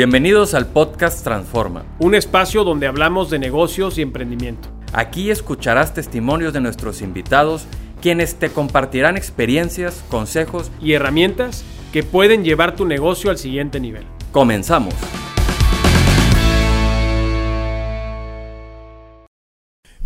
Bienvenidos 0.00 0.54
al 0.54 0.66
podcast 0.66 1.22
Transforma. 1.22 1.84
Un 1.98 2.14
espacio 2.14 2.64
donde 2.64 2.86
hablamos 2.86 3.28
de 3.28 3.38
negocios 3.38 3.98
y 3.98 4.00
emprendimiento. 4.00 4.70
Aquí 4.94 5.30
escucharás 5.30 5.92
testimonios 5.92 6.54
de 6.54 6.62
nuestros 6.62 7.02
invitados, 7.02 7.66
quienes 8.00 8.36
te 8.36 8.48
compartirán 8.48 9.18
experiencias, 9.18 10.02
consejos 10.08 10.72
y 10.80 10.94
herramientas 10.94 11.64
que 11.92 12.02
pueden 12.02 12.44
llevar 12.44 12.76
tu 12.76 12.86
negocio 12.86 13.28
al 13.28 13.36
siguiente 13.36 13.78
nivel. 13.78 14.04
Comenzamos. 14.32 14.94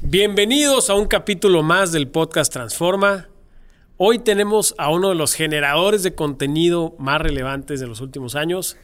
Bienvenidos 0.02 0.90
a 0.90 0.94
un 0.94 1.06
capítulo 1.06 1.62
más 1.62 1.92
del 1.92 2.08
podcast 2.08 2.52
Transforma. 2.52 3.28
Hoy 3.96 4.18
tenemos 4.18 4.74
a 4.76 4.90
uno 4.90 5.10
de 5.10 5.14
los 5.14 5.34
generadores 5.34 6.02
de 6.02 6.16
contenido 6.16 6.96
más 6.98 7.20
relevantes 7.20 7.78
de 7.78 7.86
los 7.86 8.00
últimos 8.00 8.34
años, 8.34 8.76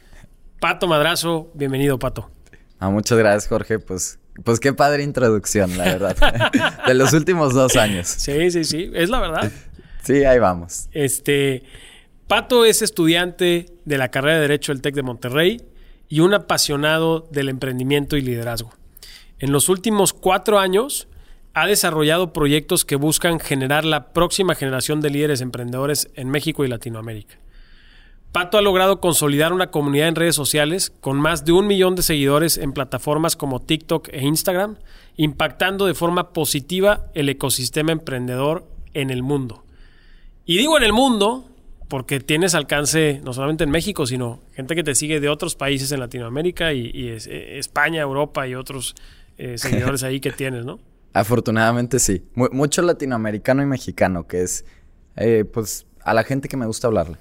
Pato 0.61 0.87
Madrazo, 0.87 1.49
bienvenido, 1.55 1.97
Pato. 1.97 2.29
Ah, 2.77 2.91
muchas 2.91 3.17
gracias, 3.17 3.47
Jorge. 3.47 3.79
Pues, 3.79 4.19
pues 4.43 4.59
qué 4.59 4.73
padre 4.73 5.01
introducción, 5.01 5.75
la 5.75 5.85
verdad. 5.85 6.15
de 6.87 6.93
los 6.93 7.13
últimos 7.13 7.55
dos 7.55 7.75
años. 7.75 8.07
Sí, 8.07 8.51
sí, 8.51 8.63
sí. 8.63 8.91
Es 8.93 9.09
la 9.09 9.19
verdad. 9.19 9.51
sí, 10.03 10.23
ahí 10.23 10.37
vamos. 10.37 10.87
Este. 10.91 11.63
Pato 12.27 12.63
es 12.63 12.83
estudiante 12.83 13.73
de 13.85 13.97
la 13.97 14.09
carrera 14.09 14.35
de 14.35 14.41
Derecho 14.41 14.71
del 14.71 14.83
TEC 14.83 14.93
de 14.93 15.01
Monterrey 15.01 15.61
y 16.07 16.19
un 16.19 16.35
apasionado 16.35 17.27
del 17.31 17.49
emprendimiento 17.49 18.15
y 18.15 18.21
liderazgo. 18.21 18.71
En 19.39 19.51
los 19.51 19.67
últimos 19.67 20.13
cuatro 20.13 20.59
años 20.59 21.07
ha 21.55 21.65
desarrollado 21.65 22.33
proyectos 22.33 22.85
que 22.85 22.97
buscan 22.97 23.39
generar 23.39 23.83
la 23.83 24.13
próxima 24.13 24.53
generación 24.53 25.01
de 25.01 25.09
líderes 25.09 25.41
emprendedores 25.41 26.11
en 26.13 26.29
México 26.29 26.63
y 26.63 26.67
Latinoamérica. 26.67 27.39
Pato 28.31 28.57
ha 28.57 28.61
logrado 28.61 29.01
consolidar 29.01 29.51
una 29.51 29.71
comunidad 29.71 30.07
en 30.07 30.15
redes 30.15 30.35
sociales 30.35 30.89
con 31.01 31.19
más 31.19 31.43
de 31.43 31.51
un 31.51 31.67
millón 31.67 31.95
de 31.95 32.01
seguidores 32.01 32.57
en 32.57 32.71
plataformas 32.71 33.35
como 33.35 33.59
TikTok 33.59 34.07
e 34.13 34.23
Instagram, 34.23 34.77
impactando 35.17 35.85
de 35.85 35.93
forma 35.93 36.31
positiva 36.31 37.07
el 37.13 37.27
ecosistema 37.27 37.91
emprendedor 37.91 38.65
en 38.93 39.09
el 39.09 39.21
mundo. 39.21 39.65
Y 40.45 40.57
digo 40.57 40.77
en 40.77 40.83
el 40.83 40.93
mundo 40.93 41.45
porque 41.89 42.21
tienes 42.21 42.55
alcance 42.55 43.19
no 43.21 43.33
solamente 43.33 43.65
en 43.65 43.69
México, 43.69 44.05
sino 44.05 44.39
gente 44.53 44.75
que 44.75 44.83
te 44.83 44.95
sigue 44.95 45.19
de 45.19 45.27
otros 45.27 45.55
países 45.55 45.91
en 45.91 45.99
Latinoamérica 45.99 46.71
y, 46.71 46.89
eh, 46.95 47.57
España, 47.59 48.01
Europa 48.01 48.47
y 48.47 48.55
otros 48.55 48.95
eh, 49.37 49.57
seguidores 49.57 50.03
ahí 50.03 50.21
que 50.21 50.31
tienes, 50.31 50.63
¿no? 50.63 50.79
Afortunadamente 51.11 51.99
sí. 51.99 52.23
mucho 52.33 52.81
latinoamericano 52.81 53.61
y 53.61 53.65
mexicano, 53.65 54.25
que 54.25 54.43
es 54.43 54.63
eh, 55.17 55.43
pues 55.43 55.85
a 56.05 56.13
la 56.13 56.23
gente 56.23 56.47
que 56.47 56.55
me 56.55 56.65
gusta 56.65 56.87
hablarle. 56.87 57.17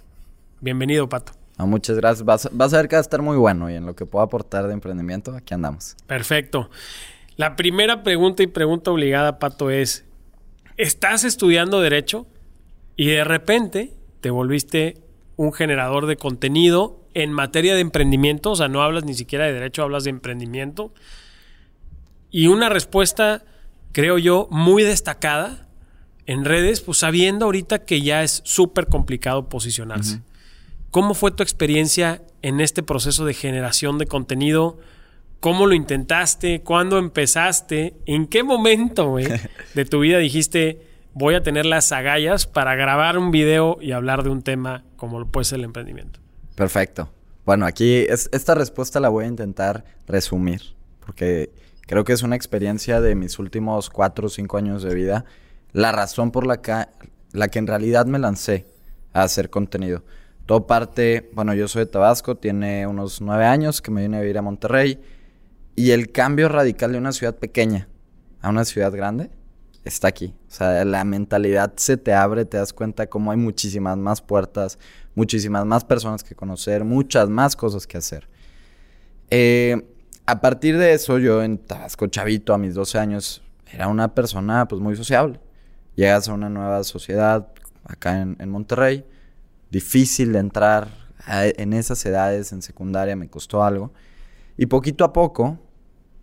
Bienvenido, 0.62 1.08
Pato. 1.08 1.32
muchas 1.56 1.96
gracias. 1.96 2.24
Vas, 2.24 2.74
a 2.74 2.76
ver 2.76 2.88
que 2.88 2.96
va 2.96 3.00
a 3.00 3.02
estar 3.02 3.22
muy 3.22 3.38
bueno 3.38 3.70
y 3.70 3.74
en 3.76 3.86
lo 3.86 3.96
que 3.96 4.04
puedo 4.04 4.22
aportar 4.22 4.66
de 4.66 4.74
emprendimiento, 4.74 5.34
aquí 5.34 5.54
andamos. 5.54 5.96
Perfecto. 6.06 6.68
La 7.36 7.56
primera 7.56 8.02
pregunta 8.02 8.42
y 8.42 8.46
pregunta 8.46 8.90
obligada, 8.90 9.38
Pato, 9.38 9.70
es, 9.70 10.04
¿estás 10.76 11.24
estudiando 11.24 11.80
derecho 11.80 12.26
y 12.94 13.06
de 13.06 13.24
repente 13.24 13.94
te 14.20 14.28
volviste 14.28 14.98
un 15.36 15.54
generador 15.54 16.04
de 16.04 16.16
contenido 16.16 17.06
en 17.14 17.32
materia 17.32 17.74
de 17.74 17.80
emprendimiento? 17.80 18.50
O 18.50 18.56
sea, 18.56 18.68
no 18.68 18.82
hablas 18.82 19.04
ni 19.04 19.14
siquiera 19.14 19.46
de 19.46 19.54
derecho, 19.54 19.82
hablas 19.82 20.04
de 20.04 20.10
emprendimiento. 20.10 20.92
Y 22.30 22.48
una 22.48 22.68
respuesta, 22.68 23.44
creo 23.92 24.18
yo, 24.18 24.46
muy 24.50 24.82
destacada 24.82 25.68
en 26.26 26.44
redes, 26.44 26.82
pues 26.82 26.98
sabiendo 26.98 27.46
ahorita 27.46 27.86
que 27.86 28.02
ya 28.02 28.22
es 28.22 28.42
súper 28.44 28.88
complicado 28.88 29.48
posicionarse. 29.48 30.20
¿Cómo 30.90 31.14
fue 31.14 31.30
tu 31.30 31.44
experiencia 31.44 32.20
en 32.42 32.60
este 32.60 32.82
proceso 32.82 33.24
de 33.24 33.32
generación 33.32 33.98
de 33.98 34.06
contenido? 34.06 34.78
¿Cómo 35.38 35.66
lo 35.66 35.74
intentaste? 35.74 36.62
¿Cuándo 36.62 36.98
empezaste? 36.98 37.94
¿En 38.06 38.26
qué 38.26 38.42
momento 38.42 39.16
de 39.74 39.84
tu 39.84 40.00
vida 40.00 40.18
dijiste 40.18 40.86
voy 41.12 41.34
a 41.34 41.42
tener 41.42 41.66
las 41.66 41.92
agallas 41.92 42.46
para 42.46 42.74
grabar 42.74 43.18
un 43.18 43.30
video 43.30 43.78
y 43.80 43.92
hablar 43.92 44.22
de 44.24 44.30
un 44.30 44.42
tema 44.42 44.84
como 44.96 45.20
lo 45.20 45.26
puede 45.26 45.44
ser 45.44 45.60
el 45.60 45.66
emprendimiento? 45.66 46.18
Perfecto. 46.56 47.12
Bueno, 47.46 47.66
aquí 47.66 48.06
esta 48.08 48.54
respuesta 48.56 48.98
la 48.98 49.08
voy 49.08 49.24
a 49.24 49.28
intentar 49.28 49.84
resumir 50.08 50.74
porque 51.06 51.50
creo 51.86 52.02
que 52.02 52.12
es 52.12 52.22
una 52.24 52.34
experiencia 52.34 53.00
de 53.00 53.14
mis 53.14 53.38
últimos 53.38 53.90
cuatro 53.90 54.26
o 54.26 54.28
cinco 54.28 54.56
años 54.58 54.82
de 54.82 54.94
vida. 54.94 55.24
La 55.72 55.92
razón 55.92 56.32
por 56.32 56.48
la 56.48 56.60
que, 56.60 56.86
la 57.32 57.46
que 57.46 57.60
en 57.60 57.68
realidad 57.68 58.06
me 58.06 58.18
lancé 58.18 58.66
a 59.12 59.22
hacer 59.22 59.50
contenido. 59.50 60.02
Todo 60.50 60.66
parte, 60.66 61.30
bueno, 61.32 61.54
yo 61.54 61.68
soy 61.68 61.84
de 61.84 61.86
Tabasco, 61.86 62.36
tiene 62.36 62.84
unos 62.84 63.20
nueve 63.20 63.44
años 63.44 63.80
que 63.80 63.92
me 63.92 64.02
vine 64.02 64.16
a 64.16 64.20
vivir 64.20 64.36
a 64.36 64.42
Monterrey. 64.42 64.98
Y 65.76 65.92
el 65.92 66.10
cambio 66.10 66.48
radical 66.48 66.90
de 66.90 66.98
una 66.98 67.12
ciudad 67.12 67.36
pequeña 67.36 67.86
a 68.40 68.48
una 68.48 68.64
ciudad 68.64 68.90
grande 68.90 69.30
está 69.84 70.08
aquí. 70.08 70.34
O 70.48 70.50
sea, 70.50 70.84
la 70.84 71.04
mentalidad 71.04 71.74
se 71.76 71.96
te 71.96 72.14
abre, 72.14 72.46
te 72.46 72.56
das 72.56 72.72
cuenta 72.72 73.06
cómo 73.06 73.30
hay 73.30 73.36
muchísimas 73.36 73.96
más 73.96 74.22
puertas, 74.22 74.80
muchísimas 75.14 75.64
más 75.66 75.84
personas 75.84 76.24
que 76.24 76.34
conocer, 76.34 76.82
muchas 76.82 77.28
más 77.28 77.54
cosas 77.54 77.86
que 77.86 77.98
hacer. 77.98 78.28
Eh, 79.30 79.80
a 80.26 80.40
partir 80.40 80.78
de 80.78 80.94
eso, 80.94 81.20
yo 81.20 81.44
en 81.44 81.58
Tabasco, 81.58 82.08
chavito, 82.08 82.54
a 82.54 82.58
mis 82.58 82.74
12 82.74 82.98
años, 82.98 83.40
era 83.72 83.86
una 83.86 84.16
persona 84.16 84.66
pues 84.66 84.82
muy 84.82 84.96
sociable. 84.96 85.38
Llegas 85.94 86.28
a 86.28 86.32
una 86.32 86.48
nueva 86.48 86.82
sociedad 86.82 87.46
acá 87.84 88.20
en, 88.20 88.36
en 88.40 88.50
Monterrey 88.50 89.04
difícil 89.70 90.32
de 90.32 90.38
entrar 90.38 90.88
en 91.26 91.72
esas 91.72 92.04
edades 92.06 92.52
en 92.52 92.62
secundaria, 92.62 93.16
me 93.16 93.28
costó 93.28 93.62
algo. 93.62 93.92
Y 94.56 94.66
poquito 94.66 95.04
a 95.04 95.12
poco 95.12 95.58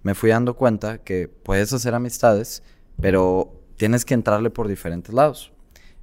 me 0.04 0.16
fui 0.16 0.30
dando 0.30 0.56
cuenta 0.56 1.00
que 1.00 1.28
puedes 1.28 1.74
hacer 1.74 1.94
amistades, 1.94 2.64
pero 3.02 3.62
tienes 3.78 4.06
que 4.06 4.14
entrarle 4.14 4.50
por 4.50 4.68
diferentes 4.68 5.14
lados. 5.14 5.52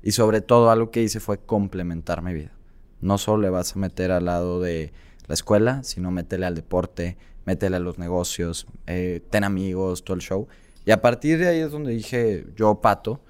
Y 0.03 0.13
sobre 0.13 0.41
todo 0.41 0.71
algo 0.71 0.91
que 0.91 1.03
hice 1.03 1.21
fue 1.21 1.39
complementar 1.39 2.23
mi 2.23 2.35
vida. 2.35 2.53
No 3.01 3.19
solo 3.19 3.43
le 3.43 3.51
vas 3.51 3.75
a 3.75 3.79
meter 3.79 4.11
al 4.11 4.27
lado 4.27 4.61
de 4.61 4.93
la 5.27 5.35
escuela, 5.35 5.83
sino 5.83 6.11
métele 6.11 6.47
al 6.47 6.55
deporte, 6.55 7.17
métele 7.47 7.77
a 7.77 7.81
los 7.81 7.99
negocios, 7.99 8.67
eh, 8.87 9.23
ten 9.31 9.45
amigos, 9.45 10.05
todo 10.05 10.15
el 10.15 10.23
show. 10.23 10.49
Y 10.85 10.91
a 10.91 11.01
partir 11.01 11.39
de 11.39 11.49
ahí 11.49 11.61
es 11.61 11.73
donde 11.73 11.93
dije, 11.93 12.47
yo, 12.57 12.81
Pato, 12.81 13.21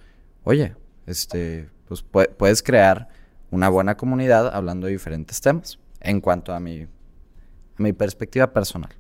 oye, 0.42 0.75
este, 1.06 1.69
pues 1.86 2.02
puedes 2.02 2.62
crear 2.62 3.08
una 3.54 3.69
buena 3.69 3.97
comunidad 3.97 4.54
hablando 4.54 4.87
de 4.87 4.92
diferentes 4.92 5.41
temas 5.41 5.78
en 6.00 6.20
cuanto 6.20 6.53
a 6.53 6.60
mi, 6.60 6.87
mi 7.78 7.92
perspectiva 7.92 8.53
personal. 8.53 8.91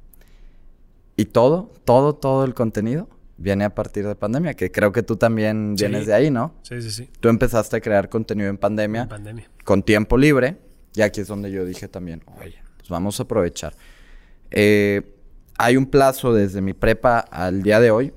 Y 1.16 1.26
todo, 1.26 1.72
todo, 1.84 2.14
todo 2.14 2.44
el 2.44 2.54
contenido 2.54 3.08
viene 3.36 3.64
a 3.64 3.74
partir 3.74 4.06
de 4.06 4.14
pandemia, 4.14 4.54
que 4.54 4.70
creo 4.70 4.92
que 4.92 5.02
tú 5.02 5.16
también 5.16 5.74
vienes 5.74 6.06
de 6.06 6.14
ahí, 6.14 6.30
¿no? 6.30 6.54
Sí, 6.62 6.80
sí, 6.80 6.90
sí. 6.90 7.10
Tú 7.18 7.28
empezaste 7.28 7.76
a 7.76 7.80
crear 7.80 8.08
contenido 8.08 8.48
en 8.48 8.56
pandemia, 8.56 9.02
en 9.02 9.08
pandemia. 9.08 9.50
con 9.64 9.82
tiempo 9.82 10.16
libre, 10.16 10.58
y 10.94 11.02
aquí 11.02 11.20
es 11.20 11.26
donde 11.26 11.50
yo 11.50 11.64
dije 11.64 11.88
también, 11.88 12.22
oye, 12.40 12.62
pues 12.76 12.88
vamos 12.88 13.18
a 13.18 13.24
aprovechar. 13.24 13.74
Eh, 14.52 15.02
hay 15.58 15.76
un 15.76 15.86
plazo 15.86 16.32
desde 16.32 16.60
mi 16.60 16.74
prepa 16.74 17.18
al 17.18 17.62
día 17.64 17.80
de 17.80 17.90
hoy, 17.90 18.12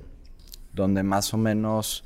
donde 0.72 1.02
más 1.02 1.34
o 1.34 1.36
menos 1.36 2.04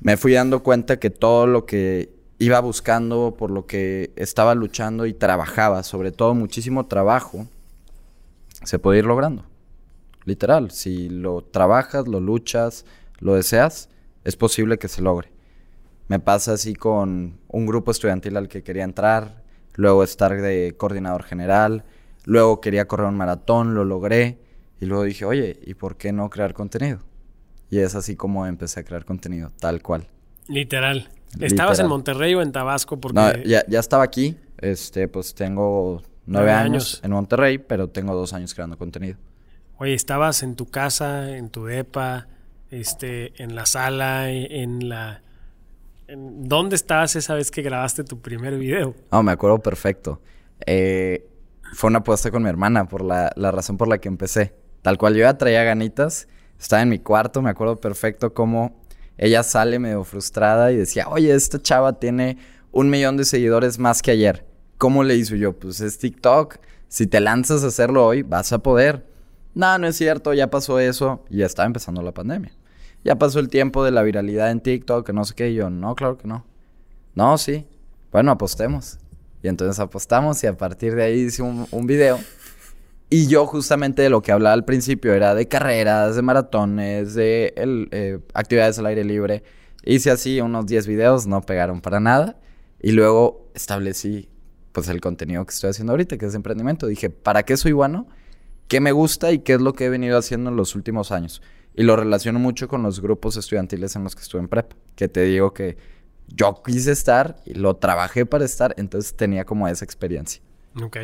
me 0.00 0.16
fui 0.16 0.32
dando 0.32 0.62
cuenta 0.64 0.98
que 0.98 1.10
todo 1.10 1.46
lo 1.46 1.66
que 1.66 2.17
iba 2.38 2.60
buscando, 2.60 3.34
por 3.36 3.50
lo 3.50 3.66
que 3.66 4.12
estaba 4.16 4.54
luchando 4.54 5.06
y 5.06 5.12
trabajaba, 5.12 5.82
sobre 5.82 6.12
todo 6.12 6.34
muchísimo 6.34 6.86
trabajo, 6.86 7.46
se 8.64 8.78
puede 8.78 9.00
ir 9.00 9.06
logrando. 9.06 9.44
Literal, 10.24 10.70
si 10.70 11.08
lo 11.08 11.42
trabajas, 11.42 12.06
lo 12.06 12.20
luchas, 12.20 12.84
lo 13.18 13.34
deseas, 13.34 13.88
es 14.24 14.36
posible 14.36 14.78
que 14.78 14.88
se 14.88 15.02
logre. 15.02 15.30
Me 16.06 16.20
pasa 16.20 16.52
así 16.52 16.74
con 16.74 17.38
un 17.48 17.66
grupo 17.66 17.90
estudiantil 17.90 18.36
al 18.36 18.48
que 18.48 18.62
quería 18.62 18.84
entrar, 18.84 19.42
luego 19.74 20.04
estar 20.04 20.40
de 20.40 20.74
coordinador 20.76 21.22
general, 21.22 21.84
luego 22.24 22.60
quería 22.60 22.86
correr 22.88 23.08
un 23.08 23.16
maratón, 23.16 23.74
lo 23.74 23.84
logré, 23.84 24.38
y 24.80 24.86
luego 24.86 25.02
dije, 25.02 25.24
oye, 25.24 25.58
¿y 25.64 25.74
por 25.74 25.96
qué 25.96 26.12
no 26.12 26.30
crear 26.30 26.54
contenido? 26.54 27.00
Y 27.70 27.80
es 27.80 27.94
así 27.94 28.16
como 28.16 28.46
empecé 28.46 28.80
a 28.80 28.84
crear 28.84 29.04
contenido, 29.04 29.50
tal 29.58 29.82
cual. 29.82 30.08
Literal. 30.46 31.08
¿Estabas 31.40 31.78
en 31.78 31.86
Monterrey 31.86 32.34
o 32.34 32.42
en 32.42 32.52
Tabasco? 32.52 33.00
Porque... 33.00 33.14
No, 33.18 33.32
ya, 33.44 33.64
ya 33.68 33.80
estaba 33.80 34.02
aquí. 34.02 34.36
Este, 34.58 35.08
pues 35.08 35.34
tengo 35.34 36.02
nueve, 36.26 36.50
años, 36.50 37.00
en 37.04 37.12
Monterrey, 37.12 37.58
pero 37.58 37.88
tengo 37.88 38.14
dos 38.14 38.32
años 38.32 38.54
creando 38.54 38.76
contenido. 38.76 39.16
Oye, 39.78 39.94
¿estabas 39.94 40.42
en 40.42 40.56
tu 40.56 40.66
casa, 40.66 41.36
en 41.36 41.50
tu 41.50 41.64
depa, 41.64 42.26
este, 42.70 43.40
en 43.42 43.54
la 43.54 43.66
sala, 43.66 44.30
en 44.30 44.88
la... 44.88 45.22
¿Dónde 46.08 46.74
estabas 46.74 47.14
esa 47.16 47.34
vez 47.34 47.50
que 47.50 47.62
grabaste 47.62 48.02
tu 48.02 48.20
primer 48.20 48.58
video? 48.58 48.94
No, 49.12 49.22
me 49.22 49.30
acuerdo 49.32 49.58
perfecto. 49.58 50.20
Eh, 50.66 51.28
fue 51.74 51.88
una 51.88 51.98
apuesta 51.98 52.30
con 52.30 52.42
mi 52.42 52.48
hermana 52.48 52.88
por 52.88 53.04
la, 53.04 53.30
la, 53.36 53.50
razón 53.50 53.76
por 53.76 53.88
la 53.88 53.98
que 53.98 54.08
empecé. 54.08 54.54
Tal 54.82 54.96
cual 54.96 55.14
yo 55.14 55.20
ya 55.20 55.36
traía 55.36 55.62
ganitas. 55.64 56.26
Estaba 56.58 56.82
en 56.82 56.88
mi 56.88 56.98
cuarto, 56.98 57.42
me 57.42 57.50
acuerdo 57.50 57.76
perfecto 57.76 58.32
cómo 58.32 58.77
ella 59.18 59.42
sale 59.42 59.78
medio 59.80 60.04
frustrada 60.04 60.72
y 60.72 60.76
decía, 60.76 61.08
oye, 61.08 61.34
esta 61.34 61.60
chava 61.60 61.98
tiene 61.98 62.38
un 62.70 62.88
millón 62.88 63.16
de 63.16 63.24
seguidores 63.24 63.78
más 63.78 64.00
que 64.00 64.12
ayer. 64.12 64.46
¿Cómo 64.78 65.02
le 65.02 65.16
hizo 65.16 65.34
yo? 65.34 65.58
Pues 65.58 65.80
es 65.80 65.98
TikTok, 65.98 66.58
Si 66.86 67.06
te 67.06 67.20
lanzas 67.20 67.64
a 67.64 67.66
hacerlo 67.66 68.06
hoy, 68.06 68.22
vas 68.22 68.52
a 68.52 68.60
poder. 68.60 69.04
No, 69.54 69.76
no 69.76 69.88
es 69.88 69.96
cierto, 69.96 70.32
ya 70.32 70.48
pasó 70.50 70.78
eso 70.78 71.24
y 71.28 71.38
ya 71.38 71.46
estaba 71.46 71.66
empezando 71.66 72.00
la 72.00 72.12
pandemia. 72.12 72.52
Ya 73.04 73.16
pasó 73.16 73.40
el 73.40 73.48
tiempo 73.48 73.84
de 73.84 73.90
la 73.90 74.02
viralidad 74.02 74.50
en 74.50 74.60
TikTok, 74.60 75.04
que 75.04 75.12
no 75.12 75.24
sé 75.24 75.34
qué. 75.34 75.50
Y 75.50 75.54
yo, 75.54 75.68
no, 75.68 75.94
claro 75.94 76.16
que 76.16 76.28
no. 76.28 76.46
No, 77.14 77.36
sí. 77.36 77.66
Bueno, 78.12 78.30
apostemos. 78.30 78.98
Y 79.42 79.48
entonces 79.48 79.78
apostamos 79.80 80.42
y 80.44 80.46
a 80.46 80.56
partir 80.56 80.94
de 80.94 81.04
ahí 81.04 81.20
hice 81.20 81.42
un, 81.42 81.66
un 81.70 81.86
video. 81.86 82.18
Y 83.10 83.26
yo 83.26 83.46
justamente 83.46 84.02
de 84.02 84.10
lo 84.10 84.20
que 84.20 84.32
hablaba 84.32 84.52
al 84.52 84.64
principio 84.64 85.14
era 85.14 85.34
de 85.34 85.48
carreras, 85.48 86.16
de 86.16 86.22
maratones, 86.22 87.14
de 87.14 87.54
el, 87.56 87.88
eh, 87.90 88.18
actividades 88.34 88.78
al 88.78 88.86
aire 88.86 89.04
libre. 89.04 89.42
Hice 89.82 90.10
así 90.10 90.40
unos 90.40 90.66
10 90.66 90.86
videos, 90.86 91.26
no 91.26 91.40
pegaron 91.40 91.80
para 91.80 92.00
nada. 92.00 92.38
Y 92.80 92.92
luego 92.92 93.50
establecí 93.54 94.28
pues 94.72 94.88
el 94.88 95.00
contenido 95.00 95.44
que 95.46 95.54
estoy 95.54 95.70
haciendo 95.70 95.92
ahorita, 95.92 96.18
que 96.18 96.26
es 96.26 96.34
emprendimiento. 96.34 96.86
Dije, 96.86 97.08
¿para 97.08 97.44
qué 97.44 97.56
soy 97.56 97.72
bueno? 97.72 98.06
¿Qué 98.68 98.80
me 98.80 98.92
gusta 98.92 99.32
y 99.32 99.38
qué 99.38 99.54
es 99.54 99.60
lo 99.62 99.72
que 99.72 99.86
he 99.86 99.88
venido 99.88 100.18
haciendo 100.18 100.50
en 100.50 100.56
los 100.56 100.74
últimos 100.74 101.10
años? 101.10 101.40
Y 101.74 101.84
lo 101.84 101.96
relaciono 101.96 102.38
mucho 102.38 102.68
con 102.68 102.82
los 102.82 103.00
grupos 103.00 103.38
estudiantiles 103.38 103.96
en 103.96 104.04
los 104.04 104.14
que 104.14 104.22
estuve 104.22 104.42
en 104.42 104.48
prepa. 104.48 104.76
Que 104.94 105.08
te 105.08 105.22
digo 105.22 105.54
que 105.54 105.78
yo 106.28 106.62
quise 106.62 106.92
estar 106.92 107.36
y 107.46 107.54
lo 107.54 107.76
trabajé 107.76 108.26
para 108.26 108.44
estar, 108.44 108.74
entonces 108.76 109.16
tenía 109.16 109.46
como 109.46 109.66
esa 109.66 109.86
experiencia. 109.86 110.42
Ok. 110.82 110.98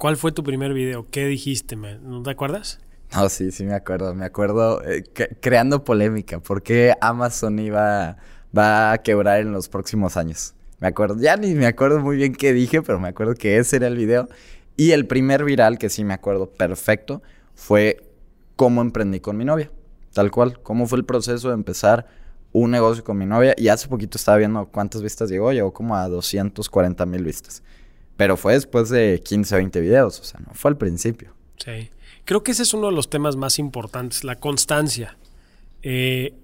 ¿Cuál 0.00 0.16
fue 0.16 0.32
tu 0.32 0.42
primer 0.42 0.72
video? 0.72 1.06
¿Qué 1.10 1.26
dijiste? 1.26 1.76
¿No 1.76 2.22
te 2.22 2.30
acuerdas? 2.30 2.80
No, 3.12 3.28
sí, 3.28 3.50
sí 3.50 3.64
me 3.64 3.74
acuerdo. 3.74 4.14
Me 4.14 4.24
acuerdo 4.24 4.82
eh, 4.82 5.04
creando 5.42 5.84
polémica. 5.84 6.40
¿Por 6.40 6.62
qué 6.62 6.94
Amazon 7.02 7.58
iba 7.58 8.16
va 8.56 8.92
a 8.92 8.98
quebrar 9.02 9.40
en 9.40 9.52
los 9.52 9.68
próximos 9.68 10.16
años? 10.16 10.54
Me 10.78 10.88
acuerdo, 10.88 11.16
ya 11.20 11.36
ni 11.36 11.54
me 11.54 11.66
acuerdo 11.66 12.00
muy 12.00 12.16
bien 12.16 12.34
qué 12.34 12.54
dije, 12.54 12.80
pero 12.80 12.98
me 12.98 13.08
acuerdo 13.08 13.34
que 13.34 13.58
ese 13.58 13.76
era 13.76 13.88
el 13.88 13.96
video. 13.98 14.30
Y 14.74 14.92
el 14.92 15.06
primer 15.06 15.44
viral, 15.44 15.76
que 15.76 15.90
sí 15.90 16.02
me 16.02 16.14
acuerdo 16.14 16.50
perfecto, 16.50 17.20
fue 17.54 18.02
cómo 18.56 18.80
emprendí 18.80 19.20
con 19.20 19.36
mi 19.36 19.44
novia. 19.44 19.70
Tal 20.14 20.30
cual, 20.30 20.62
cómo 20.62 20.86
fue 20.86 20.96
el 20.96 21.04
proceso 21.04 21.48
de 21.48 21.54
empezar 21.54 22.06
un 22.52 22.70
negocio 22.70 23.04
con 23.04 23.18
mi 23.18 23.26
novia. 23.26 23.54
Y 23.58 23.68
hace 23.68 23.86
poquito 23.86 24.16
estaba 24.16 24.38
viendo 24.38 24.64
cuántas 24.64 25.02
vistas 25.02 25.28
llegó, 25.28 25.52
llegó 25.52 25.74
como 25.74 25.94
a 25.94 26.08
240 26.08 27.04
mil 27.04 27.22
vistas. 27.22 27.62
Pero 28.20 28.36
fue 28.36 28.52
después 28.52 28.90
de 28.90 29.22
15, 29.24 29.56
20 29.56 29.80
videos, 29.80 30.20
o 30.20 30.24
sea, 30.24 30.40
no 30.40 30.52
fue 30.52 30.70
al 30.70 30.76
principio. 30.76 31.32
Sí. 31.56 31.88
Creo 32.26 32.42
que 32.42 32.50
ese 32.50 32.64
es 32.64 32.74
uno 32.74 32.88
de 32.88 32.92
los 32.92 33.08
temas 33.08 33.36
más 33.36 33.58
importantes, 33.58 34.24
la 34.24 34.36
constancia. 34.36 35.16
Eh, 35.82 36.34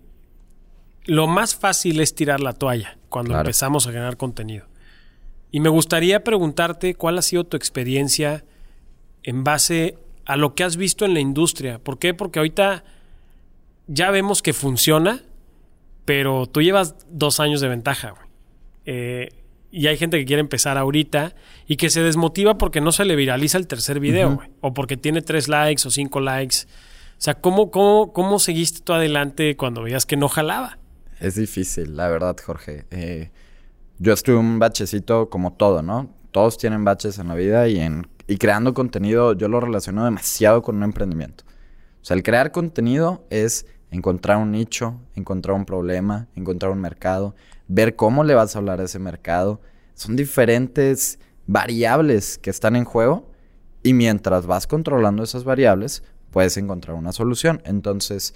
lo 1.05 1.26
más 1.26 1.55
fácil 1.55 2.00
es 2.00 2.14
tirar 2.14 2.40
la 2.40 2.55
toalla 2.55 2.96
cuando 3.11 3.37
empezamos 3.37 3.87
a 3.87 3.90
generar 3.90 4.17
contenido. 4.17 4.64
Y 5.50 5.61
me 5.61 5.69
gustaría 5.69 6.25
preguntarte 6.25 6.94
cuál 6.94 7.19
ha 7.19 7.23
sido 7.23 7.44
tu 7.44 7.58
experiencia 7.58 8.46
en 9.22 9.44
base 9.44 9.99
a 10.25 10.38
lo 10.38 10.55
que 10.55 10.64
has 10.64 10.79
visto 10.79 11.05
en 11.05 11.12
la 11.12 11.20
industria. 11.20 11.79
¿Por 11.79 11.99
qué? 11.99 12.14
Porque 12.14 12.38
ahorita 12.38 12.84
ya 13.87 14.11
vemos 14.11 14.40
que 14.40 14.55
funciona, 14.55 15.25
pero 16.06 16.46
tú 16.46 16.62
llevas 16.62 16.96
dos 17.11 17.38
años 17.38 17.61
de 17.61 17.69
ventaja. 17.69 18.14
Eh, 18.87 19.29
y 19.70 19.86
hay 19.88 19.96
gente 19.96 20.18
que 20.18 20.24
quiere 20.24 20.40
empezar 20.40 20.78
ahorita 20.78 21.34
y 21.66 21.76
que 21.76 21.90
se 21.90 22.02
desmotiva 22.02 22.58
porque 22.58 22.80
no 22.80 22.92
se 22.92 23.04
le 23.04 23.16
viraliza 23.16 23.58
el 23.58 23.66
tercer 23.66 24.00
video, 24.00 24.40
o 24.60 24.74
porque 24.74 24.96
tiene 24.96 25.22
tres 25.22 25.48
likes 25.48 25.86
o 25.86 25.90
cinco 25.90 26.20
likes. 26.20 26.66
O 27.12 27.20
sea, 27.20 27.34
¿cómo, 27.34 27.70
cómo, 27.70 28.12
cómo 28.12 28.38
seguiste 28.38 28.80
tú 28.80 28.92
adelante 28.92 29.56
cuando 29.56 29.82
veías 29.82 30.06
que 30.06 30.16
no 30.16 30.28
jalaba? 30.28 30.78
Es 31.20 31.34
difícil, 31.34 31.96
la 31.96 32.08
verdad, 32.08 32.36
Jorge. 32.44 32.84
Eh, 32.90 33.30
yo 33.98 34.12
estuve 34.12 34.36
un 34.36 34.58
bachecito 34.58 35.30
como 35.30 35.54
todo, 35.54 35.82
¿no? 35.82 36.14
Todos 36.30 36.58
tienen 36.58 36.84
baches 36.84 37.19
en 37.19 37.28
la 37.28 37.34
vida 37.34 37.69
y, 37.69 37.78
en, 37.78 38.06
y 38.26 38.36
creando 38.36 38.74
contenido 38.74 39.32
yo 39.32 39.48
lo 39.48 39.60
relaciono 39.60 40.04
demasiado 40.04 40.60
con 40.62 40.76
un 40.76 40.82
emprendimiento. 40.82 41.44
O 42.02 42.04
sea, 42.04 42.16
el 42.16 42.22
crear 42.22 42.52
contenido 42.52 43.26
es 43.30 43.66
encontrar 43.90 44.36
un 44.36 44.52
nicho, 44.52 45.00
encontrar 45.14 45.56
un 45.56 45.64
problema, 45.64 46.28
encontrar 46.36 46.70
un 46.70 46.80
mercado, 46.80 47.34
ver 47.68 47.96
cómo 47.96 48.24
le 48.24 48.34
vas 48.34 48.54
a 48.54 48.58
hablar 48.58 48.80
a 48.80 48.84
ese 48.84 48.98
mercado. 48.98 49.60
Son 49.94 50.16
diferentes 50.16 51.18
variables 51.46 52.38
que 52.38 52.50
están 52.50 52.76
en 52.76 52.84
juego 52.84 53.30
y 53.82 53.94
mientras 53.94 54.46
vas 54.46 54.66
controlando 54.66 55.22
esas 55.22 55.44
variables, 55.44 56.02
puedes 56.30 56.56
encontrar 56.56 56.96
una 56.96 57.12
solución. 57.12 57.62
Entonces, 57.64 58.34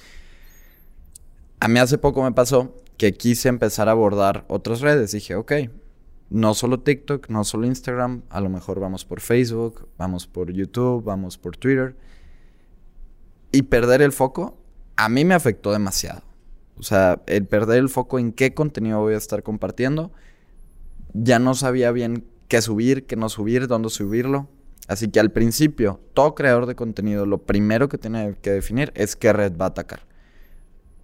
a 1.59 1.69
mí 1.69 1.79
hace 1.79 1.99
poco 1.99 2.23
me 2.23 2.33
pasó 2.33 2.75
que 2.97 3.13
quise 3.13 3.49
empezar 3.49 3.89
a 3.89 3.93
abordar 3.93 4.45
otras 4.49 4.81
redes. 4.81 5.13
Dije, 5.13 5.35
ok, 5.35 5.53
no 6.31 6.55
solo 6.55 6.81
TikTok, 6.81 7.29
no 7.29 7.45
solo 7.45 7.67
Instagram, 7.67 8.23
a 8.31 8.41
lo 8.41 8.49
mejor 8.49 8.79
vamos 8.79 9.05
por 9.05 9.21
Facebook, 9.21 9.89
vamos 9.99 10.27
por 10.27 10.53
YouTube, 10.53 11.03
vamos 11.03 11.37
por 11.37 11.57
Twitter. 11.57 11.97
Y 13.53 13.63
perder 13.63 14.03
el 14.03 14.13
foco 14.13 14.57
a 14.97 15.09
mí 15.09 15.25
me 15.25 15.35
afectó 15.35 15.73
demasiado. 15.73 16.30
O 16.81 16.83
sea, 16.83 17.21
el 17.27 17.47
perder 17.47 17.79
el 17.79 17.91
foco 17.91 18.19
en 18.19 18.33
qué 18.33 18.55
contenido 18.55 19.01
voy 19.01 19.13
a 19.13 19.19
estar 19.19 19.43
compartiendo. 19.43 20.13
Ya 21.13 21.39
no 21.39 21.55
sabía 21.55 21.93
bien 21.93 22.25
qué 22.49 22.63
subir, 22.63 23.07
qué 23.07 23.17
no 23.17 23.29
subir, 23.29 23.67
dónde 23.67 23.91
subirlo. 23.91 24.49
Así 24.89 25.09
que 25.09 25.21
al 25.21 25.31
principio, 25.31 26.01
todo 26.15 26.35
creador 26.35 26.65
de 26.65 26.75
contenido, 26.75 27.27
lo 27.27 27.43
primero 27.43 27.91
que 27.91 27.99
tiene 27.99 28.35
que 28.41 28.51
definir 28.51 28.93
es 28.97 29.15
qué 29.15 29.33
red 29.35 29.53
va 29.61 29.67
a 29.67 29.69
atacar. 29.69 30.07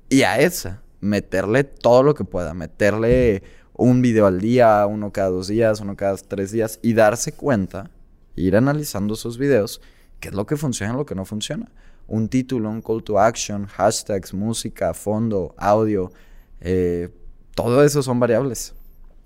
Y 0.09 0.23
a 0.23 0.41
esa, 0.41 0.83
meterle 1.01 1.65
todo 1.65 2.03
lo 2.03 2.15
que 2.15 2.25
pueda, 2.25 2.55
meterle 2.55 3.43
un 3.75 4.01
video 4.01 4.27
al 4.27 4.41
día, 4.41 4.87
uno 4.87 5.13
cada 5.13 5.29
dos 5.29 5.49
días, 5.49 5.81
uno 5.81 5.95
cada 5.95 6.17
tres 6.17 6.53
días, 6.53 6.79
y 6.81 6.95
darse 6.95 7.33
cuenta, 7.33 7.91
ir 8.35 8.57
analizando 8.57 9.13
esos 9.13 9.37
videos, 9.37 9.83
qué 10.21 10.29
es 10.29 10.35
lo 10.35 10.47
que 10.47 10.57
funciona 10.57 10.95
y 10.95 10.97
lo 10.97 11.05
que 11.05 11.15
no 11.15 11.27
funciona. 11.27 11.71
Un 12.07 12.29
título, 12.29 12.71
un 12.71 12.83
call 12.83 13.03
to 13.03 13.19
action, 13.19 13.67
hashtags, 13.67 14.33
música, 14.33 14.95
fondo, 14.95 15.55
audio, 15.57 16.13
eh, 16.61 17.09
todo 17.55 17.83
eso 17.83 18.03
son 18.03 18.21
variables. 18.21 18.75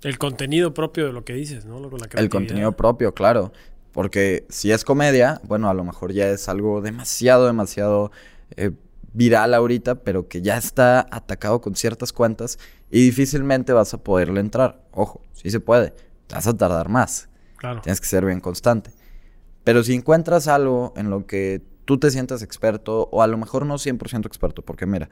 El 0.03 0.17
contenido 0.17 0.73
propio 0.73 1.05
de 1.05 1.13
lo 1.13 1.23
que 1.23 1.33
dices, 1.33 1.65
¿no? 1.65 1.79
el 2.15 2.29
contenido 2.29 2.71
propio, 2.71 3.13
claro. 3.13 3.51
Porque 3.91 4.45
si 4.49 4.71
es 4.71 4.83
comedia, 4.83 5.41
bueno, 5.43 5.69
a 5.69 5.73
lo 5.73 5.83
mejor 5.83 6.13
ya 6.13 6.29
es 6.29 6.47
algo 6.47 6.81
demasiado, 6.81 7.45
demasiado 7.45 8.11
eh, 8.55 8.71
viral 9.13 9.53
ahorita, 9.53 9.95
pero 9.95 10.27
que 10.27 10.41
ya 10.41 10.57
está 10.57 11.07
atacado 11.11 11.61
con 11.61 11.75
ciertas 11.75 12.13
cuentas 12.13 12.57
y 12.89 13.03
difícilmente 13.03 13.73
vas 13.73 13.93
a 13.93 13.97
poderle 13.97 14.39
entrar. 14.39 14.81
Ojo, 14.91 15.21
sí 15.33 15.51
se 15.51 15.59
puede, 15.59 15.93
te 16.27 16.35
vas 16.35 16.47
a 16.47 16.55
tardar 16.55 16.89
más. 16.89 17.27
Claro. 17.57 17.81
Tienes 17.81 17.99
que 17.99 18.07
ser 18.07 18.25
bien 18.25 18.39
constante. 18.39 18.91
Pero 19.63 19.83
si 19.83 19.93
encuentras 19.93 20.47
algo 20.47 20.93
en 20.95 21.09
lo 21.09 21.27
que 21.27 21.61
tú 21.91 21.97
te 21.97 22.09
sientas 22.09 22.41
experto, 22.41 23.09
o 23.11 23.21
a 23.21 23.27
lo 23.27 23.37
mejor 23.37 23.65
no 23.65 23.75
100% 23.75 24.25
experto, 24.25 24.61
porque 24.61 24.85
mira, 24.85 25.09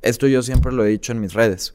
esto 0.00 0.28
yo 0.28 0.42
siempre 0.42 0.70
lo 0.70 0.84
he 0.84 0.88
dicho 0.88 1.10
en 1.10 1.20
mis 1.20 1.32
redes. 1.32 1.74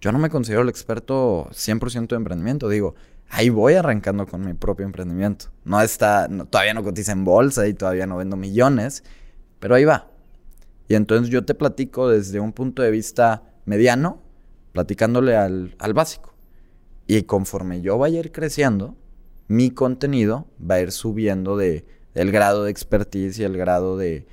Yo 0.00 0.12
no 0.12 0.20
me 0.20 0.30
considero 0.30 0.62
el 0.62 0.68
experto 0.68 1.48
100% 1.50 2.06
de 2.06 2.14
emprendimiento. 2.14 2.68
Digo, 2.68 2.94
ahí 3.28 3.48
voy 3.48 3.74
arrancando 3.74 4.24
con 4.28 4.46
mi 4.46 4.54
propio 4.54 4.86
emprendimiento. 4.86 5.46
No 5.64 5.80
está, 5.80 6.28
todavía 6.48 6.74
no 6.74 6.84
cotiza 6.84 7.10
en 7.10 7.24
bolsa 7.24 7.66
y 7.66 7.74
todavía 7.74 8.06
no 8.06 8.18
vendo 8.18 8.36
millones, 8.36 9.02
pero 9.58 9.74
ahí 9.74 9.84
va. 9.84 10.08
Y 10.86 10.94
entonces 10.94 11.28
yo 11.28 11.44
te 11.44 11.56
platico 11.56 12.08
desde 12.08 12.38
un 12.38 12.52
punto 12.52 12.82
de 12.82 12.92
vista 12.92 13.42
mediano, 13.64 14.22
platicándole 14.74 15.34
al, 15.36 15.74
básico. 15.92 16.34
Y 17.08 17.24
conforme 17.24 17.80
yo 17.80 17.98
vaya 17.98 18.18
a 18.18 18.20
ir 18.20 18.30
creciendo, 18.30 18.96
mi 19.48 19.72
contenido 19.72 20.46
va 20.58 20.76
a 20.76 20.80
ir 20.82 20.92
subiendo 20.92 21.56
de, 21.56 21.97
el 22.18 22.32
grado 22.32 22.64
de 22.64 22.70
expertise 22.70 23.38
y 23.38 23.44
el 23.44 23.56
grado 23.56 23.96
de 23.96 24.26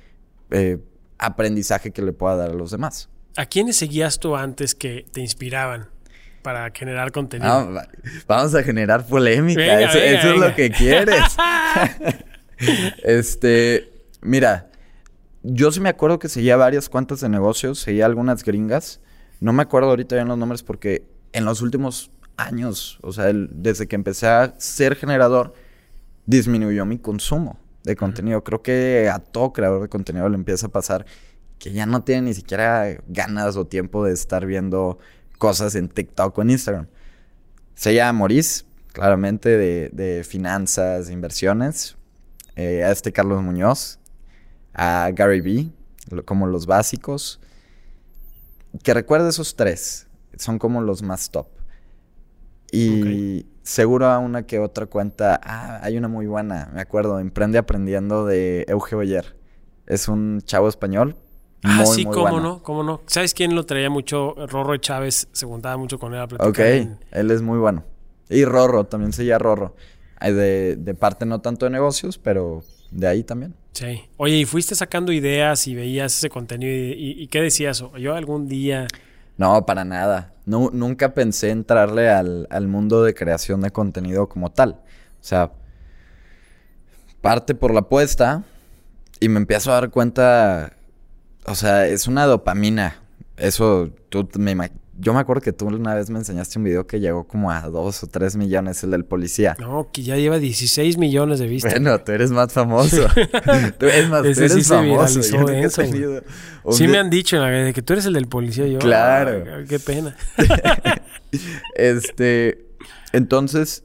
eh, 0.50 0.78
aprendizaje 1.18 1.92
que 1.92 2.02
le 2.02 2.12
pueda 2.12 2.36
dar 2.36 2.50
a 2.50 2.54
los 2.54 2.72
demás. 2.72 3.08
¿A 3.36 3.46
quiénes 3.46 3.76
seguías 3.76 4.18
tú 4.18 4.34
antes 4.34 4.74
que 4.74 5.06
te 5.12 5.20
inspiraban 5.20 5.88
para 6.42 6.70
generar 6.70 7.12
contenido? 7.12 7.80
vamos 8.26 8.54
a 8.54 8.62
generar 8.62 9.06
polémica. 9.06 9.80
eso, 9.80 9.98
eso 9.98 10.34
es 10.34 10.40
lo 10.40 10.54
que 10.54 10.70
quieres. 10.70 11.36
este, 13.04 13.90
mira, 14.20 14.68
yo 15.42 15.70
sí 15.70 15.80
me 15.80 15.88
acuerdo 15.88 16.18
que 16.18 16.28
seguía 16.28 16.56
varias 16.56 16.88
cuentas 16.88 17.20
de 17.20 17.28
negocios, 17.28 17.78
seguía 17.78 18.06
algunas 18.06 18.42
gringas. 18.42 19.00
No 19.38 19.52
me 19.52 19.62
acuerdo 19.62 19.90
ahorita 19.90 20.16
bien 20.16 20.28
los 20.28 20.38
nombres 20.38 20.62
porque 20.62 21.04
en 21.32 21.44
los 21.44 21.62
últimos 21.62 22.10
años, 22.36 22.98
o 23.02 23.12
sea, 23.12 23.26
desde 23.32 23.86
que 23.86 23.94
empecé 23.94 24.26
a 24.26 24.54
ser 24.58 24.96
generador, 24.96 25.54
disminuyó 26.24 26.84
mi 26.84 26.98
consumo 26.98 27.60
de 27.86 27.96
contenido. 27.96 28.42
Creo 28.44 28.62
que 28.62 29.08
a 29.10 29.20
todo 29.20 29.52
creador 29.52 29.80
de 29.80 29.88
contenido 29.88 30.28
le 30.28 30.34
empieza 30.34 30.66
a 30.66 30.70
pasar 30.70 31.06
que 31.58 31.72
ya 31.72 31.86
no 31.86 32.04
tiene 32.04 32.22
ni 32.22 32.34
siquiera 32.34 32.98
ganas 33.06 33.56
o 33.56 33.66
tiempo 33.66 34.04
de 34.04 34.12
estar 34.12 34.44
viendo 34.44 34.98
cosas 35.38 35.74
en 35.76 35.88
TikTok 35.88 36.36
o 36.36 36.42
en 36.42 36.50
Instagram. 36.50 36.86
Se 37.74 37.94
llama 37.94 38.18
Maurice, 38.20 38.64
claramente 38.92 39.56
de, 39.56 39.90
de 39.92 40.24
finanzas, 40.24 41.08
inversiones. 41.10 41.96
Eh, 42.56 42.82
a 42.82 42.90
este 42.90 43.12
Carlos 43.12 43.42
Muñoz, 43.42 43.98
a 44.72 45.10
Gary 45.14 45.42
Vee, 45.42 45.70
como 46.24 46.46
los 46.46 46.66
básicos. 46.66 47.38
Que 48.82 48.94
recuerde 48.94 49.28
esos 49.28 49.56
tres, 49.56 50.06
son 50.36 50.58
como 50.58 50.80
los 50.80 51.02
más 51.02 51.30
top. 51.30 51.46
Y 52.72 53.46
seguro 53.66 54.06
a 54.06 54.18
una 54.18 54.46
que 54.46 54.58
otra 54.60 54.86
cuenta. 54.86 55.40
Ah, 55.42 55.80
hay 55.82 55.98
una 55.98 56.08
muy 56.08 56.26
buena, 56.26 56.70
me 56.72 56.80
acuerdo. 56.80 57.18
Emprende 57.18 57.58
aprendiendo 57.58 58.24
de 58.24 58.64
Euge 58.68 58.94
Boyer. 58.94 59.36
Es 59.86 60.08
un 60.08 60.40
chavo 60.44 60.68
español. 60.68 61.16
Ah, 61.62 61.82
muy, 61.84 61.86
sí, 61.96 62.04
muy 62.04 62.14
cómo 62.14 62.30
bueno. 62.30 62.40
no, 62.40 62.62
cómo 62.62 62.82
no. 62.84 63.00
¿Sabes 63.06 63.34
quién 63.34 63.54
lo 63.54 63.66
traía 63.66 63.90
mucho? 63.90 64.34
Rorro 64.46 64.76
Chávez 64.76 65.28
se 65.32 65.46
juntaba 65.46 65.76
mucho 65.76 65.98
con 65.98 66.14
él 66.14 66.20
a 66.20 66.28
platicar. 66.28 66.48
Ok, 66.50 66.58
en- 66.60 66.98
él 67.10 67.30
es 67.30 67.42
muy 67.42 67.58
bueno. 67.58 67.84
Y 68.28 68.44
Rorro, 68.44 68.84
también 68.84 69.12
se 69.12 69.24
llama 69.24 69.38
Rorro. 69.40 69.76
De, 70.20 70.76
de 70.76 70.94
parte 70.94 71.26
no 71.26 71.40
tanto 71.40 71.66
de 71.66 71.70
negocios, 71.70 72.18
pero 72.18 72.62
de 72.90 73.06
ahí 73.06 73.22
también. 73.24 73.54
Sí. 73.72 74.02
Oye, 74.16 74.36
¿y 74.36 74.44
fuiste 74.44 74.74
sacando 74.74 75.12
ideas 75.12 75.66
y 75.66 75.74
veías 75.74 76.16
ese 76.16 76.30
contenido 76.30 76.72
y, 76.72 76.92
y- 76.92 77.22
y 77.22 77.26
qué 77.26 77.40
decías? 77.42 77.84
Yo 77.98 78.14
algún 78.14 78.46
día... 78.48 78.86
No, 79.36 79.66
para 79.66 79.84
nada. 79.84 80.32
Nu- 80.46 80.70
nunca 80.72 81.12
pensé 81.14 81.50
entrarle 81.50 82.08
al, 82.10 82.46
al 82.50 82.68
mundo 82.68 83.02
de 83.02 83.14
creación 83.14 83.60
de 83.60 83.70
contenido 83.70 84.28
como 84.28 84.50
tal. 84.50 84.80
O 85.20 85.24
sea, 85.24 85.52
parte 87.20 87.54
por 87.54 87.72
la 87.72 87.80
apuesta 87.80 88.44
y 89.20 89.28
me 89.28 89.38
empiezo 89.38 89.70
a 89.70 89.74
dar 89.74 89.90
cuenta, 89.90 90.72
o 91.46 91.54
sea, 91.54 91.86
es 91.86 92.06
una 92.06 92.26
dopamina. 92.26 93.02
Eso, 93.36 93.90
tú 94.08 94.28
me 94.38 94.54
yo 94.98 95.12
me 95.14 95.20
acuerdo 95.20 95.42
que 95.42 95.52
tú 95.52 95.66
una 95.66 95.94
vez 95.94 96.08
me 96.10 96.18
enseñaste 96.18 96.58
un 96.58 96.64
video 96.64 96.86
que 96.86 97.00
llegó 97.00 97.26
como 97.26 97.50
a 97.50 97.60
dos 97.68 98.02
o 98.02 98.06
tres 98.06 98.36
millones, 98.36 98.82
el 98.82 98.90
del 98.92 99.04
policía. 99.04 99.56
No, 99.60 99.88
que 99.92 100.02
ya 100.02 100.16
lleva 100.16 100.38
16 100.38 100.96
millones 100.98 101.38
de 101.38 101.46
vistas. 101.46 101.72
Bueno, 101.72 101.98
tú 102.00 102.12
eres 102.12 102.30
más 102.30 102.52
famoso. 102.52 103.06
tú 103.78 103.86
eres 103.86 104.08
más, 104.08 104.22
tú 104.22 104.28
Ese 104.28 104.48
sí 104.48 104.54
eres 104.54 104.66
se 104.66 104.74
famoso. 104.74 105.20
viralizó 105.20 105.76
tenido 105.82 106.22
un 106.64 106.72
Sí 106.72 106.88
me 106.88 106.98
han 106.98 107.10
dicho 107.10 107.36
la 107.38 107.72
que 107.72 107.82
tú 107.82 107.92
eres 107.92 108.06
el 108.06 108.14
del 108.14 108.26
policía. 108.26 108.66
Yo, 108.66 108.78
Claro. 108.78 109.44
"Ay, 109.58 109.64
qué 109.66 109.78
pena. 109.78 110.16
Este, 111.74 112.66
entonces, 113.12 113.84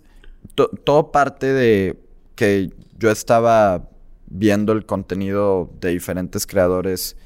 to- 0.55 0.69
todo 0.83 1.11
parte 1.11 1.47
de 1.47 1.99
que 2.35 2.71
yo 2.97 3.11
estaba 3.11 3.89
viendo 4.27 4.71
el 4.71 4.85
contenido 4.85 5.71
de 5.81 5.89
diferentes 5.89 6.47
creadores, 6.47 7.17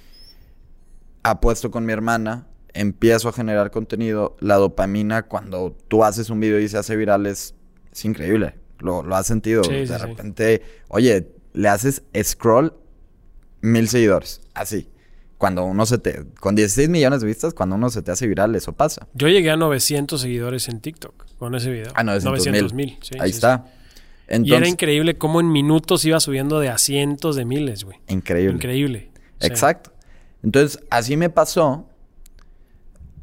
apuesto 1.24 1.70
con 1.72 1.86
mi 1.86 1.94
hermana, 1.94 2.48
empiezo 2.75 3.29
a 3.29 3.34
generar 3.34 3.72
contenido, 3.72 4.36
la 4.39 4.55
dopamina 4.58 5.24
cuando 5.24 5.75
tú 5.88 6.03
haces 6.03 6.29
un 6.29 6.39
video 6.39 6.60
y 6.60 6.67
se 6.70 6.77
hace 6.77 6.96
viral 6.96 7.25
es, 7.25 7.55
es 7.91 8.05
increíble, 8.05 8.53
lo, 8.79 9.01
lo 9.01 9.15
has 9.15 9.25
sentido, 9.25 9.63
Sí, 9.63 9.72
de 9.74 9.88
sí, 9.88 9.94
sí. 9.94 10.00
repente, 10.05 10.62
oye, 10.89 11.27
le 11.53 11.70
haces 11.70 12.03
scroll 12.24 12.74
mil 13.62 13.88
seguidores, 13.88 14.41
así. 14.53 14.89
Cuando 15.38 15.65
uno 15.65 15.86
se 15.86 15.98
te... 15.98 16.24
Con 16.39 16.55
16 16.55 16.88
millones 16.88 17.20
de 17.22 17.27
vistas, 17.27 17.53
cuando 17.53 17.75
uno 17.75 17.89
se 17.89 18.01
te 18.01 18.12
hace 18.12 18.25
viral, 18.25 18.55
eso 18.55 18.72
pasa. 18.72 19.08
Yo 19.13 19.27
llegué 19.27 19.51
a 19.51 19.58
900 19.58 20.20
seguidores 20.22 20.70
en 20.70 20.79
TikTok 20.79 21.25
con 21.38 21.55
ese 21.55 21.72
video. 21.72 21.91
Ah, 21.94 22.03
900 22.03 22.74
mil. 22.74 22.98
Ahí 23.20 23.32
está. 23.32 23.65
y 24.29 24.53
era 24.53 24.67
increíble 24.67 25.17
cómo 25.17 25.41
en 25.41 25.51
minutos 25.51 26.05
iba 26.05 26.20
subiendo 26.22 26.60
de 26.62 26.70
a 26.70 26.77
cientos 26.77 27.36
de 27.36 27.44
miles, 27.44 27.84
güey. 27.84 27.98
increíble. 28.08 28.55
Increíble. 28.55 29.12
Exacto. 29.41 29.91
Entonces, 30.41 30.79
así 30.89 31.17
me 31.17 31.29
pasó, 31.29 31.89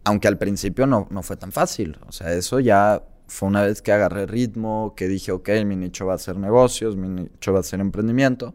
aunque 0.04 0.28
al 0.28 0.38
principio 0.38 0.87
no, 0.87 1.06
no 1.11 1.23
fue 1.23 1.37
tan 1.37 1.52
fácil. 1.52 1.99
O 2.06 2.12
sea, 2.12 2.32
eso 2.32 2.61
ya 2.61 3.02
fue 3.26 3.49
una 3.49 3.62
vez 3.62 3.82
que 3.82 3.92
agarré 3.92 4.26
ritmo, 4.26 4.94
que 4.97 5.09
dije, 5.09 5.32
ok, 5.32 5.49
mi 5.64 5.76
nicho 5.76 6.06
va 6.06 6.14
a 6.14 6.18
ser 6.18 6.37
negocios, 6.37 6.97
mi 6.97 7.09
nicho 7.09 7.52
va 7.52 7.61
a 7.61 7.62
ser 7.62 7.80
emprendimiento. 7.80 8.54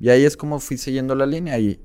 Y 0.00 0.10
ahí 0.10 0.24
es 0.24 0.36
como 0.36 0.60
fui 0.60 0.78
siguiendo 0.78 1.14
la 1.14 1.26
línea 1.26 1.58
y 1.58 1.80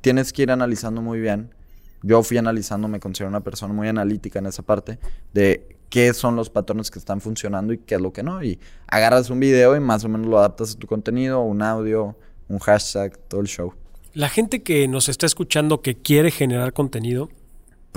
tienes 0.00 0.32
que 0.32 0.42
ir 0.42 0.50
analizando 0.50 1.02
muy 1.02 1.20
bien. 1.20 1.54
Yo 2.02 2.22
fui 2.22 2.38
analizando, 2.38 2.88
me 2.88 3.00
considero 3.00 3.28
una 3.28 3.40
persona 3.40 3.74
muy 3.74 3.88
analítica 3.88 4.38
en 4.38 4.46
esa 4.46 4.62
parte 4.62 4.98
de 5.32 5.76
qué 5.90 6.14
son 6.14 6.36
los 6.36 6.48
patrones 6.48 6.90
que 6.90 6.98
están 6.98 7.20
funcionando 7.20 7.72
y 7.72 7.78
qué 7.78 7.96
es 7.96 8.00
lo 8.00 8.12
que 8.12 8.22
no. 8.22 8.42
Y 8.42 8.58
agarras 8.86 9.30
un 9.30 9.40
video 9.40 9.76
y 9.76 9.80
más 9.80 10.04
o 10.04 10.08
menos 10.08 10.26
lo 10.26 10.38
adaptas 10.38 10.74
a 10.74 10.78
tu 10.78 10.86
contenido, 10.86 11.40
un 11.40 11.62
audio, 11.62 12.16
un 12.48 12.58
hashtag, 12.58 13.18
todo 13.28 13.40
el 13.40 13.46
show. 13.46 13.74
La 14.14 14.28
gente 14.28 14.62
que 14.62 14.88
nos 14.88 15.08
está 15.08 15.26
escuchando 15.26 15.82
que 15.82 15.96
quiere 15.96 16.30
generar 16.30 16.72
contenido, 16.72 17.28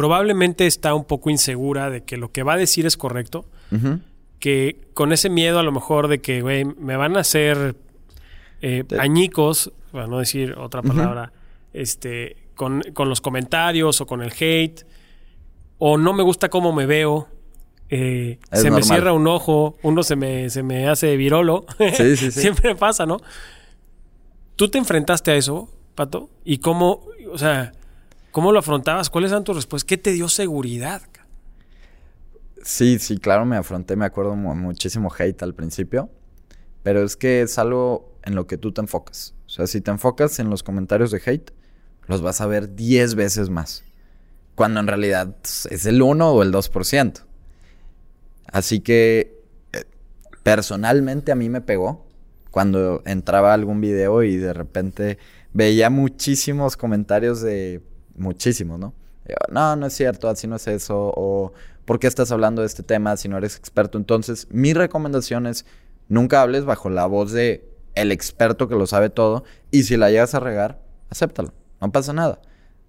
probablemente 0.02 0.66
está 0.66 0.96
un 0.96 1.06
poco 1.06 1.30
insegura 1.30 1.92
de 1.92 2.04
que 2.04 2.18
lo 2.18 2.32
que 2.32 2.42
va 2.42 2.54
a 2.54 2.58
decir 2.58 2.88
es 2.88 2.98
correcto. 2.98 3.46
Que 4.40 4.80
con 4.96 5.14
ese 5.14 5.30
miedo 5.30 5.60
a 5.60 5.64
lo 5.64 5.72
mejor 5.72 6.08
de 6.08 6.22
que, 6.22 6.42
güey, 6.42 6.66
me 6.66 6.98
van 6.98 7.16
a 7.16 7.20
hacer 7.20 7.76
eh, 8.64 8.84
añicos, 8.98 9.72
para 9.92 10.08
no 10.08 10.18
decir 10.18 10.54
otra 10.58 10.82
palabra, 10.82 11.32
este, 11.72 12.36
con, 12.56 12.82
con 12.94 13.10
los 13.10 13.22
comentarios 13.22 14.02
o 14.02 14.08
con 14.08 14.24
el 14.24 14.32
hate, 14.32 14.88
o 15.78 16.00
no 16.00 16.14
me 16.14 16.24
gusta 16.24 16.50
cómo 16.50 16.74
me 16.74 16.88
veo, 16.88 17.28
eh, 17.92 18.40
se 18.52 18.72
me 18.72 18.82
cierra 18.82 19.14
un 19.14 19.28
ojo, 19.28 19.78
uno 19.84 20.02
se 20.02 20.16
me, 20.16 20.50
se 20.50 20.64
me 20.64 20.88
hace 20.88 21.16
virolo. 21.16 21.66
Sí, 21.78 22.18
sí, 22.18 22.18
sí. 22.32 22.42
Siempre 22.42 22.74
pasa, 22.74 23.06
¿no? 23.06 23.18
¿Tú 24.56 24.68
te 24.68 24.80
enfrentaste 24.80 25.30
a 25.30 25.36
eso, 25.36 25.70
Pato? 25.94 26.32
¿Y 26.44 26.58
cómo, 26.58 27.04
o 27.32 27.38
sea, 27.38 27.74
cómo 28.32 28.52
lo 28.52 28.60
afrontabas? 28.60 29.10
¿Cuáles 29.10 29.32
eran 29.32 29.44
tus 29.44 29.56
respuestas? 29.56 29.88
¿Qué 29.88 29.98
te 29.98 30.12
dio 30.12 30.30
seguridad? 30.30 31.02
Sí, 32.64 33.00
sí, 33.00 33.18
claro, 33.18 33.46
me 33.46 33.58
afronté, 33.58 33.96
me 33.96 34.06
acuerdo 34.06 34.36
mu- 34.36 34.54
muchísimo 34.56 35.12
hate 35.18 35.42
al 35.44 35.56
principio, 35.56 36.10
pero 36.84 37.04
es 37.04 37.18
que 37.18 37.42
es 37.42 37.58
algo 37.58 38.14
en 38.24 38.36
lo 38.36 38.46
que 38.48 38.58
tú 38.58 38.72
te 38.72 38.82
enfocas. 38.82 39.34
O 39.48 39.50
sea, 39.50 39.68
si 39.68 39.82
te 39.82 39.92
enfocas 39.92 40.40
en 40.40 40.50
los 40.50 40.62
comentarios 40.64 41.12
de 41.12 41.22
hate, 41.26 41.52
los 42.08 42.22
vas 42.22 42.42
a 42.42 42.46
ver 42.48 42.76
10 42.76 43.16
veces 43.16 43.50
más, 43.50 43.84
cuando 44.56 44.80
en 44.80 44.88
realidad 44.88 45.38
pues, 45.42 45.68
es 45.68 45.86
el 45.88 46.02
1 46.02 46.32
o 46.32 46.44
el 46.44 46.52
2%. 46.52 47.22
Así 48.52 48.82
que 48.82 49.40
eh, 49.74 49.86
personalmente 50.44 51.32
a 51.32 51.36
mí 51.36 51.50
me 51.50 51.62
pegó 51.62 52.06
cuando 52.52 53.02
entraba 53.06 53.54
algún 53.54 53.82
video 53.82 54.24
y 54.24 54.36
de 54.38 54.54
repente 54.54 55.18
veía 55.54 55.90
muchísimos 55.90 56.76
comentarios 56.78 57.42
de 57.42 57.82
muchísimos, 58.22 58.80
¿no? 58.80 58.94
No, 59.50 59.76
no 59.76 59.86
es 59.86 59.94
cierto, 59.94 60.30
así 60.30 60.48
no 60.48 60.56
es 60.56 60.68
eso, 60.68 61.14
o 61.16 61.54
¿por 61.86 62.00
qué 62.00 62.08
estás 62.08 62.32
hablando 62.32 62.62
de 62.62 62.68
este 62.68 62.84
tema 62.84 63.16
si 63.18 63.28
no 63.30 63.38
eres 63.38 63.56
experto? 63.56 63.98
Entonces, 63.98 64.48
mi 64.50 64.74
recomendación 64.74 65.48
es 65.48 65.66
nunca 66.10 66.42
hables 66.42 66.66
bajo 66.66 66.90
la 66.90 67.06
voz 67.06 67.32
de 67.32 67.70
el 67.96 68.12
experto 68.12 68.68
que 68.68 68.76
lo 68.76 68.88
sabe 68.88 69.10
todo 69.10 69.44
y 69.70 69.84
si 69.84 69.98
la 69.98 70.10
llegas 70.10 70.36
a 70.36 70.40
regar, 70.40 70.82
acéptalo, 71.10 71.54
no 71.80 71.92
pasa 71.92 72.14
nada. 72.14 72.42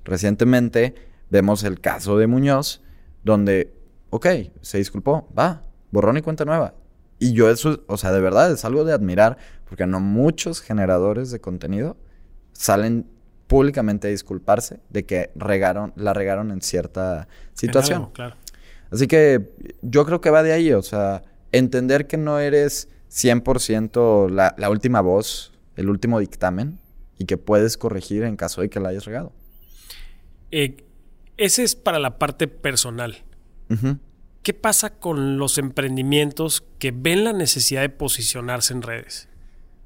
Recientemente 0.05 0.95
vemos 1.31 1.65
el 1.65 1.81
caso 1.81 2.19
de 2.19 2.27
Muñoz, 2.27 2.83
donde, 3.25 3.73
ok, 4.11 4.27
se 4.61 4.79
disculpó, 4.79 5.29
va, 5.37 5.63
borrón 5.91 6.17
y 6.17 6.23
cuenta 6.23 6.45
nueva. 6.45 6.75
Y 7.19 7.35
yo 7.35 7.51
eso, 7.51 7.85
o 7.87 7.97
sea, 7.97 8.11
de 8.11 8.21
verdad 8.21 8.51
es 8.51 8.65
algo 8.65 8.85
de 8.85 8.93
admirar, 8.93 9.39
porque 9.69 9.87
no 9.87 10.01
muchos 10.01 10.61
generadores 10.61 11.31
de 11.31 11.41
contenido 11.41 11.97
salen 12.53 13.07
públicamente 13.53 14.09
disculparse 14.09 14.81
de 14.89 15.05
que 15.05 15.31
regaron, 15.35 15.93
la 15.95 16.15
regaron 16.15 16.51
en 16.53 16.63
cierta 16.63 17.29
En 17.29 17.57
situación. 17.59 17.99
algo, 17.99 18.13
claro. 18.15 18.37
Así 18.91 19.07
que 19.07 19.53
yo 19.83 20.07
creo 20.07 20.23
que 20.23 20.31
va 20.31 20.43
de 20.43 20.53
ahí, 20.53 20.73
o 20.73 20.81
sea, 20.81 21.21
entender 21.53 22.07
que 22.07 22.17
no 22.17 22.39
eres 22.39 22.89
100% 23.11 24.31
la, 24.31 24.55
la 24.57 24.71
última 24.71 25.03
voz, 25.03 25.53
el 25.77 25.91
último 25.91 26.19
dictamen, 26.19 26.79
y 27.19 27.27
que 27.27 27.37
puedes 27.37 27.77
corregir 27.77 28.23
en 28.23 28.37
caso 28.37 28.63
de 28.63 28.71
que 28.71 28.81
la 28.81 28.89
hayas 28.89 29.05
regado. 29.05 29.35
Eh, 30.51 30.87
ese 31.37 31.63
es 31.63 31.77
para 31.77 31.99
la 31.99 32.17
parte 32.19 32.49
personal. 32.49 33.19
¿Qué 34.43 34.55
pasa 34.55 34.95
con 34.95 35.37
los 35.37 35.59
emprendimientos 35.59 36.65
que 36.79 36.91
ven 36.91 37.25
la 37.25 37.35
necesidad 37.35 37.83
de 37.83 37.91
posicionarse 37.91 38.73
en 38.73 38.81
redes? 38.81 39.29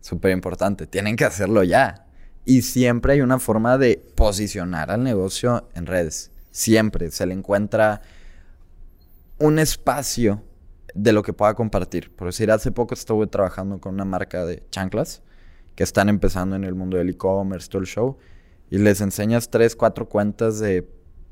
Súper 0.03 0.31
importante, 0.31 0.87
tienen 0.87 1.17
que 1.17 1.25
hacerlo 1.25 1.65
ya. 1.65 2.06
Y 2.49 2.63
siempre 2.63 3.15
hay 3.15 3.23
una 3.23 3.41
forma 3.41 3.77
de 3.77 4.01
posicionar 4.15 4.93
al 4.93 5.03
negocio 5.03 5.69
en 5.75 5.85
redes. 5.85 6.31
Siempre 6.53 7.11
se 7.11 7.27
le 7.27 7.35
encuentra 7.35 8.03
un 9.39 9.59
espacio 9.59 10.45
de 10.95 11.13
lo 11.13 11.25
que 11.25 11.33
pueda 11.33 11.55
compartir. 11.55 12.15
Por 12.15 12.29
decir, 12.29 12.53
hace 12.53 12.71
poco 12.71 12.95
estuve 12.95 13.27
trabajando 13.27 13.81
con 13.81 13.95
una 13.95 14.05
marca 14.05 14.47
de 14.47 14.63
chanclas 14.71 15.23
que 15.75 15.83
están 15.83 16.09
empezando 16.09 16.55
en 16.55 16.63
el 16.63 16.77
mundo 16.77 16.97
del 16.97 17.11
e-commerce, 17.11 17.69
todo 17.69 17.83
el 17.83 17.89
show, 17.89 18.17
y 18.71 18.79
les 18.79 19.01
enseñas 19.01 19.51
tres, 19.51 19.75
cuatro 19.75 20.09
cuentas 20.09 20.61
de 20.61 20.89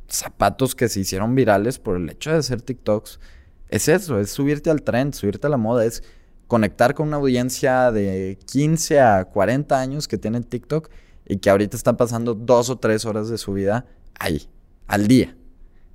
zapatos 0.08 0.74
que 0.74 0.88
se 0.88 0.98
hicieron 0.98 1.36
virales 1.36 1.78
por 1.78 1.96
el 1.96 2.10
hecho 2.10 2.32
de 2.32 2.38
hacer 2.38 2.60
TikToks. 2.60 3.20
Es 3.68 3.86
eso, 3.86 4.18
es 4.18 4.30
subirte 4.30 4.68
al 4.68 4.82
trend, 4.82 5.14
subirte 5.14 5.46
a 5.46 5.50
la 5.50 5.58
moda, 5.58 5.84
es 5.84 6.02
conectar 6.48 6.92
con 6.94 7.06
una 7.06 7.18
audiencia 7.18 7.92
de 7.92 8.36
15 8.46 9.00
a 9.00 9.24
40 9.26 9.80
años 9.80 10.08
que 10.08 10.18
tienen 10.18 10.42
TikTok 10.42 10.90
y 11.26 11.38
que 11.38 11.50
ahorita 11.50 11.76
están 11.76 11.96
pasando 11.96 12.34
dos 12.34 12.70
o 12.70 12.76
tres 12.76 13.04
horas 13.04 13.28
de 13.28 13.38
su 13.38 13.52
vida 13.52 13.86
ahí, 14.18 14.48
al 14.86 15.06
día. 15.06 15.36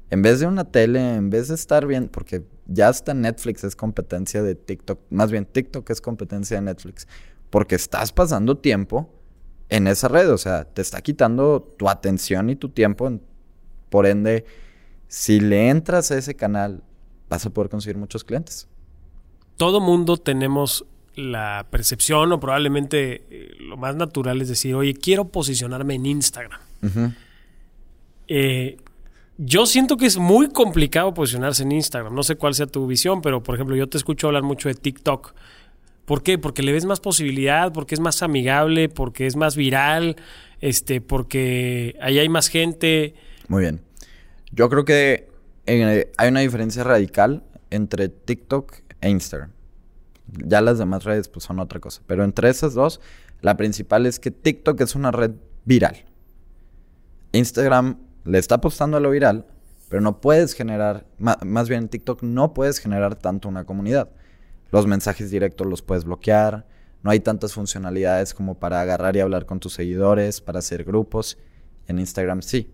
En 0.09 0.21
vez 0.21 0.39
de 0.39 0.47
una 0.47 0.65
tele, 0.65 1.15
en 1.15 1.29
vez 1.29 1.49
de 1.49 1.55
estar 1.55 1.85
bien, 1.85 2.09
porque 2.09 2.43
ya 2.65 2.89
hasta 2.89 3.13
Netflix 3.13 3.63
es 3.63 3.75
competencia 3.75 4.41
de 4.41 4.55
TikTok, 4.55 4.99
más 5.11 5.31
bien 5.31 5.45
TikTok 5.45 5.87
es 5.89 6.01
competencia 6.01 6.57
de 6.57 6.63
Netflix, 6.63 7.07
porque 7.49 7.75
estás 7.75 8.11
pasando 8.11 8.57
tiempo 8.57 9.13
en 9.69 9.87
esa 9.87 10.07
red, 10.07 10.31
o 10.31 10.37
sea, 10.37 10.65
te 10.65 10.81
está 10.81 11.01
quitando 11.01 11.61
tu 11.77 11.89
atención 11.89 12.49
y 12.49 12.55
tu 12.55 12.69
tiempo, 12.69 13.19
por 13.89 14.07
ende, 14.07 14.45
si 15.07 15.39
le 15.39 15.69
entras 15.69 16.09
a 16.09 16.17
ese 16.17 16.35
canal, 16.35 16.83
vas 17.29 17.45
a 17.45 17.51
poder 17.51 17.69
conseguir 17.69 17.97
muchos 17.97 18.23
clientes. 18.23 18.67
todo 19.57 19.79
mundo 19.79 20.17
tenemos 20.17 20.85
la 21.19 21.67
percepción 21.69 22.31
o 22.31 22.39
probablemente 22.39 23.23
eh, 23.29 23.55
lo 23.59 23.77
más 23.77 23.95
natural 23.95 24.41
es 24.41 24.49
decir, 24.49 24.75
oye, 24.75 24.93
quiero 24.93 25.27
posicionarme 25.29 25.95
en 25.95 26.05
Instagram. 26.05 26.59
Eh, 28.27 28.77
yo 29.37 29.65
siento 29.65 29.97
que 29.97 30.05
es 30.05 30.17
muy 30.17 30.49
complicado 30.49 31.13
posicionarse 31.13 31.63
en 31.63 31.71
Instagram. 31.71 32.13
No 32.13 32.23
sé 32.23 32.35
cuál 32.35 32.53
sea 32.53 32.67
tu 32.67 32.85
visión, 32.87 33.21
pero 33.21 33.43
por 33.43 33.55
ejemplo, 33.55 33.75
yo 33.75 33.87
te 33.87 33.97
escucho 33.97 34.27
hablar 34.27 34.43
mucho 34.43 34.69
de 34.69 34.75
TikTok. 34.75 35.33
¿Por 36.05 36.23
qué? 36.23 36.37
Porque 36.37 36.63
le 36.63 36.71
ves 36.71 36.85
más 36.85 36.99
posibilidad, 36.99 37.71
porque 37.71 37.93
es 37.95 38.01
más 38.01 38.23
amigable, 38.23 38.89
porque 38.89 39.27
es 39.27 39.35
más 39.35 39.55
viral, 39.55 40.15
este, 40.59 41.01
porque 41.01 41.95
ahí 42.01 42.17
hay 42.17 42.29
más 42.29 42.47
gente. 42.47 43.13
Muy 43.47 43.61
bien. 43.61 43.81
Yo 44.51 44.69
creo 44.69 44.85
que 44.85 45.29
eh, 45.67 46.11
hay 46.17 46.29
una 46.29 46.39
diferencia 46.39 46.83
radical 46.83 47.43
entre 47.69 48.09
TikTok 48.09 48.73
e 49.01 49.09
Instagram. 49.09 49.51
Ya 50.45 50.61
las 50.61 50.77
demás 50.77 51.03
redes 51.03 51.27
pues 51.27 51.45
son 51.45 51.59
otra 51.59 51.79
cosa. 51.79 52.01
Pero 52.07 52.23
entre 52.23 52.49
esas 52.49 52.73
dos, 52.73 53.01
la 53.41 53.57
principal 53.57 54.05
es 54.05 54.19
que 54.19 54.31
TikTok 54.31 54.79
es 54.81 54.95
una 54.95 55.11
red 55.11 55.31
viral. 55.65 56.05
Instagram 57.31 57.97
le 58.25 58.37
está 58.37 58.55
apostando 58.55 58.97
a 58.97 58.99
lo 58.99 59.11
viral, 59.11 59.45
pero 59.87 60.01
no 60.01 60.21
puedes 60.21 60.53
generar, 60.53 61.05
más, 61.17 61.69
bien 61.69 61.83
en 61.83 61.89
TikTok 61.89 62.23
no 62.23 62.53
puedes 62.53 62.79
generar 62.79 63.15
tanto 63.15 63.49
una 63.49 63.65
comunidad. 63.65 64.09
Los 64.71 64.87
mensajes 64.87 65.31
directos 65.31 65.65
los 65.67 65.81
puedes 65.81 66.05
bloquear, 66.05 66.65
no 67.01 67.11
hay 67.11 67.19
tantas 67.19 67.53
funcionalidades 67.53 68.33
como 68.33 68.59
para 68.59 68.81
agarrar 68.81 69.15
y 69.15 69.19
hablar 69.19 69.45
con 69.45 69.59
tus 69.59 69.73
seguidores, 69.73 70.41
para 70.41 70.59
hacer 70.59 70.83
grupos. 70.83 71.37
En 71.87 71.97
Instagram 71.97 72.41
sí. 72.41 72.71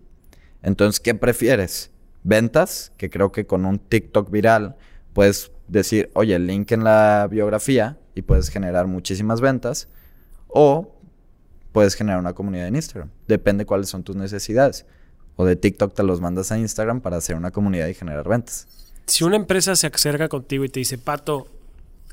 Entonces, 0.61 0.99
¿qué 0.99 1.15
prefieres? 1.15 1.91
¿Ventas? 2.23 2.91
Que 2.97 3.09
creo 3.09 3.31
que 3.31 3.45
con 3.45 3.65
un 3.65 3.77
TikTok 3.77 4.31
viral 4.31 4.75
puedes 5.13 5.51
decir, 5.67 6.09
oye, 6.13 6.35
el 6.35 6.47
link 6.47 6.71
en 6.71 6.83
la 6.83 7.27
biografía 7.29 7.97
y 8.13 8.21
puedes 8.21 8.49
generar 8.49 8.87
muchísimas 8.87 9.41
ventas. 9.41 9.87
O 10.47 10.95
puedes 11.71 11.95
generar 11.95 12.19
una 12.19 12.33
comunidad 12.33 12.67
en 12.67 12.75
Instagram. 12.75 13.09
Depende 13.27 13.65
cuáles 13.65 13.89
son 13.89 14.03
tus 14.03 14.15
necesidades 14.15 14.85
o 15.35 15.45
de 15.45 15.55
TikTok 15.55 15.93
te 15.93 16.03
los 16.03 16.21
mandas 16.21 16.51
a 16.51 16.57
Instagram 16.57 17.01
para 17.01 17.17
hacer 17.17 17.35
una 17.35 17.51
comunidad 17.51 17.87
y 17.87 17.93
generar 17.93 18.27
ventas. 18.27 18.67
Si 19.05 19.23
una 19.23 19.35
empresa 19.35 19.75
se 19.75 19.87
acerca 19.87 20.29
contigo 20.29 20.63
y 20.65 20.69
te 20.69 20.79
dice, 20.79 20.97
Pato, 20.97 21.47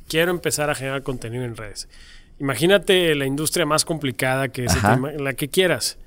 quiero 0.08 0.30
empezar 0.30 0.70
a 0.70 0.74
generar 0.74 1.02
contenido 1.02 1.44
en 1.44 1.56
redes. 1.56 1.88
Imagínate 2.38 3.14
la 3.14 3.24
industria 3.24 3.64
más 3.64 3.84
complicada 3.84 4.48
que 4.48 4.66
la 5.18 5.34
que 5.34 5.48
quieras. 5.48 5.98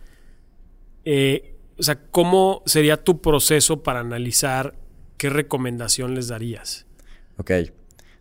Eh, 1.05 1.55
o 1.77 1.83
sea, 1.83 1.95
¿cómo 2.11 2.61
sería 2.65 3.03
tu 3.03 3.21
proceso 3.21 3.83
para 3.83 4.01
analizar 4.01 4.75
qué 5.17 5.29
recomendación 5.29 6.13
les 6.13 6.27
darías? 6.27 6.84
Ok. 7.37 7.51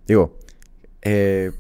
Digo, 0.07 0.39
eh, 1.03 1.53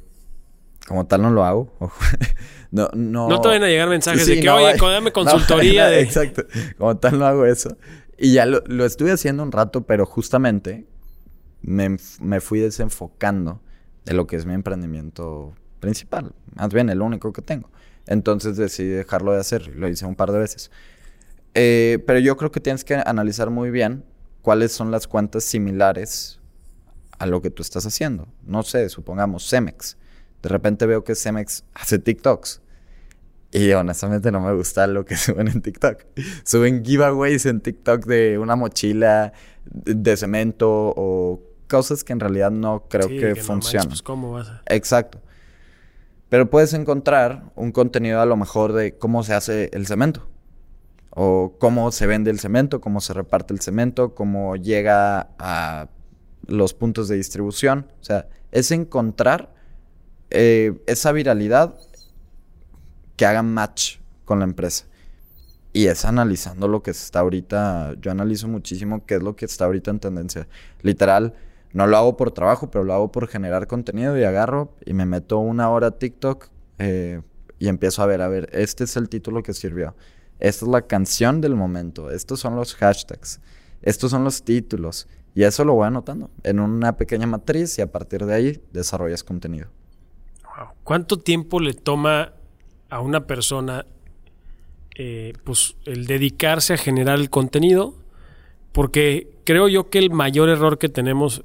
como 0.87 1.07
tal 1.07 1.23
no 1.23 1.31
lo 1.31 1.45
hago. 1.45 1.73
no, 2.71 2.89
no, 2.95 3.29
no 3.29 3.41
te 3.41 3.49
van 3.49 3.63
a 3.63 3.69
llegar 3.69 3.89
mensajes 3.89 4.27
de 4.27 4.41
que, 4.41 4.51
oye, 4.51 4.77
dame 4.79 5.13
consultoría. 5.13 5.87
de... 5.87 6.01
Exacto. 6.01 6.45
Como 6.79 6.97
tal 6.97 7.19
no 7.19 7.27
hago 7.27 7.47
eso. 7.47 7.77
Y 8.19 8.33
ya 8.33 8.47
lo, 8.47 8.63
lo 8.67 8.85
estuve 8.85 9.13
haciendo 9.13 9.43
un 9.43 9.53
rato, 9.53 9.87
pero 9.87 10.07
justamente 10.07 10.87
me, 11.63 11.97
me, 12.21 12.41
fui 12.41 12.61
desenfocando 12.61 13.61
de 14.05 14.15
lo 14.15 14.27
que 14.27 14.37
es 14.37 14.47
mi 14.47 14.55
emprendimiento 14.55 15.55
principal. 15.81 16.33
Más 16.55 16.73
bien 16.73 16.91
el 16.91 17.03
único 17.03 17.33
que 17.33 17.43
tengo. 17.43 17.71
Entonces 18.07 18.57
decidí 18.57 18.89
dejarlo 18.89 19.33
de 19.33 19.41
hacer. 19.41 19.75
Lo 19.75 19.89
hice 19.89 20.07
un 20.07 20.15
par 20.15 20.31
de 20.31 20.39
veces. 20.39 20.71
Eh, 21.55 22.03
pero 22.07 22.19
yo 22.19 22.37
creo 22.37 22.51
que 22.51 22.61
tienes 22.61 22.85
que 22.85 22.95
analizar 22.95 23.51
muy 23.51 23.71
bien 23.71 24.05
cuáles 24.43 24.73
son 24.73 24.91
las 24.91 25.07
cuentas 25.07 25.45
similares 25.45 26.41
a 27.25 27.27
lo 27.27 27.41
que 27.41 27.51
tú 27.51 27.63
estás 27.63 27.87
haciendo. 27.87 28.29
No 28.43 28.63
sé, 28.63 28.89
supongamos 28.91 29.49
Cemex. 29.49 29.97
De 30.43 30.51
repente 30.51 30.85
veo 30.85 31.05
que 31.05 31.15
Cemex 31.15 31.65
hace 31.73 31.99
TikToks. 31.99 32.61
Y 33.51 33.73
honestamente 33.73 34.31
no 34.31 34.41
me 34.41 34.53
gusta 34.53 34.87
lo 34.87 35.07
que 35.07 35.17
suben 35.17 35.49
en 35.49 35.63
TikTok. 35.63 36.05
Suben 36.45 36.85
giveaways 36.85 37.47
en 37.47 37.63
TikTok 37.63 38.05
de 38.05 38.39
una 38.39 38.57
mochila 38.57 39.33
de 39.65 40.17
cemento 40.19 40.69
o 40.95 41.41
cosas 41.67 42.05
que 42.05 42.13
en 42.13 42.21
realidad 42.21 42.51
no 42.51 42.85
creo 42.91 43.09
que, 43.09 43.35
funcionen. 43.37 43.89
pues 43.89 44.03
¿cómo 44.03 44.33
vas 44.33 44.53
Exacto. 44.67 45.23
Pero 46.29 46.51
puedes 46.51 46.75
encontrar 46.75 47.53
un 47.55 47.73
contenido 47.73 48.21
a 48.21 48.27
lo 48.27 48.37
mejor 48.37 48.75
de 48.75 48.99
cómo 48.99 49.23
se 49.23 49.33
hace 49.33 49.71
el 49.73 49.87
cemento. 49.87 50.29
O 51.09 51.55
cómo 51.59 51.91
se 51.91 52.07
vende 52.07 52.31
el 52.31 52.39
cemento, 52.39 52.83
cómo 52.83 53.01
se 53.01 53.15
reparte 53.15 53.55
el 53.55 53.61
cemento, 53.61 54.15
cómo 54.15 54.57
llega 54.57 55.29
a 55.39 55.89
los 56.49 56.75
puntos 56.75 57.09
de 57.09 57.17
distribución. 57.17 57.87
O 58.01 58.05
sea, 58.05 58.29
es 58.53 58.71
encontrar 58.71 59.53
eh, 60.31 60.81
esa 60.87 61.13
viralidad 61.13 61.75
que 63.17 63.27
haga 63.27 63.43
match 63.43 63.99
con 64.25 64.39
la 64.39 64.45
empresa. 64.45 64.87
Y 65.73 65.87
es 65.87 66.05
analizando 66.05 66.69
lo 66.69 66.83
que 66.83 66.93
está 66.93 67.21
ahorita. 67.21 67.95
Yo 68.01 68.11
analizo 68.11 68.49
muchísimo 68.49 69.05
qué 69.07 69.17
es 69.17 69.23
lo 69.23 69.35
que 69.35 69.45
está 69.45 69.65
ahorita 69.65 69.91
en 69.91 70.01
tendencia. 70.01 70.49
Literal, 70.83 71.35
no 71.73 71.89
lo 71.89 71.97
hago 71.97 72.17
por 72.17 72.31
trabajo, 72.31 72.71
pero 72.71 72.85
lo 72.85 72.95
hago 72.95 73.11
por 73.11 73.27
generar 73.27 73.67
contenido 73.67 74.17
y 74.17 74.23
agarro 74.23 74.73
y 74.87 74.95
me 74.95 75.07
meto 75.07 75.39
una 75.39 75.69
hora 75.71 75.89
a 75.89 75.99
TikTok 75.99 76.49
eh, 76.79 77.23
y 77.59 77.67
empiezo 77.67 78.03
a 78.03 78.07
ver, 78.07 78.23
a 78.23 78.29
ver, 78.29 78.49
este 78.53 78.85
es 78.85 78.97
el 78.97 79.09
título 79.09 79.43
que 79.43 79.53
sirvió. 79.53 79.97
Esta 80.39 80.65
es 80.65 80.71
la 80.71 80.83
canción 80.83 81.41
del 81.41 81.57
momento. 81.57 82.11
Estos 82.11 82.39
son 82.39 82.55
los 82.55 82.75
hashtags. 82.77 83.41
Estos 83.83 84.13
son 84.13 84.23
los 84.23 84.45
títulos. 84.45 85.09
Y 85.35 85.43
eso 85.43 85.65
lo 85.65 85.75
voy 85.75 85.87
anotando 85.87 86.31
en 86.45 86.61
una 86.61 86.97
pequeña 86.97 87.27
matriz 87.27 87.79
y 87.79 87.83
a 87.83 87.91
partir 87.91 88.25
de 88.25 88.35
ahí 88.35 88.61
desarrollas 88.73 89.25
contenido. 89.25 89.69
¿Cuánto 90.85 91.19
tiempo 91.19 91.61
le 91.61 91.75
toma 91.75 92.33
a 92.91 93.01
una 93.01 93.27
persona 93.27 93.87
eh, 94.95 95.33
pues, 95.43 95.77
el 95.87 96.07
dedicarse 96.07 96.75
a 96.75 96.77
generar 96.77 97.19
el 97.19 97.31
contenido? 97.31 97.95
Porque 98.71 99.29
creo 99.45 99.69
yo 99.69 99.91
que 99.91 99.99
el 99.99 100.11
mayor 100.11 100.49
error 100.49 100.79
que 100.79 100.89
tenemos, 100.89 101.43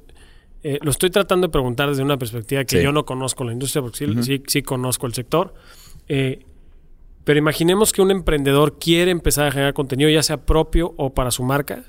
eh, 0.62 0.78
lo 0.82 0.90
estoy 0.90 1.10
tratando 1.10 1.48
de 1.48 1.52
preguntar 1.52 1.88
desde 1.88 2.02
una 2.02 2.18
perspectiva 2.18 2.64
que 2.64 2.82
yo 2.82 2.92
no 2.92 3.04
conozco 3.04 3.44
la 3.44 3.52
industria, 3.52 3.82
porque 3.82 3.98
sí, 4.22 4.42
sí, 4.46 4.62
conozco 4.62 5.06
el 5.06 5.14
sector. 5.14 5.54
Eh, 6.08 6.44
pero 7.24 7.38
imaginemos 7.38 7.92
que 7.92 8.02
un 8.02 8.10
emprendedor 8.10 8.78
quiere 8.78 9.10
empezar 9.10 9.48
a 9.48 9.52
generar 9.52 9.74
contenido, 9.74 10.10
ya 10.10 10.22
sea 10.22 10.38
propio 10.38 10.94
o 10.96 11.14
para 11.14 11.30
su 11.30 11.42
marca. 11.42 11.84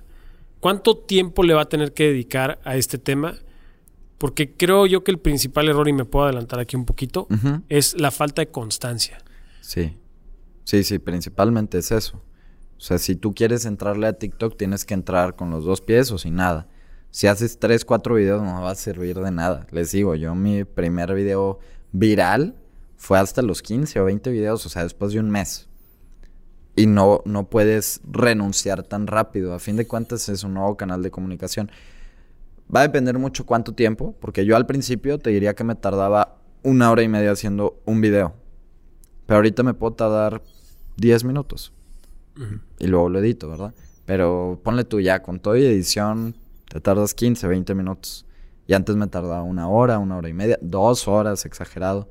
¿Cuánto 0.61 0.95
tiempo 0.95 1.43
le 1.43 1.53
va 1.53 1.63
a 1.63 1.69
tener 1.69 1.91
que 1.93 2.05
dedicar 2.05 2.59
a 2.63 2.77
este 2.77 2.97
tema? 2.97 3.39
Porque 4.17 4.55
creo 4.55 4.85
yo 4.85 5.03
que 5.03 5.11
el 5.11 5.17
principal 5.17 5.67
error, 5.67 5.89
y 5.89 5.93
me 5.93 6.05
puedo 6.05 6.25
adelantar 6.25 6.59
aquí 6.59 6.75
un 6.75 6.85
poquito, 6.85 7.27
es 7.67 7.99
la 7.99 8.11
falta 8.11 8.43
de 8.43 8.51
constancia. 8.51 9.17
Sí. 9.59 9.97
Sí, 10.63 10.83
sí, 10.83 10.99
principalmente 10.99 11.79
es 11.79 11.91
eso. 11.91 12.21
O 12.77 12.79
sea, 12.79 12.99
si 12.99 13.15
tú 13.15 13.33
quieres 13.33 13.65
entrarle 13.65 14.05
a 14.05 14.13
TikTok, 14.13 14.55
tienes 14.55 14.85
que 14.85 14.93
entrar 14.93 15.35
con 15.35 15.49
los 15.49 15.65
dos 15.65 15.81
pies 15.81 16.11
o 16.11 16.19
sin 16.19 16.35
nada. 16.35 16.67
Si 17.09 17.25
haces 17.25 17.57
tres, 17.57 17.83
cuatro 17.83 18.15
videos, 18.15 18.43
no 18.43 18.61
va 18.61 18.71
a 18.71 18.75
servir 18.75 19.19
de 19.19 19.31
nada. 19.31 19.65
Les 19.71 19.91
digo, 19.91 20.13
yo 20.13 20.35
mi 20.35 20.63
primer 20.63 21.13
video 21.15 21.59
viral 21.91 22.55
fue 22.97 23.17
hasta 23.17 23.41
los 23.41 23.63
15 23.63 23.99
o 23.99 24.05
20 24.05 24.29
videos, 24.29 24.63
o 24.65 24.69
sea, 24.69 24.83
después 24.83 25.11
de 25.11 25.19
un 25.19 25.31
mes. 25.31 25.67
Y 26.75 26.87
no, 26.87 27.21
no 27.25 27.49
puedes 27.49 28.01
renunciar 28.09 28.83
tan 28.83 29.07
rápido. 29.07 29.53
A 29.53 29.59
fin 29.59 29.75
de 29.75 29.87
cuentas, 29.87 30.29
es 30.29 30.43
un 30.43 30.53
nuevo 30.53 30.77
canal 30.77 31.03
de 31.03 31.11
comunicación. 31.11 31.69
Va 32.73 32.79
a 32.79 32.83
depender 32.83 33.17
mucho 33.17 33.45
cuánto 33.45 33.73
tiempo, 33.73 34.15
porque 34.19 34.45
yo 34.45 34.55
al 34.55 34.65
principio 34.65 35.19
te 35.19 35.31
diría 35.31 35.53
que 35.53 35.63
me 35.63 35.75
tardaba 35.75 36.37
una 36.63 36.91
hora 36.91 37.03
y 37.03 37.07
media 37.07 37.31
haciendo 37.31 37.81
un 37.85 37.99
video. 37.99 38.33
Pero 39.25 39.37
ahorita 39.37 39.63
me 39.63 39.73
puedo 39.73 39.93
tardar 39.93 40.41
10 40.97 41.23
minutos. 41.25 41.73
Y 42.79 42.87
luego 42.87 43.09
lo 43.09 43.19
edito, 43.19 43.49
¿verdad? 43.49 43.73
Pero 44.05 44.59
ponle 44.63 44.83
tú 44.83 44.99
ya, 44.99 45.21
con 45.21 45.39
toda 45.39 45.57
edición 45.57 46.35
te 46.69 46.79
tardas 46.79 47.13
15, 47.13 47.47
20 47.47 47.75
minutos. 47.75 48.25
Y 48.65 48.73
antes 48.73 48.95
me 48.95 49.07
tardaba 49.07 49.43
una 49.43 49.67
hora, 49.67 49.99
una 49.99 50.17
hora 50.17 50.29
y 50.29 50.33
media, 50.33 50.57
dos 50.61 51.07
horas, 51.07 51.45
exagerado. 51.45 52.09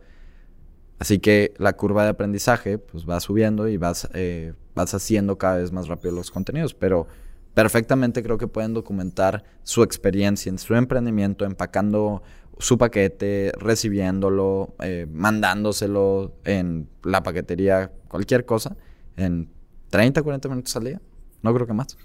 Así 1.00 1.18
que 1.18 1.54
la 1.56 1.72
curva 1.72 2.04
de 2.04 2.10
aprendizaje 2.10 2.76
pues 2.76 3.08
va 3.08 3.18
subiendo 3.20 3.66
y 3.68 3.78
vas, 3.78 4.08
eh, 4.12 4.52
vas 4.74 4.92
haciendo 4.92 5.38
cada 5.38 5.56
vez 5.56 5.72
más 5.72 5.88
rápido 5.88 6.14
los 6.14 6.30
contenidos. 6.30 6.74
Pero 6.74 7.06
perfectamente 7.54 8.22
creo 8.22 8.36
que 8.36 8.46
pueden 8.46 8.74
documentar 8.74 9.42
su 9.62 9.82
experiencia 9.82 10.50
en 10.50 10.58
su 10.58 10.74
emprendimiento, 10.74 11.46
empacando 11.46 12.22
su 12.58 12.76
paquete, 12.76 13.50
recibiéndolo, 13.58 14.74
eh, 14.82 15.06
mandándoselo 15.10 16.34
en 16.44 16.86
la 17.02 17.22
paquetería, 17.22 17.90
cualquier 18.08 18.44
cosa, 18.44 18.76
en 19.16 19.48
30, 19.88 20.22
40 20.22 20.48
minutos 20.50 20.76
al 20.76 20.84
día. 20.84 21.00
No 21.40 21.54
creo 21.54 21.66
que 21.66 21.72
más. 21.72 21.96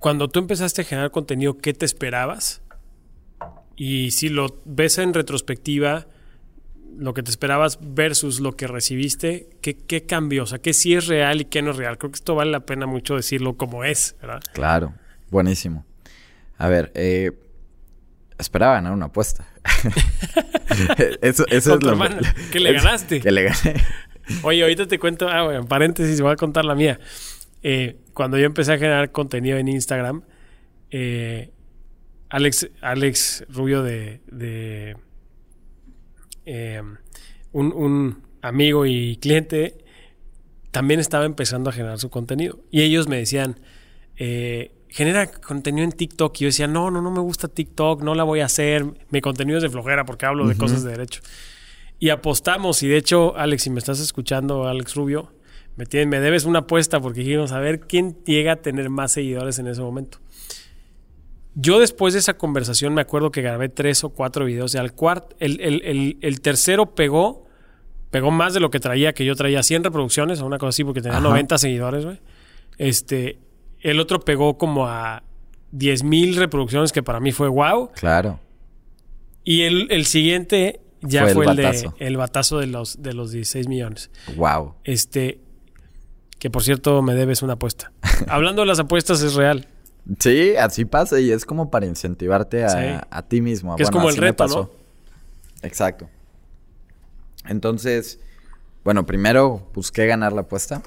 Cuando 0.00 0.28
tú 0.28 0.40
empezaste 0.40 0.82
a 0.82 0.84
generar 0.84 1.12
contenido, 1.12 1.58
¿qué 1.58 1.72
te 1.72 1.86
esperabas? 1.86 2.60
Y 3.76 4.10
si 4.10 4.30
lo 4.30 4.60
ves 4.64 4.98
en 4.98 5.14
retrospectiva, 5.14 6.08
lo 6.98 7.14
que 7.14 7.22
te 7.22 7.30
esperabas 7.30 7.78
versus 7.80 8.40
lo 8.40 8.52
que 8.52 8.66
recibiste, 8.66 9.48
¿qué, 9.60 9.76
¿qué, 9.76 10.06
cambió? 10.06 10.44
O 10.44 10.46
sea, 10.46 10.58
¿qué 10.58 10.72
sí 10.72 10.94
es 10.94 11.06
real 11.06 11.40
y 11.40 11.44
qué 11.44 11.62
no 11.62 11.70
es 11.72 11.76
real? 11.76 11.98
Creo 11.98 12.10
que 12.10 12.16
esto 12.16 12.34
vale 12.34 12.50
la 12.50 12.60
pena 12.60 12.86
mucho 12.86 13.16
decirlo 13.16 13.56
como 13.56 13.84
es, 13.84 14.16
¿verdad? 14.20 14.42
Claro, 14.52 14.94
buenísimo. 15.30 15.84
A 16.56 16.68
ver, 16.68 16.92
eh, 16.94 17.32
Esperaba 18.38 18.74
ganar 18.74 18.92
una 18.92 19.06
apuesta. 19.06 19.46
eso, 21.22 21.46
eso 21.48 21.74
es 21.74 21.82
lo 21.82 21.90
hermano, 21.90 22.16
que 22.50 22.58
le 22.58 22.72
ganaste. 22.72 23.20
Que 23.20 23.30
le 23.30 23.44
gané. 23.44 23.80
Oye, 24.42 24.62
ahorita 24.62 24.88
te 24.88 24.98
cuento, 24.98 25.28
ah, 25.28 25.44
bueno, 25.44 25.60
en 25.60 25.66
paréntesis, 25.66 26.20
voy 26.20 26.32
a 26.32 26.36
contar 26.36 26.64
la 26.64 26.74
mía. 26.74 26.98
Eh, 27.62 27.96
cuando 28.12 28.36
yo 28.36 28.46
empecé 28.46 28.72
a 28.72 28.78
generar 28.78 29.12
contenido 29.12 29.56
en 29.56 29.68
Instagram, 29.68 30.22
eh, 30.90 31.52
Alex, 32.28 32.70
Alex 32.80 33.44
Rubio 33.48 33.82
de, 33.82 34.20
de 34.26 34.96
eh, 36.46 36.82
un, 37.52 37.72
un 37.72 38.22
amigo 38.42 38.86
y 38.86 39.16
cliente 39.16 39.78
también 40.70 41.00
estaba 41.00 41.24
empezando 41.24 41.70
a 41.70 41.72
generar 41.72 41.98
su 41.98 42.10
contenido. 42.10 42.58
Y 42.70 42.82
ellos 42.82 43.08
me 43.08 43.16
decían, 43.16 43.60
eh, 44.16 44.72
genera 44.88 45.30
contenido 45.30 45.84
en 45.84 45.92
TikTok. 45.92 46.36
Y 46.36 46.40
yo 46.40 46.46
decía, 46.46 46.66
no, 46.66 46.90
no, 46.90 47.00
no 47.00 47.10
me 47.10 47.20
gusta 47.20 47.48
TikTok, 47.48 48.02
no 48.02 48.14
la 48.14 48.24
voy 48.24 48.40
a 48.40 48.46
hacer. 48.46 48.84
Mi 49.10 49.20
contenido 49.20 49.58
es 49.58 49.62
de 49.62 49.70
flojera 49.70 50.04
porque 50.04 50.26
hablo 50.26 50.46
de 50.48 50.56
cosas 50.56 50.82
de 50.84 50.90
derecho. 50.90 51.20
Y 52.00 52.10
apostamos. 52.10 52.82
Y 52.82 52.88
de 52.88 52.96
hecho, 52.96 53.36
Alex, 53.36 53.62
si 53.62 53.70
me 53.70 53.78
estás 53.78 54.00
escuchando, 54.00 54.66
Alex 54.66 54.94
Rubio, 54.96 55.32
me, 55.76 55.86
tiene- 55.86 56.06
me 56.06 56.20
debes 56.20 56.44
una 56.44 56.60
apuesta 56.60 57.00
porque 57.00 57.20
dijimos 57.20 57.52
a 57.52 57.60
ver 57.60 57.80
quién 57.80 58.16
llega 58.24 58.52
a 58.52 58.56
tener 58.56 58.90
más 58.90 59.12
seguidores 59.12 59.58
en 59.60 59.68
ese 59.68 59.80
momento. 59.80 60.18
Yo 61.54 61.78
después 61.78 62.14
de 62.14 62.20
esa 62.20 62.34
conversación 62.36 62.94
me 62.94 63.00
acuerdo 63.00 63.30
que 63.30 63.40
grabé 63.42 63.68
tres 63.68 64.02
o 64.04 64.10
cuatro 64.10 64.44
videos 64.44 64.74
y 64.74 64.78
al 64.78 64.92
cuarto, 64.92 65.36
el, 65.38 65.60
el- 65.60 65.82
el- 65.84 66.18
el 66.20 66.40
tercero 66.40 66.94
pegó, 66.94 67.46
pegó 68.10 68.30
más 68.30 68.54
de 68.54 68.60
lo 68.60 68.70
que 68.70 68.80
traía, 68.80 69.12
que 69.12 69.24
yo 69.24 69.36
traía 69.36 69.62
100 69.62 69.84
reproducciones 69.84 70.40
o 70.40 70.46
una 70.46 70.58
cosa 70.58 70.70
así 70.70 70.82
porque 70.84 71.00
tenía 71.00 71.18
Ajá. 71.18 71.28
90 71.28 71.58
seguidores, 71.58 72.04
güey. 72.04 72.18
Este, 72.78 73.38
el 73.80 74.00
otro 74.00 74.20
pegó 74.20 74.58
como 74.58 74.86
a 74.88 75.22
10 75.70 76.02
mil 76.04 76.36
reproducciones 76.36 76.90
que 76.92 77.02
para 77.02 77.20
mí 77.20 77.30
fue 77.32 77.48
wow. 77.48 77.90
Claro. 77.94 78.40
Y 79.44 79.62
el, 79.62 79.88
el 79.90 80.06
siguiente 80.06 80.80
ya 81.02 81.20
Fue 81.20 81.28
el 81.30 81.34
fue, 81.34 81.44
el, 81.44 81.56
batazo. 81.56 81.94
de 81.98 82.06
el 82.06 82.16
batazo 82.16 82.58
de 82.58 82.66
los, 82.66 83.02
de 83.02 83.12
los 83.12 83.30
16 83.30 83.68
millones. 83.68 84.10
Wow. 84.36 84.74
Este, 84.84 85.38
que 86.38 86.50
por 86.50 86.62
cierto 86.62 87.00
me 87.02 87.14
debes 87.14 87.42
una 87.42 87.52
apuesta. 87.54 87.92
Hablando 88.28 88.62
de 88.62 88.66
las 88.66 88.78
apuestas 88.80 89.22
es 89.22 89.34
real. 89.34 89.68
Sí, 90.18 90.54
así 90.56 90.84
pasa 90.84 91.18
y 91.18 91.30
es 91.30 91.46
como 91.46 91.70
para 91.70 91.86
incentivarte 91.86 92.64
a, 92.64 92.68
Sí. 92.68 93.06
a 93.10 93.22
ti 93.22 93.40
mismo. 93.40 93.76
Que 93.76 93.84
es 93.84 93.90
como 93.90 94.10
el 94.10 94.16
reto. 94.16 94.46
¿no? 94.46 94.70
Exacto. 95.62 96.08
Entonces, 97.46 98.20
bueno, 98.84 99.06
primero 99.06 99.70
busqué 99.74 100.06
ganar 100.06 100.32
la 100.32 100.42
apuesta. 100.42 100.82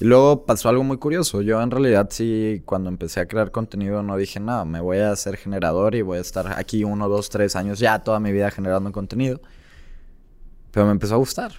Y 0.00 0.04
luego 0.04 0.44
pasó 0.44 0.68
algo 0.68 0.84
muy 0.84 0.98
curioso. 0.98 1.40
Yo 1.40 1.60
en 1.62 1.70
realidad 1.70 2.08
sí, 2.10 2.62
cuando 2.66 2.90
empecé 2.90 3.20
a 3.20 3.26
crear 3.26 3.50
contenido 3.50 4.02
no 4.02 4.16
dije, 4.16 4.40
nada, 4.40 4.64
me 4.66 4.80
voy 4.80 4.98
a 4.98 5.14
ser 5.16 5.36
generador 5.36 5.94
y 5.94 6.02
voy 6.02 6.18
a 6.18 6.20
estar 6.20 6.58
aquí 6.58 6.84
uno, 6.84 7.08
dos, 7.08 7.30
tres 7.30 7.56
años 7.56 7.78
ya 7.78 7.98
toda 8.00 8.20
mi 8.20 8.32
vida 8.32 8.50
generando 8.50 8.92
contenido. 8.92 9.40
Pero 10.70 10.86
me 10.86 10.92
empezó 10.92 11.14
a 11.14 11.18
gustar. 11.18 11.52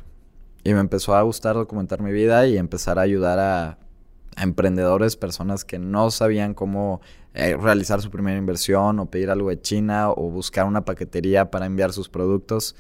Y 0.64 0.74
me 0.74 0.80
empezó 0.82 1.16
a 1.16 1.22
gustar 1.24 1.56
documentar 1.56 2.02
mi 2.02 2.12
vida 2.12 2.46
y 2.46 2.58
empezar 2.58 3.00
a 3.00 3.04
ayudar 3.04 3.40
a, 3.40 3.78
emprendedores, 4.38 5.16
personas 5.16 5.66
que 5.66 5.80
no 5.80 6.12
sabían 6.12 6.54
cómo 6.54 7.02
eh, 7.34 7.58
realizar 7.58 8.02
su 8.02 8.10
primera 8.10 8.38
inversión 8.38 9.00
o 9.00 9.08
pedir 9.08 9.30
algo 9.30 9.50
de 9.50 9.60
China 9.60 10.12
o 10.12 10.30
buscar 10.30 10.66
una 10.66 10.86
paquetería 10.86 11.52
para 11.52 11.66
enviar 11.66 11.94
sus 11.94 12.10
productos. 12.10 12.76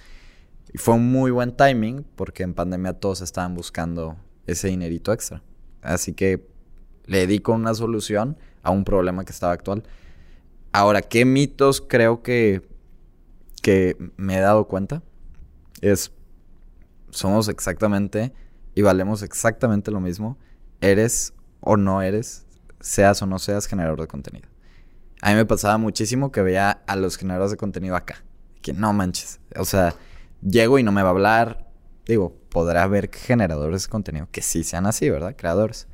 Y 0.73 0.77
fue 0.77 0.95
un 0.95 1.11
muy 1.11 1.31
buen 1.31 1.55
timing 1.55 2.05
porque 2.15 2.43
en 2.43 2.53
pandemia 2.53 2.93
todos 2.93 3.21
estaban 3.21 3.55
buscando 3.55 4.17
ese 4.45 4.67
dinerito 4.67 5.11
extra. 5.11 5.41
Así 5.81 6.13
que 6.13 6.47
le 7.05 7.19
dedico 7.19 7.53
una 7.53 7.73
solución 7.73 8.37
a 8.63 8.71
un 8.71 8.83
problema 8.83 9.23
que 9.25 9.31
estaba 9.31 9.53
actual. 9.53 9.83
Ahora, 10.71 11.01
¿qué 11.01 11.25
mitos 11.25 11.81
creo 11.81 12.21
que, 12.21 12.61
que 13.61 13.95
me 14.17 14.37
he 14.37 14.41
dado 14.41 14.67
cuenta? 14.67 15.01
Es, 15.81 16.11
somos 17.09 17.47
exactamente 17.47 18.33
y 18.75 18.81
valemos 18.81 19.23
exactamente 19.23 19.91
lo 19.91 19.99
mismo. 19.99 20.37
Eres 20.81 21.33
o 21.59 21.77
no 21.77 22.01
eres, 22.01 22.45
seas 22.79 23.21
o 23.21 23.25
no 23.25 23.39
seas 23.39 23.67
generador 23.67 24.01
de 24.01 24.07
contenido. 24.07 24.47
A 25.21 25.31
mí 25.31 25.35
me 25.35 25.45
pasaba 25.45 25.77
muchísimo 25.77 26.31
que 26.31 26.41
veía 26.41 26.71
a 26.71 26.95
los 26.95 27.17
generadores 27.17 27.51
de 27.51 27.57
contenido 27.57 27.95
acá. 27.95 28.23
Que 28.61 28.73
no 28.73 28.93
manches. 28.93 29.39
O 29.57 29.65
sea, 29.65 29.95
llego 30.41 30.77
y 30.79 30.83
no 30.83 30.91
me 30.91 31.01
va 31.01 31.09
a 31.09 31.11
hablar. 31.11 31.67
Digo, 32.05 32.37
podrá 32.49 32.83
haber 32.83 33.09
generadores 33.09 33.83
de 33.83 33.89
contenido 33.89 34.27
que 34.31 34.41
sí 34.41 34.63
sean 34.63 34.85
así, 34.85 35.09
¿verdad? 35.09 35.35
Creadores. 35.35 35.87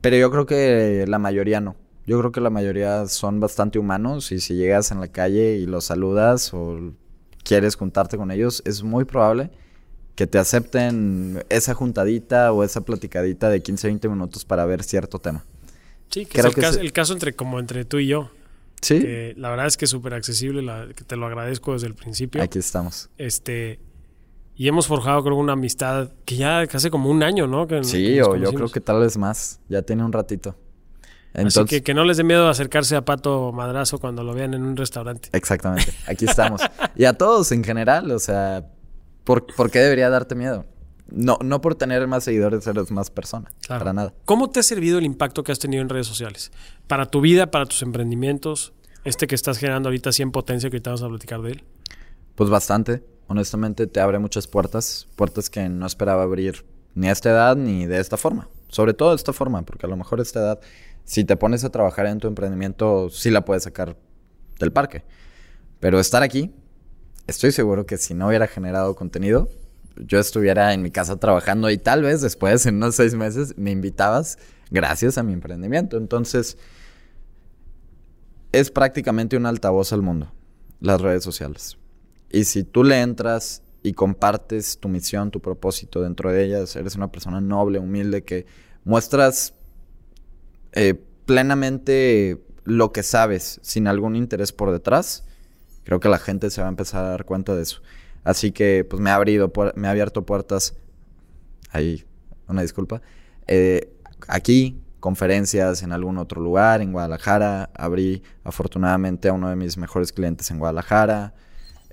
Pero 0.00 0.16
yo 0.16 0.30
creo 0.30 0.46
que 0.46 1.04
la 1.06 1.18
mayoría 1.18 1.60
no. 1.60 1.76
Yo 2.06 2.18
creo 2.18 2.32
que 2.32 2.40
la 2.40 2.50
mayoría 2.50 3.06
son 3.06 3.40
bastante 3.40 3.78
humanos 3.78 4.30
y 4.32 4.40
si 4.40 4.56
llegas 4.56 4.90
en 4.90 5.00
la 5.00 5.08
calle 5.08 5.56
y 5.56 5.64
los 5.64 5.86
saludas 5.86 6.52
o 6.52 6.92
quieres 7.44 7.76
juntarte 7.76 8.18
con 8.18 8.30
ellos, 8.30 8.62
es 8.66 8.82
muy 8.82 9.04
probable 9.04 9.50
que 10.14 10.26
te 10.26 10.38
acepten 10.38 11.44
esa 11.48 11.74
juntadita 11.74 12.52
o 12.52 12.62
esa 12.64 12.82
platicadita 12.82 13.48
de 13.48 13.62
15, 13.62 13.88
20 13.88 14.08
minutos 14.08 14.44
para 14.44 14.64
ver 14.64 14.82
cierto 14.82 15.18
tema. 15.18 15.44
Sí, 16.10 16.26
que 16.26 16.38
Creo 16.40 16.46
es 16.46 16.50
el, 16.50 16.54
que 16.54 16.60
caso, 16.60 16.80
el 16.80 16.92
caso 16.92 17.12
entre 17.14 17.32
como 17.34 17.58
entre 17.58 17.84
tú 17.84 17.98
y 17.98 18.06
yo. 18.06 18.30
Sí, 18.80 19.00
Que 19.00 19.34
la 19.38 19.48
verdad 19.50 19.66
es 19.66 19.76
que 19.76 19.86
es 19.86 19.90
súper 19.90 20.14
accesible, 20.14 20.60
la- 20.62 20.88
que 20.94 21.04
te 21.04 21.16
lo 21.16 21.26
agradezco 21.26 21.72
desde 21.72 21.86
el 21.86 21.94
principio. 21.94 22.42
aquí 22.42 22.58
estamos. 22.58 23.08
Este, 23.18 23.80
y 24.56 24.68
hemos 24.68 24.86
forjado 24.86 25.24
creo 25.24 25.36
una 25.36 25.54
amistad 25.54 26.10
que 26.24 26.36
ya 26.36 26.60
hace 26.60 26.90
como 26.90 27.08
un 27.10 27.22
año, 27.22 27.46
¿no? 27.46 27.66
Que, 27.66 27.82
Sí, 27.82 28.14
que 28.14 28.22
o 28.22 28.36
yo 28.36 28.52
creo 28.52 28.68
que 28.68 28.80
tal 28.80 29.00
vez 29.00 29.16
más. 29.16 29.58
Ya 29.68 29.82
tiene 29.82 30.04
un 30.04 30.12
ratito. 30.12 30.50
Así 31.32 31.42
Entonces, 31.42 31.64
que 31.78 31.82
que 31.82 31.94
no 31.94 32.04
les 32.04 32.16
dé 32.18 32.22
miedo 32.22 32.48
acercarse 32.48 32.94
a 32.94 33.04
Pato 33.04 33.50
Madrazo 33.52 33.98
cuando 33.98 34.22
lo 34.22 34.34
vean 34.34 34.54
en 34.54 34.62
un 34.62 34.76
restaurante. 34.76 35.30
exactamente. 35.32 35.92
Aquí 36.06 36.26
estamos. 36.26 36.60
y 36.94 37.06
a 37.06 37.14
todos 37.14 37.50
en 37.50 37.64
general, 37.64 38.08
o 38.12 38.18
sea, 38.20 38.64
¿por, 39.24 39.46
por 39.54 39.70
qué 39.70 39.80
debería 39.80 40.10
darte 40.10 40.34
miedo? 40.34 40.64
No, 41.08 41.38
no 41.42 41.60
por 41.60 41.74
tener 41.74 42.06
más 42.06 42.24
seguidores 42.24 42.66
eres 42.66 42.90
más 42.90 43.10
persona. 43.10 43.52
Claro. 43.66 43.80
Para 43.80 43.92
nada. 43.92 44.14
¿Cómo 44.24 44.50
te 44.50 44.60
ha 44.60 44.62
servido 44.62 44.98
el 44.98 45.04
impacto 45.04 45.44
que 45.44 45.52
has 45.52 45.58
tenido 45.58 45.82
en 45.82 45.88
redes 45.88 46.06
sociales? 46.06 46.50
Para 46.86 47.06
tu 47.06 47.20
vida, 47.20 47.50
para 47.50 47.66
tus 47.66 47.82
emprendimientos, 47.82 48.72
este 49.04 49.26
que 49.26 49.34
estás 49.34 49.58
generando 49.58 49.88
ahorita 49.88 50.10
así 50.10 50.22
en 50.22 50.32
potencia, 50.32 50.70
que 50.70 50.76
ahorita 50.76 50.90
vamos 50.90 51.02
a 51.02 51.08
platicar 51.08 51.42
de 51.42 51.52
él. 51.52 51.64
Pues 52.34 52.50
bastante. 52.50 53.04
Honestamente, 53.26 53.86
te 53.86 54.00
abre 54.00 54.18
muchas 54.18 54.46
puertas. 54.46 55.06
Puertas 55.16 55.50
que 55.50 55.68
no 55.68 55.86
esperaba 55.86 56.22
abrir 56.22 56.64
ni 56.94 57.08
a 57.08 57.12
esta 57.12 57.30
edad 57.30 57.56
ni 57.56 57.86
de 57.86 58.00
esta 58.00 58.16
forma. 58.16 58.48
Sobre 58.68 58.94
todo 58.94 59.10
de 59.10 59.16
esta 59.16 59.32
forma, 59.32 59.62
porque 59.62 59.86
a 59.86 59.88
lo 59.88 59.96
mejor 59.96 60.18
a 60.18 60.22
esta 60.22 60.40
edad, 60.40 60.60
si 61.04 61.24
te 61.24 61.36
pones 61.36 61.64
a 61.64 61.70
trabajar 61.70 62.06
en 62.06 62.18
tu 62.18 62.28
emprendimiento, 62.28 63.08
sí 63.10 63.30
la 63.30 63.44
puedes 63.44 63.64
sacar 63.64 63.96
del 64.58 64.72
parque. 64.72 65.04
Pero 65.80 66.00
estar 66.00 66.22
aquí, 66.22 66.50
estoy 67.26 67.52
seguro 67.52 67.86
que 67.86 67.96
si 67.96 68.14
no 68.14 68.28
hubiera 68.28 68.46
generado 68.46 68.94
contenido, 68.94 69.48
yo 69.96 70.18
estuviera 70.18 70.74
en 70.74 70.82
mi 70.82 70.90
casa 70.90 71.16
trabajando 71.16 71.70
y 71.70 71.78
tal 71.78 72.02
vez 72.02 72.20
después, 72.20 72.66
en 72.66 72.76
unos 72.76 72.96
seis 72.96 73.14
meses, 73.14 73.56
me 73.56 73.70
invitabas 73.70 74.38
gracias 74.70 75.18
a 75.18 75.22
mi 75.22 75.32
emprendimiento. 75.32 75.96
Entonces, 75.96 76.58
es 78.52 78.70
prácticamente 78.70 79.36
un 79.36 79.46
altavoz 79.46 79.92
al 79.92 80.02
mundo, 80.02 80.32
las 80.80 81.00
redes 81.00 81.24
sociales. 81.24 81.78
Y 82.30 82.44
si 82.44 82.64
tú 82.64 82.82
le 82.82 83.00
entras 83.00 83.62
y 83.82 83.92
compartes 83.92 84.78
tu 84.78 84.88
misión, 84.88 85.30
tu 85.30 85.40
propósito 85.40 86.02
dentro 86.02 86.32
de 86.32 86.44
ellas, 86.44 86.74
eres 86.74 86.96
una 86.96 87.12
persona 87.12 87.40
noble, 87.40 87.78
humilde, 87.78 88.24
que 88.24 88.46
muestras 88.84 89.54
eh, 90.72 90.94
plenamente 91.26 92.42
lo 92.64 92.92
que 92.92 93.02
sabes, 93.02 93.60
sin 93.62 93.86
algún 93.86 94.16
interés 94.16 94.52
por 94.52 94.72
detrás, 94.72 95.23
creo 95.84 96.00
que 96.00 96.08
la 96.08 96.18
gente 96.18 96.50
se 96.50 96.60
va 96.60 96.66
a 96.66 96.70
empezar 96.70 97.04
a 97.04 97.10
dar 97.10 97.24
cuenta 97.24 97.54
de 97.54 97.62
eso. 97.62 97.80
Así 98.24 98.52
que 98.52 98.86
pues 98.88 99.00
me 99.00 99.10
ha, 99.10 99.16
abrido, 99.16 99.52
me 99.76 99.86
ha 99.86 99.90
abierto 99.90 100.24
puertas, 100.24 100.74
ahí, 101.70 102.04
una 102.48 102.62
disculpa, 102.62 103.02
eh, 103.46 103.92
aquí, 104.26 104.80
conferencias 105.00 105.82
en 105.82 105.92
algún 105.92 106.16
otro 106.16 106.40
lugar, 106.40 106.80
en 106.80 106.92
Guadalajara, 106.92 107.70
abrí 107.74 108.22
afortunadamente 108.42 109.28
a 109.28 109.34
uno 109.34 109.50
de 109.50 109.56
mis 109.56 109.76
mejores 109.76 110.12
clientes 110.12 110.50
en 110.50 110.58
Guadalajara, 110.58 111.34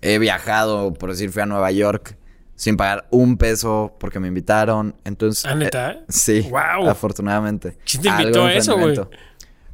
he 0.01 0.17
viajado, 0.19 0.93
por 0.93 1.09
decir, 1.09 1.29
fui 1.31 1.41
a 1.41 1.45
Nueva 1.45 1.71
York 1.71 2.17
sin 2.55 2.77
pagar 2.77 3.07
un 3.11 3.37
peso 3.37 3.95
porque 3.99 4.19
me 4.19 4.29
invitaron, 4.29 4.95
entonces... 5.03 5.45
Ah, 5.45 5.55
¿neta? 5.55 5.91
eh, 5.91 6.05
sí, 6.07 6.47
¡Guau! 6.49 6.87
afortunadamente. 6.87 7.77
¿Quién 7.85 8.03
te 8.03 8.09
invitó 8.09 8.45
a 8.45 8.53
eso, 8.53 8.77
güey? 8.77 8.97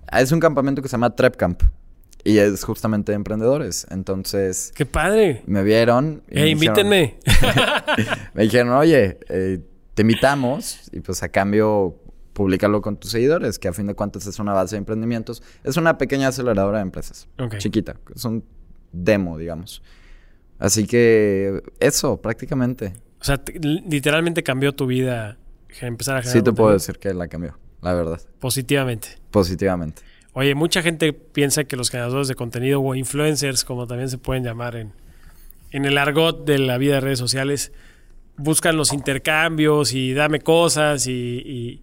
Ah, 0.08 0.22
Es 0.22 0.32
un 0.32 0.40
campamento 0.40 0.82
que 0.82 0.88
se 0.88 0.94
llama 0.94 1.16
Trep 1.16 1.36
Camp 1.36 1.62
y 2.30 2.38
es 2.40 2.64
justamente 2.64 3.12
de 3.12 3.16
emprendedores, 3.16 3.88
entonces 3.90 4.72
¡Qué 4.76 4.86
padre! 4.86 5.44
me 5.46 5.64
vieron... 5.64 6.24
y 6.30 6.40
Eh, 6.40 6.44
me 6.44 6.46
dijeron- 6.56 6.86
invítenme. 6.86 7.20
me 8.34 8.44
dijeron, 8.44 8.70
oye, 8.74 9.18
eh, 9.30 9.60
te 9.94 10.02
invitamos 10.02 10.80
y 10.92 11.00
pues 11.00 11.24
a 11.24 11.30
cambio 11.30 11.96
públicalo 12.34 12.82
con 12.82 12.98
tus 12.98 13.12
seguidores, 13.12 13.58
que 13.58 13.68
a 13.68 13.74
fin 13.74 13.88
de 13.88 13.96
cuentas 13.96 14.28
es 14.28 14.38
una 14.40 14.54
base 14.54 14.76
de 14.76 14.80
emprendimientos. 14.80 15.42
Es 15.64 15.76
una 15.78 15.98
pequeña 15.98 16.28
aceleradora 16.28 16.78
de 16.78 16.84
empresas. 16.84 17.28
Chiquita. 17.58 17.96
Es 18.16 18.24
un 18.26 18.44
demo, 18.92 19.38
digamos. 19.40 19.82
Así 20.60 20.86
que 20.86 21.64
eso, 21.80 22.22
prácticamente. 22.22 22.94
O 23.20 23.24
sea, 23.24 23.38
te- 23.44 23.60
literalmente 23.60 24.44
cambió 24.44 24.76
tu 24.76 24.86
vida 24.86 25.38
empezar 25.82 26.18
a 26.18 26.22
generar 26.22 26.38
Sí 26.40 26.44
te 26.44 26.54
puedo 26.54 26.74
decir 26.74 27.00
que 27.00 27.12
la 27.14 27.28
cambió, 27.28 27.58
la 27.82 27.94
verdad. 27.96 28.22
positivamente. 28.40 29.08
Positivamente. 29.32 30.04
Oye, 30.40 30.54
mucha 30.54 30.84
gente 30.84 31.14
piensa 31.14 31.64
que 31.64 31.76
los 31.76 31.90
generadores 31.90 32.28
de 32.28 32.36
contenido 32.36 32.80
o 32.80 32.94
influencers, 32.94 33.66
como 33.66 33.88
también 33.88 34.08
se 34.08 34.20
pueden 34.20 34.44
llamar 34.44 34.76
en, 34.76 34.94
en 35.72 35.86
el 35.86 35.98
argot 35.98 36.46
de 36.46 36.60
la 36.60 36.78
vida 36.78 36.94
de 36.94 37.02
redes 37.02 37.18
sociales, 37.18 37.72
buscan 38.36 38.78
los 38.78 38.94
intercambios 38.94 39.94
y 39.94 40.14
dame 40.14 40.40
cosas 40.42 41.08
y, 41.08 41.82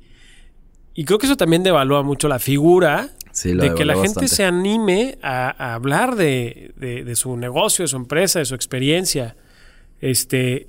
y, 0.94 1.04
creo 1.04 1.18
que 1.18 1.26
eso 1.26 1.36
también 1.36 1.64
devalúa 1.64 2.04
mucho 2.04 2.28
la 2.28 2.38
figura 2.38 3.10
de 3.42 3.74
que 3.74 3.84
la 3.84 3.96
gente 3.96 4.28
se 4.28 4.44
anime 4.44 5.18
a, 5.20 5.74
hablar 5.74 6.14
de, 6.14 6.74
de, 6.76 7.16
su 7.16 7.36
negocio, 7.36 7.82
de 7.82 7.88
su 7.88 7.96
empresa, 7.96 8.38
de 8.38 8.44
su 8.44 8.54
experiencia. 8.54 9.34
Este, 10.00 10.68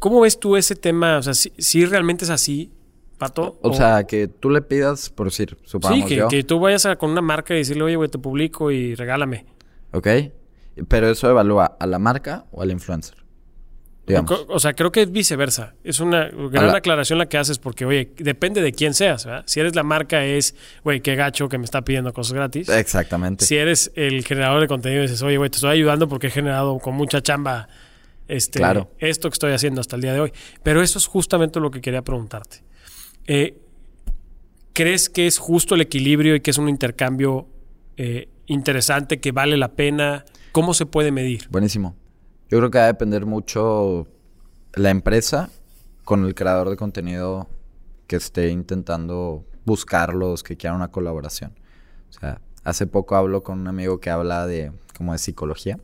¿Cómo 0.00 0.22
ves 0.22 0.40
tú 0.40 0.56
ese 0.56 0.74
tema? 0.74 1.18
O 1.18 1.22
sea, 1.22 1.34
si, 1.34 1.84
realmente 1.84 2.24
es 2.24 2.30
así, 2.30 2.72
Pato. 3.18 3.58
O, 3.62 3.74
sea, 3.74 4.04
que 4.04 4.28
tú 4.28 4.48
le 4.48 4.62
pidas, 4.62 5.10
por 5.10 5.26
decir, 5.26 5.58
supongamos 5.64 6.08
Sí, 6.08 6.16
que, 6.16 6.24
que 6.28 6.44
tú 6.44 6.60
vayas 6.60 6.86
a, 6.86 6.96
con 6.96 7.10
una 7.10 7.20
marca 7.20 7.52
y 7.54 7.58
decirle, 7.58 7.82
oye, 7.82 7.96
güey, 7.96 8.08
te 8.08 8.18
publico 8.18 8.70
y 8.70 8.94
regálame. 8.94 9.44
Ok. 9.92 10.08
Pero 10.86 11.10
eso 11.10 11.28
evalúa 11.28 11.76
a 11.78 11.86
la 11.86 11.98
marca 11.98 12.46
o 12.52 12.62
al 12.62 12.70
influencer. 12.70 13.18
O, 14.48 14.58
sea, 14.58 14.72
creo 14.72 14.90
que 14.90 15.02
es 15.02 15.12
viceversa. 15.12 15.74
Es 15.84 16.00
una 16.00 16.30
gran 16.50 16.74
aclaración 16.74 17.18
la 17.18 17.26
que 17.26 17.36
haces 17.36 17.58
porque, 17.58 17.84
oye, 17.84 18.10
depende 18.16 18.62
de 18.62 18.72
quién 18.72 18.94
seas. 18.94 19.26
¿verdad? 19.26 19.42
Si 19.46 19.60
eres 19.60 19.74
la 19.74 19.82
marca 19.82 20.24
es, 20.24 20.54
güey, 20.82 21.00
qué 21.00 21.14
gacho 21.14 21.48
que 21.48 21.58
me 21.58 21.64
está 21.64 21.82
pidiendo 21.82 22.12
cosas 22.12 22.32
gratis. 22.32 22.68
Exactamente. 22.68 23.44
Si 23.44 23.56
eres 23.56 23.92
el 23.94 24.24
generador 24.24 24.60
de 24.60 24.68
contenido 24.68 25.02
dices, 25.02 25.22
oye, 25.22 25.36
güey, 25.36 25.50
te 25.50 25.56
estoy 25.56 25.72
ayudando 25.72 26.08
porque 26.08 26.28
he 26.28 26.30
generado 26.30 26.78
con 26.78 26.94
mucha 26.94 27.20
chamba 27.20 27.68
este, 28.28 28.62
esto 28.98 29.28
que 29.28 29.34
estoy 29.34 29.52
haciendo 29.52 29.80
hasta 29.80 29.96
el 29.96 30.02
día 30.02 30.14
de 30.14 30.20
hoy. 30.20 30.32
Pero 30.62 30.82
eso 30.82 30.98
es 30.98 31.06
justamente 31.06 31.60
lo 31.60 31.70
que 31.70 31.80
quería 31.80 32.02
preguntarte. 32.02 32.62
Eh, 33.28 33.60
¿Crees 34.72 35.10
que 35.10 35.26
es 35.26 35.38
justo 35.38 35.74
el 35.74 35.82
equilibrio 35.82 36.34
y 36.34 36.40
que 36.40 36.50
es 36.50 36.56
un 36.56 36.68
intercambio 36.68 37.46
eh, 37.96 38.28
interesante, 38.46 39.20
que 39.20 39.32
vale 39.32 39.56
la 39.56 39.72
pena? 39.72 40.24
¿Cómo 40.52 40.72
se 40.72 40.86
puede 40.86 41.12
medir? 41.12 41.46
Buenísimo. 41.50 41.94
Yo 42.48 42.58
creo 42.58 42.70
que 42.70 42.78
va 42.78 42.84
a 42.84 42.88
depender 42.88 43.26
mucho 43.26 44.08
la 44.74 44.90
empresa 44.90 45.50
con 46.04 46.24
el 46.24 46.34
creador 46.34 46.70
de 46.70 46.76
contenido 46.76 47.48
que 48.06 48.16
esté 48.16 48.48
intentando 48.48 49.44
buscarlos, 49.66 50.42
que 50.42 50.56
quiera 50.56 50.74
una 50.74 50.90
colaboración. 50.90 51.52
O 52.08 52.12
sea, 52.12 52.40
hace 52.64 52.86
poco 52.86 53.14
hablo 53.16 53.42
con 53.42 53.60
un 53.60 53.68
amigo 53.68 54.00
que 54.00 54.08
habla 54.08 54.46
de 54.46 54.72
como 54.96 55.12
de 55.12 55.18
psicología. 55.18 55.78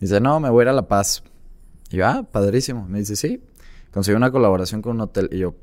Dice, 0.00 0.20
no, 0.20 0.38
me 0.38 0.50
voy 0.50 0.62
a 0.62 0.64
ir 0.64 0.68
a 0.68 0.72
La 0.74 0.86
Paz. 0.86 1.24
Y 1.90 1.96
yo, 1.96 2.06
ah, 2.06 2.22
padrísimo. 2.30 2.86
Me 2.86 3.00
dice, 3.00 3.16
sí, 3.16 3.42
conseguí 3.90 4.14
una 4.14 4.30
colaboración 4.30 4.80
con 4.80 4.92
un 4.92 5.00
hotel. 5.00 5.28
Y 5.32 5.38
yo, 5.38 5.56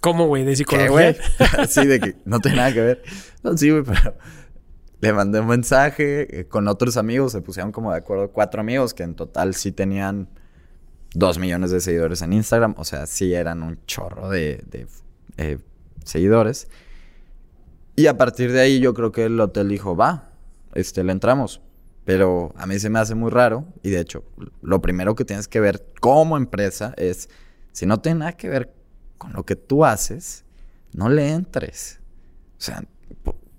¿cómo, 0.00 0.26
güey? 0.26 0.44
¿De 0.44 0.56
psicología? 0.56 1.16
sí, 1.68 1.86
de 1.86 2.00
que 2.00 2.16
no 2.24 2.40
tiene 2.40 2.58
nada 2.58 2.72
que 2.72 2.80
ver. 2.80 3.02
No, 3.42 3.56
sí, 3.56 3.70
güey, 3.70 3.82
pero 3.82 4.16
le 5.00 5.12
mandé 5.12 5.40
un 5.40 5.46
mensaje 5.46 6.40
eh, 6.40 6.44
con 6.46 6.68
otros 6.68 6.96
amigos. 6.96 7.32
Se 7.32 7.40
pusieron 7.40 7.72
como 7.72 7.92
de 7.92 7.98
acuerdo 7.98 8.30
cuatro 8.32 8.60
amigos 8.60 8.94
que 8.94 9.02
en 9.02 9.14
total 9.14 9.54
sí 9.54 9.72
tenían 9.72 10.28
dos 11.14 11.38
millones 11.38 11.70
de 11.70 11.80
seguidores 11.80 12.22
en 12.22 12.32
Instagram. 12.32 12.74
O 12.76 12.84
sea, 12.84 13.06
sí 13.06 13.34
eran 13.34 13.62
un 13.62 13.78
chorro 13.86 14.28
de, 14.28 14.64
eh, 15.36 15.58
seguidores. 16.04 16.68
Y 17.96 18.06
a 18.06 18.16
partir 18.16 18.52
de 18.52 18.60
ahí 18.60 18.80
yo 18.80 18.94
creo 18.94 19.12
que 19.12 19.24
el 19.24 19.40
hotel 19.40 19.68
dijo, 19.68 19.96
va, 19.96 20.30
este, 20.74 21.02
le 21.04 21.12
entramos. 21.12 21.60
Pero 22.04 22.52
a 22.56 22.66
mí 22.66 22.78
se 22.78 22.90
me 22.90 22.98
hace 22.98 23.14
muy 23.14 23.30
raro 23.30 23.66
y 23.82 23.90
de 23.90 24.00
hecho 24.00 24.24
lo 24.62 24.80
primero 24.80 25.14
que 25.14 25.24
tienes 25.24 25.48
que 25.48 25.60
ver 25.60 25.86
como 26.00 26.36
empresa 26.36 26.94
es, 26.96 27.28
si 27.72 27.84
no 27.86 28.00
tiene 28.00 28.20
nada 28.20 28.32
que 28.32 28.48
ver 28.48 28.72
con 29.20 29.34
lo 29.34 29.44
que 29.44 29.54
tú 29.54 29.84
haces, 29.84 30.46
no 30.94 31.10
le 31.10 31.30
entres. 31.30 32.00
O 32.58 32.62
sea, 32.62 32.82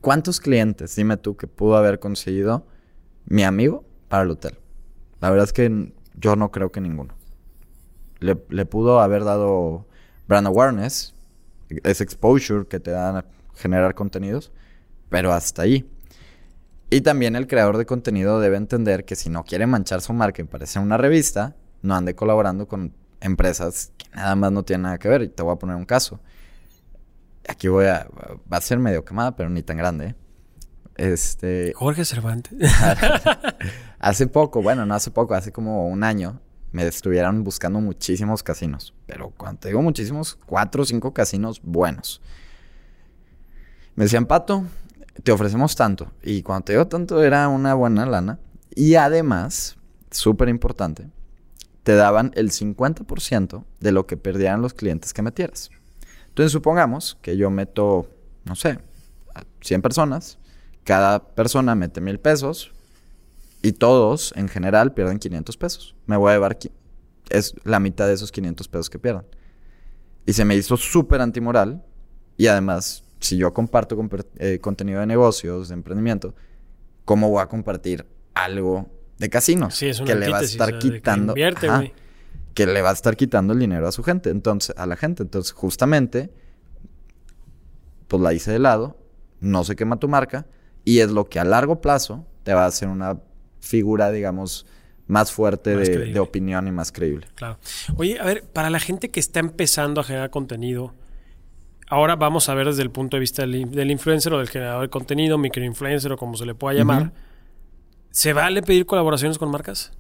¿cuántos 0.02 0.40
clientes, 0.40 0.96
dime 0.96 1.18
tú, 1.18 1.38
que 1.38 1.46
pudo 1.46 1.78
haber 1.78 2.00
conseguido 2.00 2.66
mi 3.26 3.44
amigo 3.44 3.86
para 4.10 4.24
el 4.24 4.32
hotel? 4.32 4.58
La 5.20 5.30
verdad 5.30 5.46
es 5.46 5.54
que 5.54 5.94
yo 6.16 6.36
no 6.36 6.50
creo 6.50 6.72
que 6.72 6.82
ninguno. 6.82 7.14
Le, 8.20 8.66
pudo 8.66 9.02
haber 9.02 9.24
dado 9.24 9.86
brand 10.28 10.48
awareness, 10.48 11.14
es 11.70 12.02
exposure 12.02 12.66
que 12.66 12.80
te 12.80 12.90
dan 12.90 13.18
a 13.18 13.26
generar 13.54 13.94
contenidos, 13.94 14.52
pero 15.10 15.32
hasta 15.32 15.62
ahí. 15.62 15.88
Y 16.90 17.02
también 17.02 17.36
el 17.36 17.46
creador 17.46 17.78
de 17.78 17.86
contenido 17.86 18.40
debe 18.40 18.58
entender 18.58 19.06
que 19.06 19.16
si 19.16 19.30
no 19.30 19.44
quiere 19.44 19.68
manchar 19.68 20.02
su 20.02 20.12
marca 20.14 20.42
y 20.42 20.46
parecer 20.46 20.82
una 20.82 20.98
revista, 20.98 21.56
no 21.84 21.94
ande 21.94 22.16
colaborando 22.16 22.68
con 22.68 22.96
empresas 23.22 23.94
que 23.98 24.10
nada 24.16 24.36
más 24.36 24.52
no 24.52 24.64
tienen 24.64 24.84
nada 24.84 24.98
que 24.98 25.08
ver. 25.08 25.22
Y 25.22 25.30
te 25.30 25.44
voy 25.44 25.54
a 25.54 25.56
poner 25.58 25.76
un 25.76 25.86
caso. 25.86 26.20
Aquí 27.48 27.68
voy 27.68 27.86
a... 27.86 28.08
Va 28.52 28.58
a 28.58 28.62
ser 28.62 28.80
medio 28.80 29.06
quemada, 29.06 29.36
pero 29.36 29.50
ni 29.50 29.64
tan 29.64 29.78
grande. 29.78 30.08
¿eh? 30.08 30.16
Este... 30.96 31.74
Jorge 31.76 32.06
Cervantes. 32.06 32.54
hace 34.00 34.28
poco, 34.28 34.62
bueno, 34.62 34.86
no 34.86 34.94
hace 34.94 35.12
poco, 35.12 35.34
hace 35.34 35.52
como 35.52 35.88
un 35.88 36.04
año, 36.04 36.40
me 36.72 36.86
estuvieron 36.86 37.44
buscando 37.44 37.80
muchísimos 37.80 38.44
casinos. 38.44 38.94
Pero 39.06 39.32
cuando 39.38 39.62
te 39.62 39.70
digo 39.70 39.82
muchísimos, 39.82 40.38
cuatro 40.46 40.84
o 40.84 40.86
cinco 40.86 41.14
casinos 41.14 41.62
buenos. 41.64 42.22
Me 43.96 44.06
decían, 44.06 44.26
Pato, 44.26 44.66
te 45.24 45.32
ofrecemos 45.32 45.76
tanto. 45.76 46.12
Y 46.24 46.42
cuando 46.44 46.66
te 46.66 46.74
digo 46.74 46.88
tanto 46.88 47.24
era 47.24 47.48
una 47.48 47.74
buena 47.74 48.06
lana. 48.06 48.40
Y 48.74 48.96
además, 48.96 49.78
súper 50.12 50.50
importante, 50.50 51.10
te 51.84 51.96
daban 51.96 52.32
el 52.36 52.52
50% 52.52 53.66
de 53.80 53.92
lo 53.92 54.06
que 54.06 54.18
perdían 54.18 54.62
los 54.62 54.74
clientes 54.74 55.14
que 55.14 55.22
metieras. 55.22 55.72
Entonces 56.28 56.52
supongamos 56.52 57.18
que 57.22 57.38
yo 57.38 57.50
meto, 57.50 58.08
no 58.46 58.56
sé, 58.56 58.80
100 59.62 59.82
personas, 59.82 60.38
cada 60.84 61.20
persona 61.20 61.76
mete 61.76 62.02
mil 62.02 62.20
pesos 62.20 62.72
y 63.62 63.74
todos 63.74 64.34
en 64.36 64.48
general 64.48 64.94
pierden 64.94 65.20
500 65.20 65.58
pesos. 65.58 65.96
Me 66.06 66.18
voy 66.18 66.32
a 66.32 66.36
llevar, 66.36 66.58
es 67.30 67.56
la 67.64 67.80
mitad 67.80 68.08
de 68.08 68.14
esos 68.14 68.32
500 68.32 68.68
pesos 68.68 68.90
que 68.90 69.00
pierdan. 69.00 69.26
Y 70.26 70.34
se 70.34 70.46
me 70.46 70.56
hizo 70.56 70.78
súper 70.78 71.22
antimoral 71.22 71.84
y 72.38 72.48
además 72.48 73.04
si 73.20 73.38
yo 73.38 73.54
comparto 73.54 73.98
eh, 74.38 74.60
contenido 74.60 75.00
de 75.00 75.06
negocios, 75.06 75.70
de 75.70 75.76
emprendimiento, 75.76 76.34
¿cómo 77.06 77.30
voy 77.30 77.42
a 77.42 77.48
compartir 77.48 78.06
algo 78.34 78.90
de 79.22 79.30
casinos? 79.30 79.80
que 79.80 80.16
le 80.16 80.30
va 80.30 80.40
a 80.40 80.42
estar 80.42 80.80
quitando. 80.80 81.34
Que, 82.54 82.66
le 82.66 82.82
va 82.82 82.90
a 82.90 82.94
estar 82.94 83.16
quitando 83.16 83.54
el 83.54 83.60
dinero 83.60 83.88
a 83.88 83.92
su 83.92 84.04
gente. 84.04 84.30
Entonces, 84.30 84.76
a 84.78 84.86
la 84.86 84.98
gente. 84.98 85.24
Entonces, 85.24 85.54
justamente, 85.54 86.32
pues 88.08 88.22
la 88.22 88.34
hice 88.34 88.52
de 88.52 88.60
lado, 88.60 88.98
no 89.40 89.64
se 89.64 89.76
quema 89.76 89.98
tu 89.98 90.10
marca, 90.10 90.48
y 90.84 91.00
es 91.00 91.12
lo 91.12 91.30
que 91.30 91.40
a 91.40 91.46
largo 91.46 91.80
plazo 91.80 92.26
te 92.44 92.54
va 92.54 92.64
a 92.64 92.68
hacer 92.68 92.90
una 92.90 93.20
figura, 93.60 94.12
digamos, 94.12 94.66
más 95.06 95.32
fuerte 95.32 95.78
de, 95.78 96.12
de, 96.12 96.20
opinión 96.20 96.68
y 96.68 96.72
más 96.72 96.92
creíble. 96.92 97.28
Claro. 97.36 97.60
Oye, 97.96 98.20
a 98.20 98.26
ver, 98.26 98.44
para 98.44 98.70
la 98.70 98.80
gente 98.80 99.12
que 99.12 99.20
está 99.20 99.40
empezando 99.40 100.02
a 100.02 100.04
generar 100.04 100.32
contenido, 100.32 100.94
Ahora 101.88 102.16
vamos 102.16 102.48
a 102.48 102.54
ver 102.54 102.68
desde 102.68 102.84
el 102.84 102.90
punto 102.90 103.18
de 103.18 103.20
vista 103.20 103.42
del, 103.42 103.92
influencer 103.92 104.34
o 104.34 104.38
del 104.38 104.48
generador 104.48 104.84
de 104.84 104.88
contenido, 104.88 105.38
microinfluencer 105.38 106.14
o 106.14 106.18
como 106.18 106.38
se 106.38 106.46
le 106.46 106.56
pueda 106.56 106.74
llamar. 106.74 107.12
¿Se 108.12 108.34
vale 108.34 108.62
pedir 108.62 108.86
colaboraciones 108.86 109.38
con 109.38 109.50
marcas? 109.50 109.92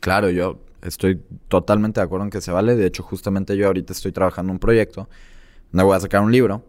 Claro, 0.00 0.30
yo 0.30 0.58
estoy 0.82 1.22
totalmente 1.48 2.00
de 2.00 2.04
acuerdo 2.04 2.24
en 2.24 2.30
que 2.30 2.40
se 2.40 2.50
vale. 2.50 2.76
De 2.76 2.86
hecho, 2.86 3.02
justamente 3.02 3.56
yo 3.56 3.66
ahorita 3.66 3.92
estoy 3.92 4.10
trabajando 4.10 4.52
un 4.52 4.58
proyecto 4.58 5.08
donde 5.70 5.84
voy 5.84 5.96
a 5.96 6.00
sacar 6.00 6.22
un 6.22 6.32
libro. 6.32 6.64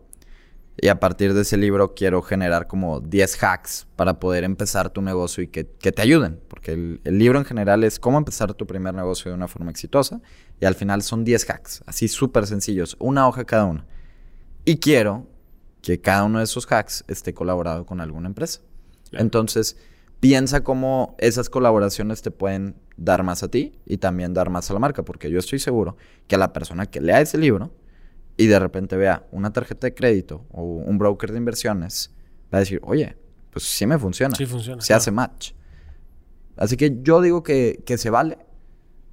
Y 0.80 0.90
a 0.90 1.00
partir 1.00 1.34
de 1.34 1.42
ese 1.42 1.58
libro 1.58 1.96
quiero 1.96 2.22
generar 2.22 2.68
como 2.68 3.00
10 3.00 3.44
hacks 3.44 3.88
para 3.96 4.20
poder 4.20 4.44
empezar 4.44 4.92
tu 4.92 5.02
negocio 5.02 5.42
y 5.42 5.48
que, 5.48 5.64
te 5.64 6.02
ayuden. 6.02 6.40
Porque 6.50 6.74
el, 6.74 7.02
el, 7.06 7.18
libro 7.18 7.40
en 7.40 7.46
general 7.46 7.84
es 7.86 7.98
cómo 7.98 8.18
empezar 8.18 8.54
tu 8.54 8.68
primer 8.68 8.94
negocio 8.94 9.32
de 9.32 9.36
una 9.36 9.48
forma 9.48 9.72
exitosa. 9.72 10.22
Y 10.60 10.66
al 10.66 10.76
final 10.76 11.02
son 11.02 11.24
10 11.24 11.50
hacks, 11.50 11.82
así 11.88 12.10
súper 12.10 12.46
sencillos, 12.46 12.98
una 13.00 13.28
hoja 13.28 13.46
cada 13.46 13.66
uno. 13.66 13.86
Y 14.66 14.78
quiero 14.78 15.26
que 15.82 16.02
cada 16.02 16.26
uno 16.26 16.40
de 16.40 16.44
esos 16.44 16.70
hacks 16.70 17.06
esté 17.08 17.34
colaborado 17.34 17.86
con 17.86 18.02
alguna 18.02 18.28
empresa. 18.28 18.60
Entonces, 19.14 19.78
piensa 20.20 20.64
cómo 20.64 21.16
esas 21.20 21.50
colaboraciones 21.50 22.22
te 22.22 22.32
pueden 22.32 22.76
dar 22.96 23.24
más 23.24 23.44
a 23.44 23.50
ti 23.50 23.80
y 23.86 23.98
también 23.98 24.34
dar 24.34 24.50
más 24.50 24.70
a 24.70 24.74
la 24.74 24.80
marca, 24.80 25.04
porque 25.04 25.30
yo 25.30 25.40
estoy 25.40 25.60
seguro 25.60 25.98
que 26.28 26.36
a 26.36 26.38
la 26.38 26.54
persona 26.54 26.86
que 26.88 27.02
lea 27.02 27.22
ese 27.22 27.38
libro 27.38 27.72
y 28.36 28.48
de 28.48 28.60
repente 28.60 28.98
vea 28.98 29.26
una 29.32 29.54
tarjeta 29.54 29.88
de 29.88 29.94
crédito 29.94 30.46
o 30.52 30.64
un 30.64 30.98
broker 30.98 31.32
de 31.32 31.38
inversiones, 31.38 32.14
va 32.54 32.58
a 32.58 32.60
decir, 32.60 32.80
oye, 32.84 33.18
pues 33.52 33.66
sí 33.66 33.86
me 33.86 33.98
funciona. 33.98 34.36
Sí 34.36 34.46
funciona. 34.46 34.82
Se 34.82 34.94
hace 34.94 35.12
match. 35.12 35.52
Así 36.56 36.78
que 36.78 36.98
yo 37.02 37.22
digo 37.22 37.44
que, 37.44 37.84
que 37.86 37.98
se 37.98 38.10
vale, 38.10 38.40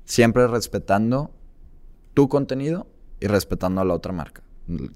siempre 0.04 0.46
respetando 0.46 1.34
tu 2.14 2.28
contenido 2.28 2.86
y 3.20 3.26
respetando 3.26 3.80
a 3.80 3.84
la 3.84 3.94
otra 3.94 4.12
marca 4.12 4.44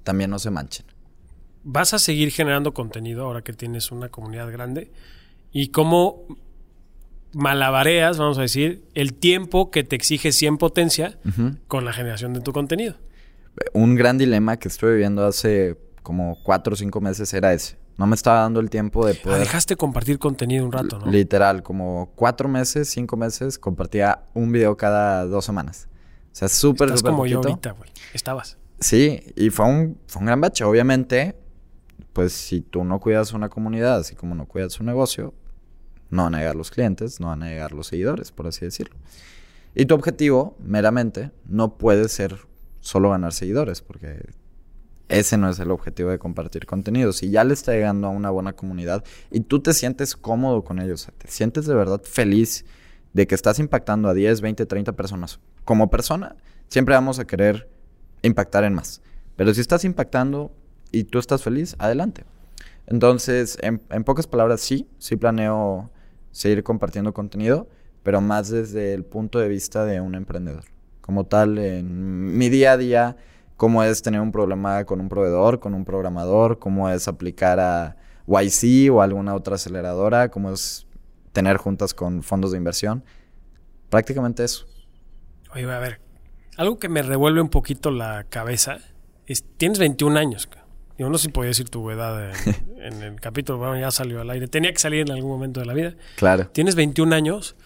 también 0.02 0.30
no 0.30 0.38
se 0.38 0.50
manchen. 0.50 0.86
Vas 1.64 1.92
a 1.92 1.98
seguir 1.98 2.30
generando 2.30 2.72
contenido 2.72 3.24
ahora 3.24 3.42
que 3.42 3.52
tienes 3.52 3.90
una 3.90 4.08
comunidad 4.08 4.50
grande. 4.50 4.90
¿Y 5.52 5.68
cómo 5.68 6.24
malabareas, 7.32 8.18
vamos 8.18 8.38
a 8.38 8.42
decir, 8.42 8.84
el 8.94 9.14
tiempo 9.14 9.70
que 9.70 9.84
te 9.84 9.96
exige 9.96 10.32
100 10.32 10.58
potencia 10.58 11.18
con 11.66 11.84
la 11.84 11.92
generación 11.92 12.32
de 12.34 12.40
tu 12.40 12.52
contenido? 12.52 12.94
Un 13.72 13.94
gran 13.96 14.18
dilema 14.18 14.56
que 14.56 14.68
estoy 14.68 14.92
viviendo 14.92 15.26
hace 15.26 15.76
como 16.02 16.38
cuatro 16.42 16.74
o 16.74 16.76
cinco 16.76 17.00
meses 17.00 17.32
era 17.34 17.52
ese. 17.52 17.76
No 17.96 18.06
me 18.06 18.14
estaba 18.14 18.40
dando 18.42 18.60
el 18.60 18.70
tiempo 18.70 19.04
de 19.04 19.12
Ah, 19.14 19.20
poder... 19.22 19.40
dejaste 19.40 19.74
compartir 19.76 20.18
contenido 20.20 20.64
un 20.64 20.70
rato, 20.72 21.00
¿no? 21.00 21.06
Literal, 21.10 21.62
como 21.64 22.12
cuatro 22.14 22.48
meses, 22.48 22.88
cinco 22.88 23.16
meses, 23.16 23.58
compartía 23.58 24.20
un 24.34 24.52
video 24.52 24.76
cada 24.76 25.26
dos 25.26 25.44
semanas. 25.44 25.88
O 26.32 26.36
sea, 26.38 26.48
súper, 26.48 26.96
súper 26.96 27.10
como 27.10 27.26
yo 27.26 27.38
ahorita, 27.38 27.72
güey. 27.72 27.90
Estabas. 28.14 28.56
Sí, 28.78 29.20
y 29.34 29.50
fue 29.50 29.66
un, 29.66 29.98
fue 30.06 30.20
un 30.20 30.26
gran 30.26 30.40
bache. 30.40 30.62
Obviamente, 30.62 31.34
pues 32.12 32.32
si 32.32 32.60
tú 32.60 32.84
no 32.84 33.00
cuidas 33.00 33.32
una 33.32 33.48
comunidad, 33.48 33.98
así 33.98 34.14
como 34.14 34.34
no 34.34 34.46
cuidas 34.46 34.80
un 34.80 34.86
negocio, 34.86 35.34
no 36.10 36.24
van 36.24 36.34
a 36.34 36.38
llegar 36.38 36.56
los 36.56 36.70
clientes, 36.70 37.20
no 37.20 37.28
van 37.28 37.42
a 37.42 37.48
llegar 37.48 37.72
los 37.72 37.88
seguidores, 37.88 38.32
por 38.32 38.46
así 38.46 38.64
decirlo. 38.64 38.96
Y 39.74 39.86
tu 39.86 39.94
objetivo, 39.94 40.56
meramente, 40.58 41.30
no 41.46 41.76
puede 41.76 42.08
ser 42.08 42.36
solo 42.80 43.10
ganar 43.10 43.32
seguidores, 43.32 43.82
porque 43.82 44.30
ese 45.08 45.38
no 45.38 45.48
es 45.48 45.58
el 45.58 45.70
objetivo 45.70 46.10
de 46.10 46.18
compartir 46.18 46.66
contenido. 46.66 47.12
Si 47.12 47.30
ya 47.30 47.44
le 47.44 47.54
está 47.54 47.72
llegando 47.72 48.06
a 48.06 48.10
una 48.10 48.30
buena 48.30 48.54
comunidad 48.54 49.04
y 49.30 49.40
tú 49.40 49.60
te 49.60 49.72
sientes 49.72 50.16
cómodo 50.16 50.64
con 50.64 50.78
ellos, 50.78 51.08
te 51.18 51.28
sientes 51.28 51.66
de 51.66 51.74
verdad 51.74 52.02
feliz 52.02 52.64
de 53.12 53.26
que 53.26 53.34
estás 53.34 53.58
impactando 53.58 54.08
a 54.08 54.14
10, 54.14 54.40
20, 54.40 54.66
30 54.66 54.92
personas. 54.92 55.40
Como 55.64 55.90
persona, 55.90 56.36
siempre 56.68 56.94
vamos 56.94 57.18
a 57.18 57.26
querer 57.26 57.68
impactar 58.22 58.64
en 58.64 58.74
más. 58.74 59.00
Pero 59.36 59.54
si 59.54 59.60
estás 59.60 59.84
impactando 59.84 60.52
y 60.92 61.04
tú 61.04 61.18
estás 61.18 61.42
feliz, 61.42 61.76
adelante. 61.78 62.24
Entonces, 62.86 63.58
en, 63.60 63.78
pocas 64.04 64.26
palabras, 64.26 64.60
sí, 64.60 64.88
sí 64.98 65.16
planeo 65.16 65.90
seguir 66.30 66.62
compartiendo 66.62 67.12
contenido, 67.12 67.68
pero 68.02 68.20
más 68.20 68.48
desde 68.48 68.94
el 68.94 69.04
punto 69.04 69.38
de 69.38 69.48
vista 69.48 69.84
de 69.84 70.00
un 70.00 70.14
emprendedor. 70.14 70.64
Como 71.02 71.24
tal, 71.24 71.58
en 71.58 72.36
mi 72.36 72.48
día 72.48 72.72
a 72.72 72.76
día, 72.76 73.16
cómo 73.56 73.82
es 73.82 74.02
tener 74.02 74.20
un 74.20 74.32
problema 74.32 74.84
con 74.84 75.00
un 75.00 75.08
proveedor, 75.08 75.60
con 75.60 75.74
un 75.74 75.84
programador, 75.84 76.58
cómo 76.58 76.88
es 76.88 77.08
aplicar 77.08 77.60
a 77.60 77.96
YC 78.26 78.90
o 78.90 79.02
alguna 79.02 79.34
otra 79.34 79.56
aceleradora, 79.56 80.30
cómo 80.30 80.52
es 80.52 80.86
tener 81.32 81.56
juntas 81.58 81.92
con 81.92 82.22
fondos 82.22 82.52
de 82.52 82.58
inversión. 82.58 83.04
Prácticamente 83.90 84.44
eso. 84.44 84.66
Oye, 85.54 85.70
a 85.70 85.78
ver. 85.78 86.00
Algo 86.56 86.78
que 86.78 86.88
me 86.88 87.02
revuelve 87.02 87.40
un 87.40 87.50
poquito 87.50 87.90
la 87.90 88.24
cabeza 88.28 88.78
es... 89.26 89.44
Tienes 89.56 89.78
21 89.78 90.18
años. 90.18 90.48
Yo 90.98 91.08
no 91.08 91.16
sé 91.16 91.26
si 91.26 91.28
podía 91.30 91.48
decir 91.48 91.68
tu 91.68 91.90
edad 91.90 92.30
en, 92.30 92.56
en 92.82 93.02
el 93.02 93.20
capítulo. 93.20 93.58
Bueno, 93.58 93.78
ya 93.78 93.90
salió 93.90 94.20
al 94.20 94.30
aire. 94.30 94.48
Tenía 94.48 94.72
que 94.72 94.78
salir 94.78 95.00
en 95.00 95.12
algún 95.12 95.30
momento 95.30 95.60
de 95.60 95.66
la 95.66 95.74
vida. 95.74 95.94
Claro. 96.16 96.48
Tienes 96.48 96.74
21 96.74 97.14
años 97.14 97.56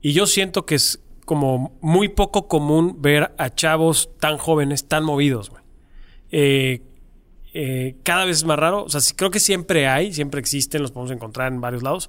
y 0.00 0.12
yo 0.12 0.26
siento 0.26 0.66
que 0.66 0.74
es 0.74 1.00
como 1.24 1.76
muy 1.80 2.08
poco 2.08 2.48
común 2.48 3.02
ver 3.02 3.32
a 3.36 3.54
chavos 3.54 4.10
tan 4.18 4.38
jóvenes, 4.38 4.88
tan 4.88 5.04
movidos, 5.04 5.50
güey. 5.50 5.62
Eh, 6.30 6.82
eh, 7.52 7.96
cada 8.02 8.24
vez 8.24 8.38
es 8.38 8.44
más 8.44 8.58
raro. 8.58 8.84
O 8.84 8.88
sea, 8.88 9.00
sí, 9.00 9.14
creo 9.14 9.30
que 9.30 9.40
siempre 9.40 9.88
hay, 9.88 10.12
siempre 10.12 10.40
existen, 10.40 10.80
los 10.80 10.90
podemos 10.90 11.10
encontrar 11.10 11.52
en 11.52 11.60
varios 11.60 11.82
lados. 11.82 12.08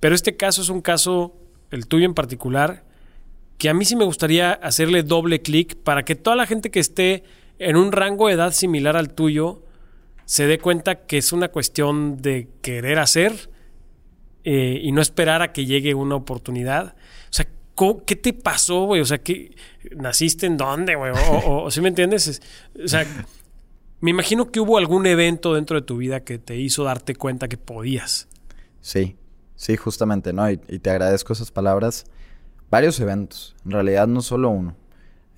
Pero 0.00 0.14
este 0.14 0.36
caso 0.36 0.60
es 0.62 0.68
un 0.68 0.82
caso, 0.82 1.34
el 1.70 1.86
tuyo 1.86 2.04
en 2.04 2.14
particular, 2.14 2.84
que 3.58 3.68
a 3.68 3.74
mí 3.74 3.84
sí 3.84 3.96
me 3.96 4.04
gustaría 4.04 4.52
hacerle 4.52 5.02
doble 5.02 5.40
clic 5.40 5.76
para 5.76 6.04
que 6.04 6.14
toda 6.14 6.36
la 6.36 6.46
gente 6.46 6.70
que 6.70 6.80
esté 6.80 7.24
en 7.58 7.76
un 7.76 7.92
rango 7.92 8.28
de 8.28 8.34
edad 8.34 8.52
similar 8.52 8.96
al 8.96 9.12
tuyo 9.14 9.62
se 10.24 10.46
dé 10.46 10.58
cuenta 10.58 11.06
que 11.06 11.18
es 11.18 11.32
una 11.32 11.48
cuestión 11.48 12.16
de 12.16 12.48
querer 12.62 12.98
hacer 12.98 13.50
eh, 14.44 14.80
y 14.82 14.92
no 14.92 15.00
esperar 15.02 15.42
a 15.42 15.52
que 15.52 15.66
llegue 15.66 15.94
una 15.94 16.14
oportunidad. 16.16 16.94
O 17.30 17.32
sea, 17.32 17.46
¿cómo- 17.74 18.04
¿qué 18.04 18.16
te 18.16 18.32
pasó, 18.32 18.84
güey? 18.86 19.00
O 19.00 19.04
sea, 19.04 19.18
¿qué, 19.18 19.54
¿naciste 19.96 20.46
en 20.46 20.56
dónde, 20.56 20.94
güey? 20.96 21.12
O, 21.46 21.70
¿sí 21.70 21.80
me 21.80 21.88
entiendes? 21.88 22.26
Es- 22.28 22.42
o 22.84 22.88
sea, 22.88 23.06
me 24.00 24.10
imagino 24.10 24.50
que 24.50 24.60
hubo 24.60 24.78
algún 24.78 25.06
evento 25.06 25.54
dentro 25.54 25.80
de 25.80 25.86
tu 25.86 25.96
vida 25.96 26.20
que 26.24 26.38
te 26.38 26.56
hizo 26.56 26.84
darte 26.84 27.14
cuenta 27.16 27.48
que 27.48 27.56
podías. 27.56 28.28
Sí, 28.80 29.16
sí, 29.56 29.76
justamente, 29.76 30.32
¿no? 30.32 30.48
Y, 30.50 30.60
y 30.68 30.78
te 30.80 30.90
agradezco 30.90 31.32
esas 31.32 31.50
palabras. 31.50 32.04
Varios 32.70 32.98
eventos, 33.00 33.54
en 33.64 33.70
realidad 33.72 34.06
no 34.08 34.20
solo 34.22 34.50
uno. 34.50 34.76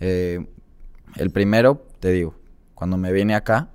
Eh, 0.01 0.47
el 1.19 1.31
primero, 1.31 1.87
te 2.01 2.11
digo, 2.11 2.35
cuando 2.75 2.97
me 2.97 3.13
vine 3.13 3.35
acá, 3.35 3.71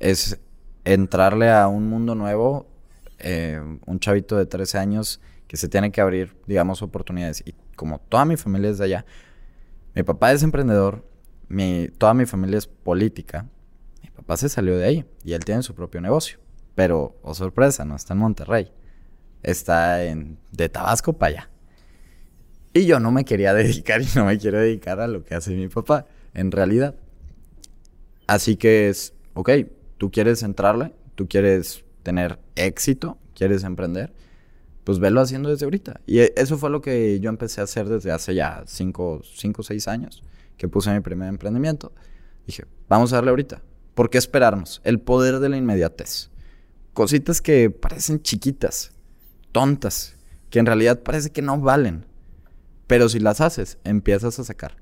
es 0.00 0.38
entrarle 0.84 1.50
a 1.50 1.68
un 1.68 1.88
mundo 1.88 2.14
nuevo, 2.14 2.66
eh, 3.18 3.60
un 3.86 4.00
chavito 4.00 4.36
de 4.36 4.46
13 4.46 4.78
años 4.78 5.20
que 5.46 5.56
se 5.56 5.68
tiene 5.68 5.90
que 5.90 6.00
abrir, 6.00 6.36
digamos, 6.46 6.82
oportunidades. 6.82 7.42
Y 7.46 7.54
como 7.76 8.00
toda 8.00 8.24
mi 8.24 8.36
familia 8.36 8.70
es 8.70 8.78
de 8.78 8.84
allá, 8.84 9.06
mi 9.94 10.02
papá 10.02 10.32
es 10.32 10.42
emprendedor, 10.42 11.04
toda 11.96 12.14
mi 12.14 12.26
familia 12.26 12.58
es 12.58 12.66
política, 12.66 13.46
mi 14.02 14.10
papá 14.10 14.36
se 14.36 14.48
salió 14.48 14.76
de 14.76 14.84
ahí 14.84 15.04
y 15.24 15.32
él 15.32 15.44
tiene 15.44 15.62
su 15.62 15.74
propio 15.74 16.00
negocio. 16.00 16.38
Pero, 16.74 17.18
oh 17.22 17.34
sorpresa, 17.34 17.84
no 17.84 17.96
está 17.96 18.14
en 18.14 18.20
Monterrey. 18.20 18.72
Está 19.42 20.04
en, 20.04 20.38
de 20.52 20.68
Tabasco 20.68 21.12
para 21.12 21.30
allá. 21.30 21.50
Y 22.72 22.86
yo 22.86 23.00
no 23.00 23.10
me 23.10 23.24
quería 23.24 23.54
dedicar 23.62 24.02
y 24.02 24.08
no 24.14 24.24
me 24.24 24.38
quiero 24.38 24.60
dedicar 24.60 25.00
a 25.00 25.08
lo 25.08 25.24
que 25.24 25.34
hace 25.34 25.54
mi 25.54 25.68
papá, 25.68 26.06
en 26.34 26.50
realidad. 26.50 26.94
Así 28.26 28.56
que 28.56 28.88
es, 28.88 29.14
ok, 29.34 29.50
tú 29.96 30.10
quieres 30.10 30.42
entrarle, 30.42 30.92
tú 31.14 31.28
quieres 31.28 31.84
tener 32.02 32.38
éxito, 32.56 33.18
quieres 33.34 33.64
emprender, 33.64 34.12
pues 34.84 34.98
velo 34.98 35.20
haciendo 35.20 35.50
desde 35.50 35.64
ahorita. 35.64 36.00
Y 36.06 36.20
e- 36.20 36.32
eso 36.36 36.58
fue 36.58 36.70
lo 36.70 36.80
que 36.80 37.20
yo 37.20 37.28
empecé 37.28 37.60
a 37.60 37.64
hacer 37.64 37.88
desde 37.88 38.10
hace 38.10 38.34
ya 38.34 38.64
5 38.66 39.22
o 39.22 39.62
6 39.62 39.88
años, 39.88 40.22
que 40.56 40.68
puse 40.68 40.92
mi 40.92 41.00
primer 41.00 41.28
emprendimiento. 41.28 41.92
Dije, 42.46 42.64
vamos 42.88 43.12
a 43.12 43.16
darle 43.16 43.30
ahorita. 43.30 43.62
¿Por 43.94 44.10
qué 44.10 44.18
esperarnos? 44.18 44.80
El 44.84 45.00
poder 45.00 45.40
de 45.40 45.48
la 45.48 45.56
inmediatez. 45.56 46.30
Cositas 46.94 47.42
que 47.42 47.70
parecen 47.70 48.22
chiquitas, 48.22 48.92
tontas, 49.52 50.16
que 50.50 50.58
en 50.58 50.66
realidad 50.66 51.02
parece 51.02 51.30
que 51.30 51.42
no 51.42 51.60
valen. 51.60 52.06
Pero 52.86 53.08
si 53.08 53.20
las 53.20 53.40
haces, 53.40 53.78
empiezas 53.84 54.38
a 54.38 54.44
sacar. 54.44 54.76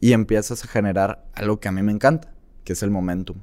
Y 0.00 0.12
empiezas 0.12 0.64
a 0.64 0.68
generar 0.68 1.26
algo 1.34 1.60
que 1.60 1.68
a 1.68 1.72
mí 1.72 1.82
me 1.82 1.92
encanta, 1.92 2.32
que 2.64 2.74
es 2.74 2.82
el 2.82 2.90
momentum. 2.90 3.38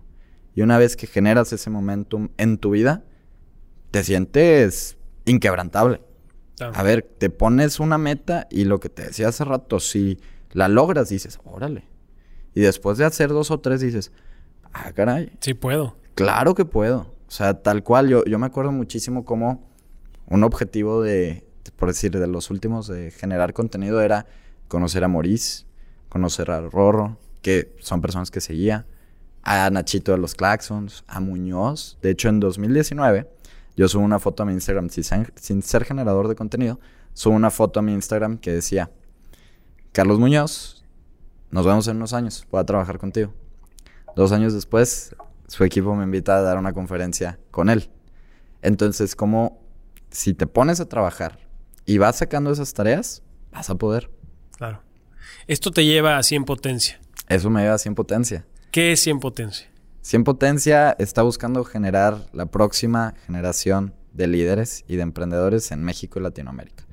Y 0.54 0.62
una 0.62 0.78
vez 0.78 0.96
que 0.96 1.08
generas 1.08 1.52
ese 1.52 1.70
momentum 1.70 2.30
en 2.38 2.58
tu 2.58 2.72
vida, 2.72 3.04
te 3.91 4.04
sientes 4.04 4.98
inquebrantable. 5.26 6.02
A 6.60 6.84
ver, 6.84 7.02
te 7.18 7.30
pones 7.30 7.82
una 7.82 7.98
meta 7.98 8.48
y 8.50 8.63
lo 8.63 8.80
que 8.80 8.88
te 8.88 9.04
decía 9.04 9.28
hace 9.28 9.44
rato, 9.44 9.82
si 9.82 10.20
la 10.52 10.70
logras, 10.70 11.10
dices, 11.10 11.39
órale. 11.44 11.84
Y 12.54 12.62
después 12.62 12.98
de 12.98 13.04
hacer 13.04 13.30
dos 13.30 13.52
o 13.52 13.60
tres, 13.60 13.82
dices, 13.82 14.13
ah, 14.72 14.94
caray, 14.94 15.34
Sí 15.41 15.54
puedo. 15.54 15.98
Claro 16.15 16.56
que 16.56 16.63
puedo. 16.63 17.13
O 17.28 17.32
sea, 17.32 17.62
tal 17.62 17.84
cual, 17.84 18.08
yo, 18.08 18.24
yo 18.24 18.39
me 18.39 18.46
acuerdo 18.46 18.72
muchísimo 18.72 19.26
como 19.26 19.70
un 20.28 20.44
objetivo 20.46 21.02
de, 21.02 21.46
por 21.76 21.89
decir, 21.89 22.18
de 22.18 22.28
los 22.28 22.50
últimos 22.50 22.88
de 22.88 23.12
generar 23.12 23.54
contenido 23.54 24.02
era 24.02 24.26
conocer 24.70 25.04
a 25.04 25.10
Maurice, 25.10 25.64
conocer 26.15 26.49
a 26.49 26.62
Rorro, 26.62 27.17
que 27.41 27.75
son 27.82 27.99
personas 27.99 28.32
que 28.32 28.39
seguía, 28.39 28.86
a 29.43 29.69
Nachito 29.69 30.13
de 30.13 30.17
los 30.17 30.34
Claxons, 30.34 31.04
a 31.10 31.19
Muñoz. 31.19 31.97
De 32.01 32.10
hecho, 32.10 32.30
en 32.30 32.39
2019, 32.39 33.30
yo 33.75 33.89
subo 33.89 34.06
una 34.06 34.17
foto 34.17 34.43
a 34.43 34.45
mi 34.45 34.54
Instagram, 34.54 34.88
sin 34.88 35.04
ser, 35.04 35.34
sin 35.36 35.62
ser 35.62 35.84
generador 35.84 36.30
de 36.30 36.36
contenido, 36.36 36.80
subo 37.12 37.36
una 37.36 37.51
foto 37.51 37.82
a 37.82 37.84
mi 37.84 37.91
Instagram 37.91 38.38
que 38.38 38.54
decía, 38.54 38.91
Carlos 39.91 40.17
Muñoz, 40.17 40.86
nos 41.51 41.65
vemos 41.65 41.86
en 41.89 41.97
unos 41.97 42.13
años, 42.13 42.47
voy 42.49 42.62
a 42.62 42.65
trabajar 42.65 42.97
contigo. 42.97 43.34
Dos 44.15 44.32
años 44.32 44.54
después, 44.54 45.17
su 45.49 45.65
equipo 45.65 45.95
me 45.95 46.06
invita 46.06 46.38
a 46.38 46.41
dar 46.41 46.58
una 46.58 46.71
conferencia 46.71 47.39
con 47.51 47.69
él. 47.69 47.89
Entonces, 48.62 49.17
como 49.17 49.60
si 50.12 50.34
te 50.34 50.47
pones 50.47 50.80
a 50.80 50.88
trabajar 50.88 51.39
y 51.86 51.97
vas 51.97 52.15
sacando 52.15 52.54
esas 52.54 52.73
tareas, 52.73 53.21
vas 53.51 53.69
a 53.69 53.75
poder. 53.75 54.10
Claro. 54.58 54.85
Esto 55.47 55.69
te 55.69 55.86
lleva 55.86 56.17
a 56.17 56.23
100 56.23 56.43
potencia. 56.43 56.99
Eso 57.29 57.51
me 57.51 57.62
lleva 57.62 57.75
a 57.75 57.77
100 57.77 57.93
potencia. 57.93 58.47
¿Qué 58.71 58.93
es 58.93 58.99
100 59.01 59.19
potencia? 59.19 59.67
100 60.01 60.23
potencia 60.23 60.95
está 60.97 61.21
buscando 61.21 61.63
generar 61.63 62.25
la 62.33 62.48
próxima 62.48 63.13
generación 63.27 63.93
de 64.12 64.25
líderes 64.25 64.83
y 64.87 64.96
de 64.96 65.04
emprendedores 65.04 65.71
en 65.71 65.83
México 65.83 66.17
y 66.17 66.23
Latinoamérica. 66.23 66.85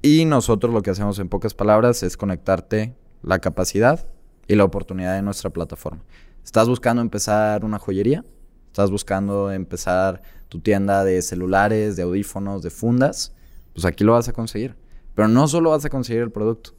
Y 0.00 0.24
nosotros 0.24 0.72
lo 0.72 0.80
que 0.80 0.92
hacemos 0.92 1.18
en 1.18 1.28
pocas 1.28 1.52
palabras 1.52 2.02
es 2.02 2.16
conectarte 2.16 2.96
la 3.22 3.38
capacidad 3.40 4.08
y 4.48 4.54
la 4.54 4.64
oportunidad 4.64 5.14
de 5.14 5.20
nuestra 5.20 5.50
plataforma. 5.50 6.02
¿Estás 6.42 6.70
buscando 6.70 7.02
empezar 7.02 7.66
una 7.66 7.78
joyería? 7.78 8.24
¿Estás 8.68 8.90
buscando 8.90 9.52
empezar 9.52 10.22
tu 10.48 10.58
tienda 10.60 11.04
de 11.04 11.20
celulares, 11.20 11.96
de 11.96 12.04
audífonos, 12.04 12.62
de 12.62 12.70
fundas? 12.70 13.34
Pues 13.74 13.84
aquí 13.84 14.04
lo 14.04 14.12
vas 14.12 14.30
a 14.30 14.32
conseguir. 14.32 14.74
Pero 15.14 15.28
no 15.28 15.46
solo 15.48 15.68
vas 15.68 15.84
a 15.84 15.90
conseguir 15.90 16.22
el 16.22 16.32
producto, 16.32 16.74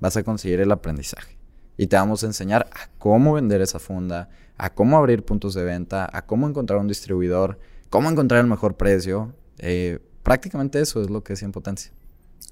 vas 0.00 0.16
a 0.16 0.22
conseguir 0.22 0.60
el 0.60 0.72
aprendizaje. 0.72 1.38
Y 1.76 1.86
te 1.86 1.96
vamos 1.96 2.22
a 2.24 2.26
enseñar 2.26 2.68
a 2.72 2.90
cómo 2.98 3.34
vender 3.34 3.60
esa 3.60 3.78
funda, 3.78 4.28
a 4.58 4.74
cómo 4.74 4.98
abrir 4.98 5.24
puntos 5.24 5.54
de 5.54 5.64
venta, 5.64 6.08
a 6.12 6.26
cómo 6.26 6.48
encontrar 6.48 6.80
un 6.80 6.88
distribuidor, 6.88 7.58
cómo 7.88 8.10
encontrar 8.10 8.40
el 8.40 8.46
mejor 8.46 8.76
precio. 8.76 9.34
Eh, 9.58 9.98
prácticamente 10.22 10.80
eso 10.80 11.00
es 11.00 11.08
lo 11.08 11.22
que 11.22 11.34
es 11.34 11.42
en 11.42 11.52
potencia. 11.52 11.92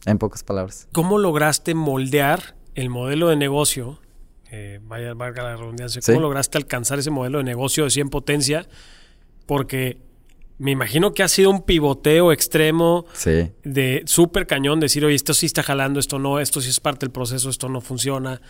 En 0.06 0.18
pocas 0.18 0.44
palabras. 0.44 0.88
¿Cómo 0.92 1.18
lograste 1.18 1.74
moldear 1.74 2.54
el 2.74 2.88
modelo 2.88 3.28
de 3.28 3.36
negocio 3.36 3.98
eh, 4.50 4.80
vaya, 4.82 5.12
valga 5.14 5.42
la 5.42 5.56
redundancia, 5.56 6.00
¿cómo 6.04 6.20
lograste 6.20 6.56
alcanzar 6.56 6.98
ese 6.98 7.10
modelo 7.10 7.38
de 7.38 7.44
negocio 7.44 7.84
de 7.84 7.90
100 7.90 8.08
potencia? 8.08 8.66
Porque 9.46 9.98
me 10.58 10.72
imagino 10.72 11.14
que 11.14 11.22
ha 11.22 11.28
sido 11.28 11.50
un 11.50 11.62
pivoteo 11.62 12.32
extremo 12.32 13.06
de 13.64 14.02
súper 14.06 14.46
cañón, 14.46 14.80
decir, 14.80 15.04
oye, 15.04 15.14
esto 15.14 15.32
sí 15.32 15.46
está 15.46 15.62
jalando, 15.62 16.00
esto 16.00 16.18
no, 16.18 16.40
esto 16.40 16.60
sí 16.60 16.68
es 16.68 16.80
parte 16.80 17.06
del 17.06 17.12
proceso, 17.12 17.48
esto 17.48 17.68
no 17.68 17.80
funciona. 17.80 18.40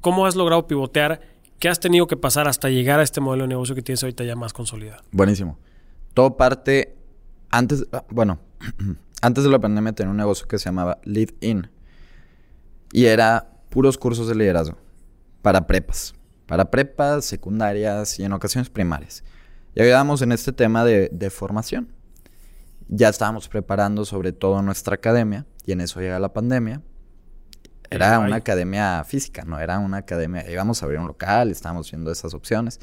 ¿Cómo 0.00 0.26
has 0.26 0.34
logrado 0.34 0.66
pivotear? 0.66 1.20
¿Qué 1.60 1.68
has 1.68 1.78
tenido 1.78 2.06
que 2.06 2.16
pasar 2.16 2.48
hasta 2.48 2.68
llegar 2.68 2.98
a 3.00 3.02
este 3.02 3.20
modelo 3.20 3.44
de 3.44 3.48
negocio 3.48 3.74
que 3.74 3.82
tienes 3.82 4.02
ahorita 4.02 4.24
ya 4.24 4.34
más 4.34 4.52
consolidado? 4.52 5.02
Buenísimo. 5.12 5.58
Todo 6.12 6.36
parte 6.36 6.96
antes, 7.50 7.86
ah, 7.92 8.04
bueno, 8.10 8.40
antes 9.22 9.44
de 9.44 9.50
la 9.50 9.60
pandemia 9.60 9.92
tenía 9.92 10.10
un 10.10 10.16
negocio 10.16 10.46
que 10.48 10.58
se 10.58 10.66
llamaba 10.66 10.98
Lead 11.04 11.30
In. 11.40 11.70
Y 12.92 13.04
era 13.04 13.48
puros 13.68 13.96
cursos 13.98 14.28
de 14.28 14.34
liderazgo 14.34 14.76
para 15.42 15.66
prepas. 15.66 16.14
Para 16.46 16.70
prepas, 16.70 17.24
secundarias 17.24 18.18
y 18.18 18.24
en 18.24 18.32
ocasiones 18.32 18.70
primarias. 18.70 19.22
Y 19.74 19.82
ayudábamos 19.82 20.22
en 20.22 20.32
este 20.32 20.52
tema 20.52 20.84
de, 20.84 21.30
formación. 21.30 21.92
Ya 22.88 23.08
estábamos 23.08 23.48
preparando 23.48 24.04
sobre 24.04 24.32
todo 24.32 24.62
nuestra 24.62 24.94
academia 24.94 25.46
y 25.66 25.72
en 25.72 25.80
eso 25.80 26.00
llega 26.00 26.18
la 26.18 26.32
pandemia. 26.32 26.82
Era 27.90 28.18
una 28.18 28.36
academia 28.36 29.02
física, 29.04 29.44
no 29.44 29.58
era 29.60 29.78
una 29.78 29.98
academia. 29.98 30.50
Íbamos 30.50 30.82
a 30.82 30.86
abrir 30.86 31.00
un 31.00 31.06
local, 31.06 31.50
estábamos 31.50 31.90
viendo 31.90 32.10
esas 32.10 32.34
opciones. 32.34 32.80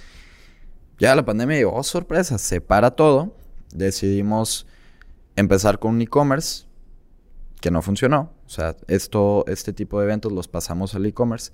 Ya 0.97 1.15
la 1.15 1.25
pandemia 1.25 1.57
llegó, 1.57 1.73
oh, 1.73 1.83
sorpresa, 1.83 2.37
se 2.37 2.61
para 2.61 2.91
todo. 2.91 3.35
Decidimos 3.73 4.65
empezar 5.35 5.79
con 5.79 5.95
un 5.95 6.01
e-commerce 6.01 6.65
que 7.59 7.71
no 7.71 7.81
funcionó. 7.81 8.31
O 8.45 8.49
sea, 8.49 8.75
esto, 8.87 9.43
este 9.47 9.73
tipo 9.73 9.99
de 9.99 10.05
eventos 10.05 10.31
los 10.31 10.47
pasamos 10.47 10.95
al 10.95 11.05
e-commerce. 11.05 11.51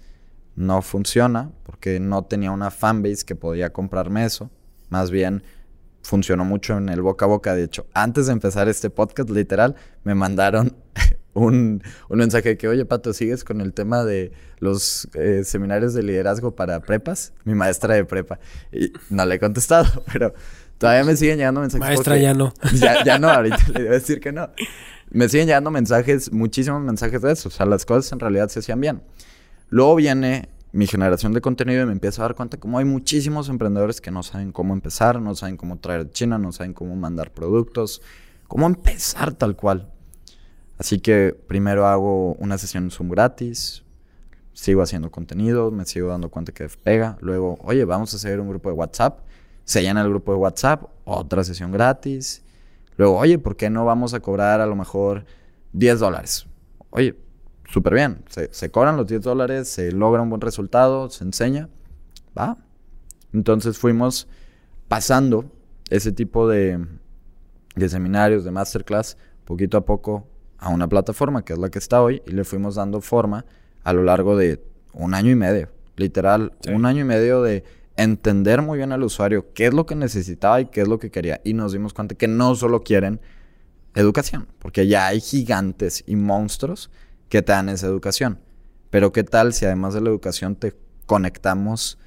No 0.56 0.82
funciona 0.82 1.52
porque 1.64 2.00
no 2.00 2.24
tenía 2.26 2.52
una 2.52 2.70
fanbase 2.70 3.26
que 3.26 3.36
podía 3.36 3.72
comprarme 3.72 4.26
eso. 4.26 4.50
Más 4.92 5.10
bien 5.10 5.42
funcionó 6.04 6.46
mucho 6.46 6.78
en 6.78 6.89
el 6.89 7.02
boca 7.02 7.26
a 7.26 7.28
boca. 7.28 7.56
De 7.56 7.64
hecho, 7.64 7.88
antes 7.94 8.28
de 8.28 8.34
empezar 8.34 8.68
este 8.70 8.89
podcast, 8.89 9.30
literal, 9.30 9.76
me 10.04 10.16
mandaron 10.16 10.76
un, 11.34 11.82
mensaje 12.10 12.50
de 12.50 12.58
que, 12.58 12.68
oye, 12.68 12.86
Pato, 12.86 13.14
¿sigues 13.14 13.44
con 13.44 13.62
el 13.62 13.74
tema 13.74 14.04
de 14.04 14.32
los 14.60 15.08
eh, 15.14 15.44
seminarios 15.44 15.94
de 15.94 16.04
liderazgo 16.04 16.56
para 16.56 16.82
prepas? 16.82 17.34
Mi 17.46 17.56
maestra 17.56 17.96
de 17.96 18.06
prepa. 18.06 18.39
Y 18.72 18.92
no 19.10 19.26
le 19.26 19.36
he 19.36 19.39
contestado, 19.39 20.04
pero 20.12 20.34
todavía 20.78 21.04
me 21.04 21.16
siguen 21.16 21.38
llegando 21.38 21.62
mensajes. 21.62 21.88
Maestra, 21.88 22.18
ya 22.18 22.34
no. 22.34 22.54
Ya, 22.76 23.04
ya 23.04 23.18
no, 23.18 23.30
ahorita 23.30 23.64
le 23.74 23.84
debo 23.84 23.94
decir 23.94 24.20
que 24.20 24.32
no. 24.32 24.50
Me 25.10 25.28
siguen 25.30 25.48
llegando 25.48 25.72
mensajes, 25.72 26.32
muchísimos 26.32 26.82
mensajes 26.82 27.22
de 27.22 27.32
eso. 27.32 27.50
O 27.50 27.52
sea, 27.52 27.66
las 27.66 27.86
cosas 27.86 28.12
en 28.12 28.20
realidad 28.20 28.50
se 28.50 28.60
hacían 28.60 28.80
bien. 28.80 29.02
Luego 29.70 29.96
viene 29.96 30.50
mi 30.74 30.88
generación 30.88 31.34
de 31.34 31.42
contenido 31.42 31.86
me 31.86 31.92
empiezo 31.92 32.22
a 32.22 32.26
dar 32.26 32.36
cuenta 32.36 32.58
como 32.58 32.78
hay 32.78 32.86
muchísimos 32.86 33.50
emprendedores 33.50 34.00
que 34.00 34.12
no 34.12 34.24
saben 34.24 34.52
cómo 34.52 34.74
empezar, 34.74 35.22
no 35.22 35.36
saben 35.36 35.58
cómo 35.58 35.80
traer 35.80 36.12
China, 36.12 36.38
no 36.38 36.52
saben 36.52 36.74
cómo 36.74 36.96
mandar 36.96 37.32
productos, 37.32 38.02
cómo 38.48 38.68
empezar 38.68 39.34
tal 39.34 39.56
cual. 39.56 39.92
Así 40.78 41.00
que 41.00 41.36
primero 41.48 41.86
hago 41.86 42.34
una 42.34 42.58
sesión 42.58 42.90
Zoom 42.90 43.10
gratis, 43.10 43.84
sigo 44.54 44.82
haciendo 44.82 45.12
contenido, 45.12 45.72
me 45.72 45.86
sigo 45.86 46.08
dando 46.10 46.30
cuenta 46.30 46.52
que 46.54 46.68
pega. 46.70 47.18
Luego, 47.22 47.58
oye, 47.64 47.86
vamos 47.86 48.14
a 48.14 48.18
hacer 48.18 48.40
un 48.40 48.50
grupo 48.50 48.70
de 48.70 48.76
WhatsApp. 48.76 49.20
Se 49.64 49.82
llena 49.82 50.02
el 50.02 50.10
grupo 50.10 50.32
de 50.32 50.40
WhatsApp, 50.40 50.86
otra 51.06 51.44
sesión 51.44 51.72
gratis. 51.72 52.44
Luego, 52.98 53.18
oye, 53.18 53.38
¿por 53.38 53.56
qué 53.56 53.70
no 53.70 53.86
vamos 53.86 54.14
a 54.14 54.20
cobrar 54.22 54.62
a 54.62 54.66
lo 54.66 54.76
mejor 54.76 55.26
10 55.74 56.00
dólares? 56.00 56.48
Oye, 56.90 57.16
súper 57.72 57.94
bien. 57.94 58.24
Se, 58.52 58.70
cobran 58.70 58.98
los 58.98 59.08
10 59.08 59.22
dólares, 59.22 59.70
se 59.70 59.92
logra 59.92 60.22
un 60.22 60.30
buen 60.30 60.42
resultado, 60.42 61.10
se 61.10 61.24
enseña. 61.24 61.70
Va. 62.38 62.58
Entonces 63.34 63.78
fuimos 63.78 64.28
pasando 64.88 65.46
ese 65.90 66.12
tipo 66.12 66.48
de, 66.48 66.86
de 67.76 67.90
seminarios, 67.90 68.44
de 68.44 68.52
masterclass, 68.52 69.18
poquito 69.46 69.78
a 69.78 69.86
poco 69.86 70.28
a 70.58 70.70
una 70.70 70.88
plataforma 70.88 71.44
que 71.44 71.54
es 71.54 71.60
la 71.60 71.70
que 71.70 71.80
está 71.80 72.02
hoy 72.02 72.22
y 72.26 72.32
le 72.32 72.44
fuimos 72.44 72.76
dando 72.76 73.02
forma 73.02 73.46
a 73.84 73.94
lo 73.94 74.04
largo 74.04 74.38
de 74.38 74.62
un 74.94 75.14
año 75.14 75.32
y 75.32 75.36
medio. 75.36 75.70
Literal, 75.96 76.54
un 76.72 76.86
año 76.86 77.02
y 77.02 77.06
medio 77.06 77.42
de 77.42 77.64
entender 77.96 78.62
muy 78.62 78.78
bien 78.78 78.92
al 78.92 79.04
usuario 79.04 79.54
qué 79.54 79.68
es 79.68 79.74
lo 79.74 79.86
que 79.86 79.96
necesitaba 79.96 80.62
y 80.62 80.66
qué 80.66 80.82
es 80.82 80.88
lo 80.88 81.00
que 81.00 81.10
quería. 81.10 81.42
Y 81.44 81.54
nos 81.54 81.72
dimos 81.72 81.94
cuenta 81.94 82.16
que 82.16 82.28
no 82.28 82.56
solo 82.56 82.82
quieren 82.82 83.22
educación, 83.96 84.48
porque 84.60 84.88
ya 84.88 85.08
hay 85.08 85.20
gigantes 85.20 86.04
y 86.08 86.16
monstruos 86.16 86.92
que 87.32 87.42
te 87.42 87.54
dan 87.54 87.70
esa 87.70 87.88
educación. 87.88 88.40
Pero 88.90 89.14
qué 89.14 89.24
tal 89.24 89.54
si 89.54 89.66
además 89.66 89.94
de 89.94 90.02
la 90.02 90.10
educación 90.10 90.58
te 90.58 90.76
conectamos 91.06 91.98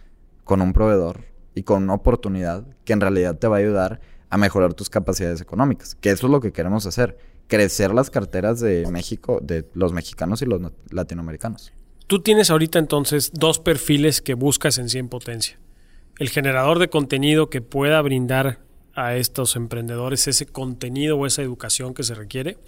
con 0.45 0.61
un 0.61 0.75
proveedor 0.75 1.25
y 1.55 1.63
con 1.63 1.83
una 1.83 1.95
oportunidad 1.95 2.67
que 2.85 2.93
en 2.93 3.01
realidad 3.01 3.39
te 3.39 3.49
va 3.49 3.57
a 3.57 3.61
ayudar 3.61 4.01
a 4.29 4.37
mejorar 4.37 4.75
tus 4.75 4.91
capacidades 4.91 5.41
económicas, 5.41 5.95
que 5.95 6.11
eso 6.11 6.27
es 6.27 6.31
lo 6.31 6.41
que 6.41 6.53
queremos 6.53 6.85
hacer, 6.85 7.17
crecer 7.47 7.95
las 7.95 8.11
carteras 8.11 8.61
de 8.61 8.87
México, 8.91 9.41
de 9.43 9.67
los 9.73 9.95
mexicanos 9.95 10.43
y 10.43 10.47
los 10.47 10.61
latinoamericanos. 10.91 11.73
Tú 12.07 12.21
tienes 12.21 12.51
ahorita 12.51 12.79
entonces 12.79 13.31
dos 13.33 13.59
perfiles 13.59 14.21
que 14.21 14.35
buscas 14.35 14.77
en 14.77 14.91
100 14.91 15.09
potencia. 15.09 15.59
El 16.19 16.29
generador 16.29 16.79
de 16.79 16.91
contenido 16.91 17.49
que 17.49 17.63
pueda 17.63 18.03
brindar 18.03 18.59
a 18.95 19.17
estos 19.17 19.57
emprendedores 19.57 20.29
ese 20.29 20.47
contenido 20.47 21.17
o 21.17 21.27
esa 21.27 21.43
educación 21.43 21.95
que 21.95 22.03
se 22.03 22.15
requiere, 22.15 22.59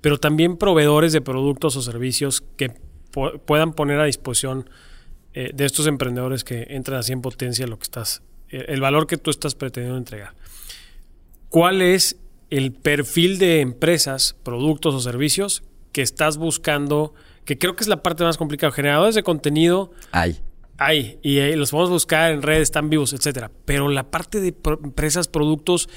pero 0.00 0.18
también 0.18 0.56
proveedores 0.56 1.12
de 1.12 1.20
productos 1.20 1.76
o 1.76 1.82
servicios 1.82 2.42
que 2.56 2.72
puedan 3.46 3.72
poner 3.72 4.00
a 4.00 4.04
disposición 4.04 4.68
eh, 5.34 5.50
de 5.54 5.64
estos 5.64 5.86
emprendedores 5.86 6.44
que 6.44 6.66
entran 6.70 6.98
así 6.98 7.12
en 7.12 7.22
potencia 7.22 7.66
lo 7.66 7.78
que 7.78 7.84
estás, 7.84 8.22
eh, 8.50 8.66
el 8.68 8.80
valor 8.80 9.06
que 9.06 9.16
tú 9.16 9.30
estás 9.30 9.54
pretendiendo 9.54 9.98
entregar. 9.98 10.34
¿Cuál 11.48 11.80
es 11.80 12.16
el 12.50 12.72
perfil 12.72 13.38
de 13.38 13.60
empresas, 13.60 14.36
productos 14.42 14.94
o 14.94 15.00
servicios 15.00 15.62
que 15.92 16.02
estás 16.02 16.36
buscando? 16.38 17.14
Que 17.44 17.56
creo 17.56 17.76
que 17.76 17.84
es 17.84 17.88
la 17.88 18.02
parte 18.02 18.24
más 18.24 18.36
complicada. 18.36 18.72
Generadores 18.72 19.14
de 19.14 19.22
contenido. 19.22 19.92
Hay. 20.12 20.40
Hay, 20.78 21.18
y 21.22 21.40
los 21.56 21.72
podemos 21.72 21.90
buscar 21.90 22.30
en 22.30 22.40
redes, 22.40 22.62
están 22.62 22.88
vivos, 22.88 23.12
etcétera. 23.12 23.50
Pero 23.64 23.88
la 23.88 24.12
parte 24.12 24.40
de 24.40 24.54
empresas, 24.84 25.26
productos, 25.26 25.88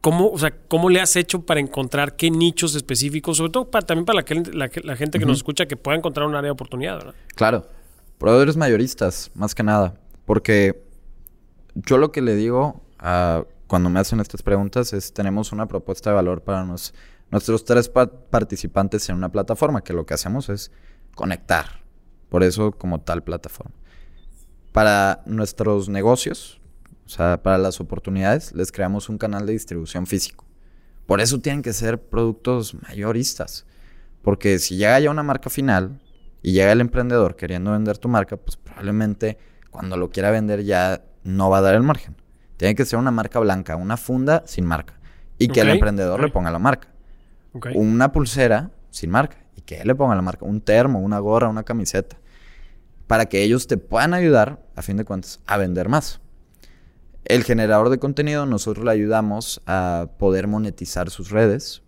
¿cómo, 0.00 0.30
o 0.30 0.38
sea, 0.38 0.54
¿cómo 0.68 0.88
le 0.88 1.02
has 1.02 1.16
hecho 1.16 1.42
para 1.42 1.60
encontrar 1.60 2.16
qué 2.16 2.30
nichos 2.30 2.74
específicos, 2.74 3.36
sobre 3.36 3.52
todo 3.52 3.70
para, 3.70 3.84
también 3.84 4.06
para 4.06 4.24
la, 4.54 4.70
la, 4.82 4.96
gente 4.96 5.18
que 5.18 5.26
nos 5.26 5.36
escucha, 5.36 5.66
que 5.66 5.76
pueda 5.76 5.98
encontrar 5.98 6.26
un 6.26 6.34
área 6.34 6.46
de 6.46 6.52
oportunidad, 6.52 6.96
¿verdad? 6.96 7.14
Claro. 7.34 7.68
Proveedores 8.16 8.56
mayoristas, 8.56 9.30
más 9.34 9.54
que 9.54 9.62
nada. 9.62 9.94
Porque 10.24 10.82
yo 11.74 11.98
lo 11.98 12.10
que 12.10 12.22
le 12.22 12.34
digo 12.36 12.82
a, 12.98 13.44
cuando 13.66 13.90
me 13.90 14.00
hacen 14.00 14.20
estas 14.20 14.42
preguntas 14.42 14.94
es, 14.94 15.12
tenemos 15.12 15.52
una 15.52 15.66
propuesta 15.66 16.10
de 16.10 16.16
valor 16.16 16.42
para 16.42 16.64
nuestros 16.64 17.64
tres 17.66 17.90
participantes 17.90 19.10
en 19.10 19.16
una 19.16 19.30
plataforma, 19.30 19.82
que 19.82 19.92
lo 19.92 20.06
que 20.06 20.14
hacemos 20.14 20.48
es 20.48 20.70
conectar. 21.14 21.82
Por 22.30 22.42
eso 22.44 22.72
como 22.72 23.00
tal 23.00 23.22
plataforma 23.24 23.79
para 24.72 25.22
nuestros 25.26 25.88
negocios, 25.88 26.60
o 27.06 27.08
sea, 27.08 27.42
para 27.42 27.58
las 27.58 27.80
oportunidades, 27.80 28.52
les 28.52 28.70
creamos 28.70 29.08
un 29.08 29.18
canal 29.18 29.46
de 29.46 29.52
distribución 29.52 30.06
físico. 30.06 30.44
Por 31.06 31.20
eso 31.20 31.40
tienen 31.40 31.62
que 31.62 31.72
ser 31.72 32.00
productos 32.00 32.74
mayoristas. 32.74 33.66
Porque 34.22 34.58
si 34.58 34.76
llega 34.76 35.00
ya 35.00 35.10
una 35.10 35.22
marca 35.22 35.50
final 35.50 36.00
y 36.42 36.52
llega 36.52 36.72
el 36.72 36.80
emprendedor 36.80 37.34
queriendo 37.34 37.72
vender 37.72 37.98
tu 37.98 38.08
marca, 38.08 38.36
pues 38.36 38.56
probablemente 38.56 39.38
cuando 39.70 39.96
lo 39.96 40.10
quiera 40.10 40.30
vender 40.30 40.62
ya 40.62 41.02
no 41.24 41.50
va 41.50 41.58
a 41.58 41.62
dar 41.62 41.74
el 41.74 41.82
margen. 41.82 42.14
Tiene 42.56 42.74
que 42.74 42.84
ser 42.84 42.98
una 42.98 43.10
marca 43.10 43.40
blanca, 43.40 43.76
una 43.76 43.96
funda 43.96 44.44
sin 44.46 44.66
marca. 44.66 45.00
Y 45.38 45.48
que 45.48 45.62
el 45.62 45.70
emprendedor 45.70 46.20
le 46.20 46.28
ponga 46.28 46.50
la 46.50 46.58
marca. 46.58 46.88
Una 47.74 48.12
pulsera 48.12 48.70
sin 48.90 49.10
marca. 49.10 49.38
Y 49.56 49.62
que 49.62 49.80
él 49.80 49.88
le 49.88 49.94
ponga 49.94 50.14
la 50.14 50.22
marca. 50.22 50.44
Un 50.44 50.60
termo, 50.60 51.00
una 51.00 51.18
gorra, 51.18 51.48
una 51.48 51.62
camiseta 51.62 52.18
para 53.10 53.26
que 53.26 53.42
ellos 53.42 53.66
te 53.66 53.76
puedan 53.76 54.14
ayudar, 54.14 54.64
a 54.76 54.82
fin 54.82 54.96
de 54.96 55.04
cuentas, 55.04 55.40
a 55.44 55.56
vender 55.56 55.88
más. 55.88 56.20
El 57.24 57.42
generador 57.42 57.88
de 57.88 57.98
contenido, 57.98 58.46
nosotros 58.46 58.84
le 58.84 58.92
ayudamos 58.92 59.62
a 59.66 60.10
poder 60.16 60.46
monetizar 60.46 61.10
sus 61.10 61.30
redes 61.30 61.82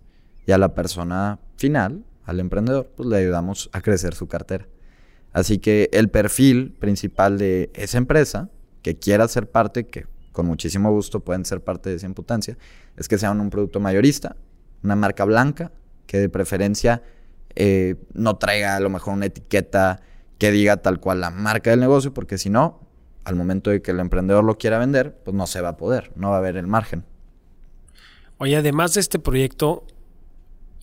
y 0.46 0.50
a 0.50 0.58
la 0.58 0.74
persona 0.74 1.38
final, 1.54 2.04
al 2.24 2.40
emprendedor, 2.40 2.90
pues 2.96 3.08
le 3.08 3.18
ayudamos 3.18 3.70
a 3.72 3.82
crecer 3.82 4.16
su 4.16 4.26
cartera. 4.26 4.66
Así 5.32 5.58
que 5.58 5.90
el 5.92 6.10
perfil 6.10 6.72
principal 6.72 7.38
de 7.38 7.70
esa 7.74 7.98
empresa 7.98 8.50
que 8.82 8.98
quiera 8.98 9.28
ser 9.28 9.48
parte, 9.48 9.86
que 9.86 10.08
con 10.32 10.46
muchísimo 10.46 10.90
gusto 10.90 11.20
pueden 11.20 11.44
ser 11.44 11.62
parte 11.62 11.90
de 11.90 11.96
esa 11.98 12.06
impotencia, 12.06 12.58
es 12.96 13.06
que 13.06 13.16
sean 13.16 13.40
un 13.40 13.48
producto 13.48 13.78
mayorista, 13.78 14.34
una 14.82 14.96
marca 14.96 15.24
blanca, 15.24 15.70
que 16.04 16.18
de 16.18 16.28
preferencia 16.28 17.00
eh, 17.54 17.94
no 18.12 18.38
traiga 18.38 18.74
a 18.74 18.80
lo 18.80 18.90
mejor 18.90 19.14
una 19.14 19.26
etiqueta 19.26 20.00
que 20.42 20.50
diga 20.50 20.78
tal 20.78 20.98
cual 20.98 21.20
la 21.20 21.30
marca 21.30 21.70
del 21.70 21.78
negocio, 21.78 22.12
porque 22.12 22.36
si 22.36 22.50
no, 22.50 22.80
al 23.22 23.36
momento 23.36 23.70
de 23.70 23.80
que 23.80 23.92
el 23.92 24.00
emprendedor 24.00 24.42
lo 24.42 24.58
quiera 24.58 24.76
vender, 24.76 25.16
pues 25.24 25.36
no 25.36 25.46
se 25.46 25.60
va 25.60 25.68
a 25.68 25.76
poder, 25.76 26.10
no 26.16 26.30
va 26.30 26.34
a 26.34 26.38
haber 26.38 26.56
el 26.56 26.66
margen. 26.66 27.04
Oye, 28.38 28.56
además 28.56 28.94
de 28.94 29.02
este 29.02 29.20
proyecto, 29.20 29.84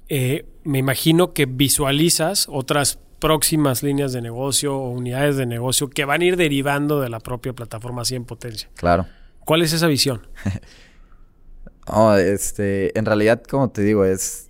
eh, 0.07 0.45
me 0.63 0.77
imagino 0.77 1.33
que 1.33 1.45
visualizas 1.45 2.47
otras 2.49 2.99
próximas 3.19 3.83
líneas 3.83 4.13
de 4.13 4.21
negocio 4.21 4.77
o 4.77 4.91
unidades 4.91 5.35
de 5.35 5.45
negocio 5.45 5.89
que 5.89 6.05
van 6.05 6.21
a 6.21 6.23
ir 6.23 6.37
derivando 6.37 7.01
de 7.01 7.09
la 7.09 7.19
propia 7.19 7.51
plataforma 7.51 8.03
así 8.03 8.15
en 8.15 8.23
potencia. 8.23 8.69
Claro. 8.75 9.07
¿Cuál 9.43 9.61
es 9.61 9.73
esa 9.73 9.87
visión? 9.87 10.25
este, 12.17 12.97
en 12.97 13.03
realidad, 13.03 13.43
como 13.43 13.71
te 13.71 13.81
digo, 13.81 14.05
es 14.05 14.49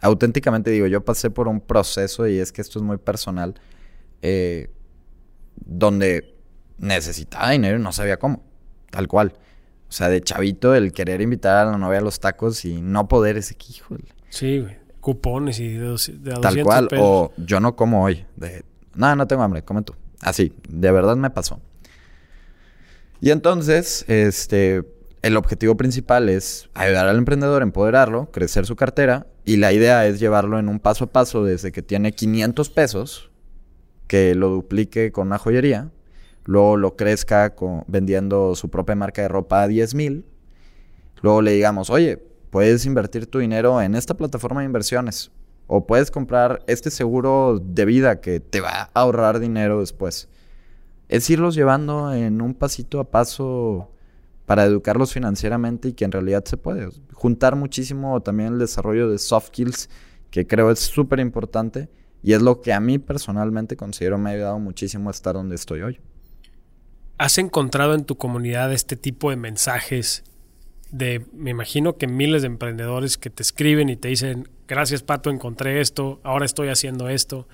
auténticamente 0.00 0.70
digo, 0.70 0.86
yo 0.86 1.04
pasé 1.04 1.28
por 1.28 1.48
un 1.48 1.60
proceso 1.60 2.28
y 2.28 2.38
es 2.38 2.52
que 2.52 2.60
esto 2.60 2.78
es 2.78 2.84
muy 2.84 2.98
personal, 2.98 3.56
eh, 4.26 4.70
donde 5.54 6.34
necesitaba 6.78 7.50
dinero 7.50 7.78
y 7.78 7.82
no 7.82 7.92
sabía 7.92 8.18
cómo, 8.18 8.42
tal 8.90 9.06
cual. 9.06 9.34
O 9.86 9.92
sea, 9.92 10.08
de 10.08 10.22
chavito, 10.22 10.74
el 10.74 10.92
querer 10.92 11.20
invitar 11.20 11.58
a 11.58 11.70
la 11.70 11.76
novia 11.76 11.98
a 11.98 12.02
los 12.02 12.20
tacos 12.20 12.64
y 12.64 12.80
no 12.80 13.06
poder, 13.06 13.36
ese 13.36 13.54
que, 13.54 13.66
híjole. 13.70 14.04
Sí, 14.30 14.60
güey. 14.60 14.78
Cupones 15.00 15.60
y 15.60 15.74
de, 15.74 15.90
de 16.20 16.34
Tal 16.40 16.62
cual. 16.62 16.88
O 16.98 17.32
yo 17.36 17.60
no 17.60 17.76
como 17.76 18.02
hoy. 18.02 18.24
De, 18.36 18.64
no, 18.94 19.14
no 19.14 19.26
tengo 19.26 19.42
hambre, 19.42 19.62
come 19.62 19.82
tú. 19.82 19.94
Así, 20.22 20.54
de 20.70 20.90
verdad 20.90 21.16
me 21.16 21.28
pasó. 21.28 21.60
Y 23.20 23.30
entonces, 23.30 24.06
este, 24.08 24.84
el 25.20 25.36
objetivo 25.36 25.76
principal 25.76 26.30
es 26.30 26.70
ayudar 26.72 27.08
al 27.08 27.18
emprendedor 27.18 27.60
a 27.60 27.64
empoderarlo, 27.64 28.30
crecer 28.30 28.64
su 28.64 28.74
cartera 28.74 29.26
y 29.44 29.56
la 29.56 29.74
idea 29.74 30.06
es 30.06 30.18
llevarlo 30.18 30.58
en 30.58 30.70
un 30.70 30.80
paso 30.80 31.04
a 31.04 31.06
paso 31.08 31.44
desde 31.44 31.72
que 31.72 31.82
tiene 31.82 32.12
500 32.12 32.70
pesos, 32.70 33.30
que 34.06 34.34
lo 34.34 34.48
duplique 34.48 35.12
con 35.12 35.28
una 35.28 35.38
joyería, 35.38 35.90
luego 36.44 36.76
lo 36.76 36.96
crezca 36.96 37.54
con, 37.54 37.84
vendiendo 37.86 38.54
su 38.54 38.70
propia 38.70 38.94
marca 38.94 39.22
de 39.22 39.28
ropa 39.28 39.62
a 39.62 39.68
10 39.68 39.94
mil, 39.94 40.24
luego 41.22 41.42
le 41.42 41.52
digamos, 41.52 41.90
oye, 41.90 42.22
puedes 42.50 42.86
invertir 42.86 43.26
tu 43.26 43.38
dinero 43.38 43.80
en 43.80 43.94
esta 43.94 44.14
plataforma 44.14 44.60
de 44.60 44.66
inversiones 44.66 45.30
o 45.66 45.86
puedes 45.86 46.10
comprar 46.10 46.62
este 46.66 46.90
seguro 46.90 47.60
de 47.62 47.84
vida 47.84 48.20
que 48.20 48.40
te 48.40 48.60
va 48.60 48.90
a 48.94 49.00
ahorrar 49.00 49.40
dinero 49.40 49.80
después. 49.80 50.28
Es 51.08 51.28
irlos 51.30 51.54
llevando 51.54 52.12
en 52.12 52.40
un 52.40 52.54
pasito 52.54 53.00
a 53.00 53.10
paso 53.10 53.90
para 54.46 54.64
educarlos 54.64 55.12
financieramente 55.12 55.88
y 55.88 55.92
que 55.94 56.04
en 56.04 56.12
realidad 56.12 56.44
se 56.44 56.56
puede. 56.56 56.90
Juntar 57.12 57.56
muchísimo 57.56 58.20
también 58.20 58.54
el 58.54 58.58
desarrollo 58.58 59.08
de 59.08 59.18
soft 59.18 59.48
skills, 59.48 59.88
que 60.30 60.46
creo 60.46 60.70
es 60.70 60.80
súper 60.80 61.20
importante 61.20 61.88
y 62.24 62.32
es 62.32 62.40
lo 62.40 62.62
que 62.62 62.72
a 62.72 62.80
mí 62.80 62.98
personalmente 62.98 63.76
considero 63.76 64.16
me 64.16 64.30
ha 64.30 64.32
ayudado 64.32 64.58
muchísimo 64.58 65.10
a 65.10 65.12
estar 65.12 65.34
donde 65.34 65.56
estoy 65.56 65.82
hoy. 65.82 66.00
¿Has 67.18 67.36
encontrado 67.36 67.94
en 67.94 68.04
tu 68.04 68.16
comunidad 68.16 68.72
este 68.72 68.96
tipo 68.96 69.28
de 69.28 69.36
mensajes 69.36 70.24
de, 70.90 71.26
me 71.34 71.50
imagino 71.50 71.98
que 71.98 72.06
miles 72.06 72.40
de 72.40 72.46
emprendedores 72.46 73.18
que 73.18 73.28
te 73.28 73.42
escriben 73.42 73.90
y 73.90 73.96
te 73.96 74.08
dicen, 74.08 74.48
gracias 74.66 75.02
Pato, 75.02 75.28
encontré 75.28 75.82
esto, 75.82 76.20
ahora 76.24 76.46
estoy 76.46 76.68
haciendo 76.68 77.10
esto? 77.10 77.46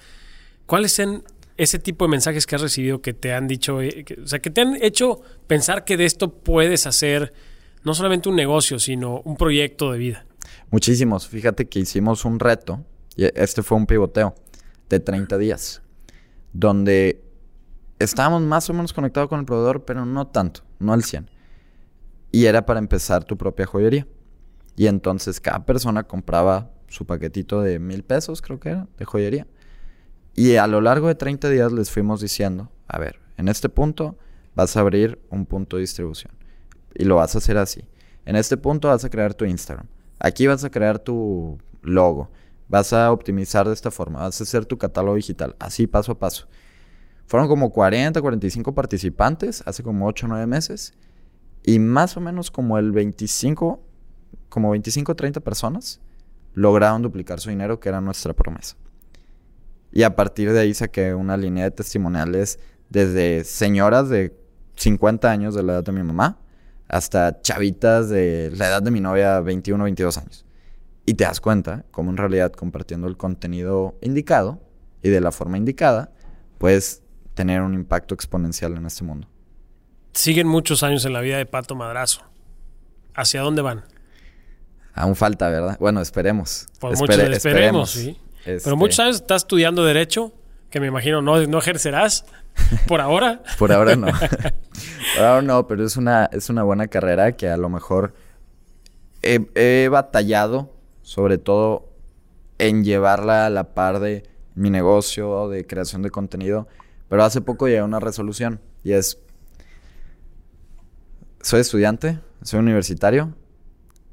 ¿Cuáles 0.67 0.93
son 0.93 1.25
ese 1.57 1.81
tipo 1.81 2.05
de 2.05 2.11
mensajes 2.13 2.47
que 2.47 2.55
has 2.55 2.63
recibido 2.63 3.03
que 3.03 3.13
te 3.13 3.33
han 3.33 3.49
dicho, 3.49 3.83
eh, 3.83 4.05
o 4.23 4.27
sea, 4.29 4.39
que 4.39 4.51
te 4.51 4.61
han 4.61 4.81
hecho 4.81 5.21
pensar 5.49 5.85
que 5.85 5.97
de 5.97 6.05
esto 6.05 6.33
puedes 6.33 6.87
hacer 6.87 7.33
no 7.83 7.93
solamente 7.95 8.29
un 8.29 8.37
negocio, 8.37 8.79
sino 8.79 9.21
un 9.23 9.37
proyecto 9.37 9.91
de 9.91 9.99
vida? 9.99 10.27
Muchísimos. 10.71 11.27
Fíjate 11.27 11.67
que 11.67 11.81
hicimos 11.81 12.25
un 12.25 12.39
reto, 12.39 12.85
y 13.17 13.25
este 13.35 13.65
fue 13.65 13.77
un 13.77 13.87
pivoteo 13.87 14.33
de 14.91 15.01
30 15.01 15.39
días, 15.39 15.83
donde 16.53 17.25
estábamos 17.99 18.43
más 18.43 18.69
o 18.69 18.75
menos 18.75 18.93
conectados 18.93 19.31
con 19.31 19.41
el 19.41 19.47
proveedor, 19.47 19.85
pero 19.85 20.05
no 20.05 20.27
tanto, 20.27 20.63
no 20.79 20.93
al 20.93 21.05
100. 21.05 21.31
Y 22.33 22.45
era 22.45 22.67
para 22.67 22.79
empezar 22.79 23.25
tu 23.25 23.39
propia 23.39 23.67
joyería. 23.67 24.07
Y 24.77 24.87
entonces 24.87 25.41
cada 25.41 25.65
persona 25.65 26.05
compraba 26.05 26.71
su 26.89 27.07
paquetito 27.07 27.63
de 27.63 27.79
mil 27.79 28.03
pesos, 28.03 28.43
creo 28.43 28.61
que 28.61 28.71
era, 28.71 28.89
de 28.99 29.05
joyería. 29.05 29.47
Y 30.35 30.57
a 30.57 30.67
lo 30.67 30.81
largo 30.81 31.09
de 31.09 31.15
30 31.15 31.49
días 31.49 31.73
les 31.73 31.91
fuimos 31.91 32.21
diciendo, 32.21 32.71
a 32.87 32.99
ver, 32.99 33.21
en 33.37 33.49
este 33.49 33.69
punto 33.69 34.19
vas 34.55 34.77
a 34.77 34.81
abrir 34.81 35.21
un 35.31 35.47
punto 35.47 35.77
de 35.77 35.83
distribución. 35.83 36.33
Y 36.95 37.05
lo 37.05 37.17
vas 37.17 37.35
a 37.35 37.39
hacer 37.39 37.59
así. 37.59 37.85
En 38.25 38.37
este 38.37 38.57
punto 38.57 38.89
vas 38.89 39.05
a 39.05 39.11
crear 39.11 39.35
tu 39.35 39.45
Instagram. 39.45 39.87
Aquí 40.19 40.47
vas 40.47 40.65
a 40.65 40.71
crear 40.71 40.99
tu 40.99 41.59
logo. 41.83 42.31
Vas 42.71 42.93
a 42.93 43.11
optimizar 43.11 43.67
de 43.67 43.75
esta 43.75 43.91
forma. 43.91 44.21
Vas 44.21 44.41
a 44.41 44.45
hacer 44.45 44.65
tu 44.65 44.79
catálogo 44.79 45.17
digital. 45.17 45.57
Así 45.59 45.89
paso 45.89 46.13
a 46.13 46.19
paso. 46.21 46.47
Fueron 47.27 47.49
como 47.49 47.73
40, 47.73 48.23
45 48.23 48.73
participantes 48.73 49.65
hace 49.67 49.83
como 49.83 50.07
8 50.07 50.27
o 50.27 50.29
9 50.29 50.47
meses. 50.47 50.95
Y 51.65 51.81
más 51.81 52.17
o 52.17 52.21
menos 52.21 52.53
como 52.53 52.79
el 52.79 52.93
25, 52.93 53.83
como 54.49 54.71
25 54.71 55.11
o 55.11 55.17
30 55.17 55.41
personas 55.41 56.01
lograron 56.55 57.03
duplicar 57.03 57.41
su 57.41 57.51
dinero, 57.51 57.81
que 57.81 57.89
era 57.89 58.01
nuestra 58.01 58.35
promesa. 58.35 58.77
Y 59.91 60.05
a 60.05 60.15
partir 60.15 60.53
de 60.53 60.61
ahí 60.61 60.73
saqué 60.73 61.13
una 61.13 61.37
línea 61.37 61.65
de 61.65 61.73
testimoniales 61.73 62.61
desde 62.89 63.43
señoras 63.43 64.09
de 64.09 64.33
50 64.77 65.29
años 65.29 65.57
de 65.57 65.65
la 65.65 65.73
edad 65.75 65.85
de 65.85 65.93
mi 65.93 66.05
mamá 66.05 66.39
hasta 66.87 67.41
chavitas 67.41 68.09
de 68.09 68.53
la 68.55 68.69
edad 68.69 68.83
de 68.83 68.93
mi 68.93 69.01
novia, 69.01 69.41
21 69.41 69.83
22 69.83 70.19
años. 70.19 70.45
Y 71.11 71.15
te 71.15 71.25
das 71.25 71.41
cuenta 71.41 71.85
como 71.91 72.13
en 72.13 72.17
realidad 72.17 72.53
compartiendo 72.53 73.09
el 73.09 73.17
contenido 73.17 73.99
indicado 74.01 74.61
y 75.03 75.09
de 75.09 75.21
la 75.21 75.33
forma 75.33 75.57
indicada, 75.59 76.13
puedes 76.57 77.03
tener 77.35 77.63
un 77.63 77.75
impacto 77.75 78.15
exponencial 78.15 78.77
en 78.77 78.87
este 78.87 79.03
mundo. 79.03 79.27
Siguen 80.13 80.47
muchos 80.47 80.85
años 80.85 81.05
en 81.05 81.13
la 81.13 81.21
vida 81.21 81.37
de 81.37 81.47
Pato 81.47 81.75
Madrazo. 81.75 82.23
¿Hacia 83.13 83.41
dónde 83.41 83.61
van? 83.61 83.83
Aún 84.95 85.17
falta, 85.17 85.49
¿verdad? 85.49 85.77
Bueno, 85.81 86.01
esperemos. 86.01 86.69
Pues 86.79 87.01
esperemos, 87.01 87.91
sí. 87.91 88.17
Pero 88.45 88.59
este 88.59 88.75
muchos 88.77 89.01
años 89.01 89.17
estás 89.17 89.43
estudiando 89.43 89.85
Derecho, 89.85 90.33
que 90.71 90.79
me 90.79 90.87
imagino 90.87 91.23
no, 91.23 91.45
no 91.45 91.59
ejercerás 91.59 92.25
por 92.87 93.01
ahora. 93.01 93.43
por 93.59 93.73
ahora 93.73 93.97
no. 93.97 94.07
por 95.17 95.25
ahora 95.25 95.43
no, 95.43 95.67
pero 95.67 95.85
es 95.85 95.97
una, 95.97 96.27
es 96.27 96.51
una 96.51 96.63
buena 96.63 96.87
carrera 96.87 97.33
que 97.33 97.49
a 97.49 97.57
lo 97.57 97.69
mejor 97.69 98.15
he, 99.23 99.89
batallado, 99.91 100.73
sobre 101.11 101.39
todo 101.39 101.89
en 102.59 102.85
llevarla 102.85 103.47
a 103.47 103.51
la 103.51 103.75
par 103.75 103.99
de 103.99 104.23
mi 104.55 104.71
negocio 104.71 105.49
de 105.49 105.67
creación 105.67 106.03
de 106.03 106.11
contenido. 106.11 106.69
Pero 107.09 107.25
hace 107.25 107.41
poco 107.41 107.67
llegué 107.67 107.81
a 107.81 107.85
una 107.85 107.99
resolución 107.99 108.61
y 108.85 108.93
es, 108.93 109.19
soy 111.41 111.63
estudiante, 111.63 112.21
soy 112.43 112.61
universitario 112.61 113.35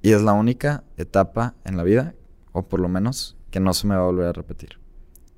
y 0.01 0.13
es 0.13 0.23
la 0.23 0.33
única 0.33 0.85
etapa 0.97 1.53
en 1.65 1.77
la 1.77 1.83
vida, 1.83 2.15
o 2.51 2.67
por 2.67 2.79
lo 2.79 2.89
menos 2.89 3.37
que 3.51 3.59
no 3.59 3.75
se 3.75 3.85
me 3.85 3.93
va 3.93 4.01
a 4.01 4.05
volver 4.05 4.25
a 4.25 4.33
repetir. 4.33 4.79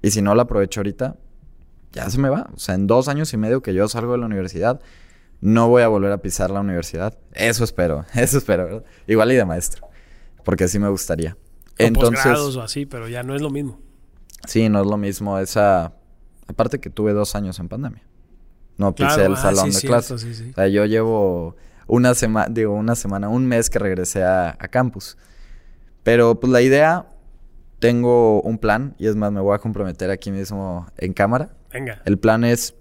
Y 0.02 0.12
si 0.12 0.22
no 0.22 0.36
la 0.36 0.44
aprovecho 0.44 0.80
ahorita, 0.80 1.18
ya 1.92 2.10
se 2.10 2.20
me 2.20 2.30
va. 2.30 2.50
O 2.56 2.58
sea, 2.58 2.76
en 2.76 2.88
dos 2.88 3.10
años 3.10 3.34
y 3.34 3.38
medio 3.38 3.62
que 3.62 3.74
yo 3.74 3.86
salgo 3.90 4.14
de 4.14 4.20
la 4.20 4.28
universidad, 4.28 4.80
no 5.42 5.68
voy 5.68 5.82
a 5.82 5.90
volver 5.90 6.14
a 6.14 6.20
pisar 6.20 6.52
la 6.52 6.62
universidad. 6.62 7.18
Eso 7.34 7.66
espero, 7.66 8.06
eso 8.14 8.38
espero, 8.38 8.64
¿verdad? 8.64 8.84
Igual 9.08 9.34
y 9.34 9.36
de 9.36 9.44
maestro, 9.44 9.90
porque 10.46 10.64
así 10.64 10.80
me 10.80 10.88
gustaría. 10.88 11.36
Entonces, 11.80 12.56
o 12.56 12.62
así, 12.62 12.86
pero 12.86 13.08
ya 13.08 13.24
no 13.24 13.36
es 13.36 13.42
lo 13.42 13.50
mismo. 13.50 13.80
Sí, 14.48 14.70
no 14.70 14.82
es 14.82 14.88
lo 14.88 14.98
mismo 14.98 15.40
esa... 15.40 15.94
Aparte 16.48 16.80
que 16.80 16.90
tuve 16.90 17.14
dos 17.14 17.36
años 17.36 17.60
en 17.60 17.70
pandemia. 17.70 18.04
No 18.78 18.94
pisé 18.96 19.26
el 19.26 19.34
ah, 19.34 19.38
salón 19.38 19.72
de 19.72 19.82
clase. 19.82 20.14
o 20.14 20.18
sea, 20.18 20.68
yo 20.68 20.86
llevo 20.86 21.56
una 21.88 22.14
semana, 22.16 22.48
digo, 22.50 22.74
una 22.74 22.96
semana, 22.96 23.30
un 23.30 23.46
mes 23.46 23.70
que 23.70 23.78
regresé 23.78 24.24
a, 24.24 24.56
a 24.58 24.68
campus. 24.68 25.18
Pero 26.04 26.40
pues 26.40 26.52
la 26.52 26.62
idea 26.62 27.08
tengo 27.80 28.42
un 28.42 28.58
plan 28.58 28.96
y 28.98 29.08
es 29.08 29.16
más, 29.16 29.32
me 29.32 29.42
voy 29.42 29.56
a 29.56 29.60
comprometer 29.60 30.12
aquí 30.12 30.32
mismo 30.32 30.88
en 30.98 31.14
cámara. 31.14 31.50
Venga. 31.72 32.02
El 32.06 32.18
plan 32.18 32.44
es, 32.44 32.76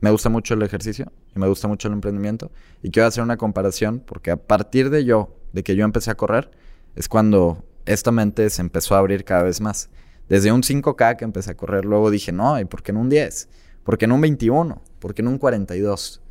me 0.00 0.10
gusta 0.10 0.28
mucho 0.28 0.54
el 0.54 0.62
ejercicio 0.62 1.12
y 1.34 1.38
me 1.38 1.48
gusta 1.48 1.68
mucho 1.68 1.88
el 1.88 1.94
emprendimiento 1.94 2.50
y 2.82 2.90
quiero 2.90 3.06
hacer 3.06 3.22
una 3.22 3.36
comparación 3.36 4.00
porque 4.00 4.30
a 4.30 4.36
partir 4.36 4.90
de 4.90 5.04
yo, 5.04 5.36
de 5.52 5.62
que 5.62 5.76
yo 5.76 5.84
empecé 5.84 6.10
a 6.10 6.14
correr, 6.16 6.50
es 6.94 7.08
cuando 7.08 7.64
esta 7.86 8.12
mente 8.12 8.48
se 8.50 8.62
empezó 8.62 8.94
a 8.94 8.98
abrir 8.98 9.24
cada 9.24 9.42
vez 9.42 9.60
más. 9.60 9.90
Desde 10.28 10.52
un 10.52 10.62
5K 10.62 11.16
que 11.16 11.24
empecé 11.24 11.50
a 11.50 11.56
correr, 11.56 11.84
luego 11.84 12.10
dije, 12.10 12.32
no, 12.32 12.58
¿y 12.58 12.64
por 12.64 12.82
qué 12.82 12.92
en 12.92 12.98
un 12.98 13.08
10? 13.08 13.48
¿Por 13.84 13.98
qué 13.98 14.04
en 14.04 14.12
un 14.12 14.20
21? 14.20 14.82
¿Por 14.98 15.14
qué 15.14 15.22
en 15.22 15.28
un 15.28 15.38
42? 15.38 16.22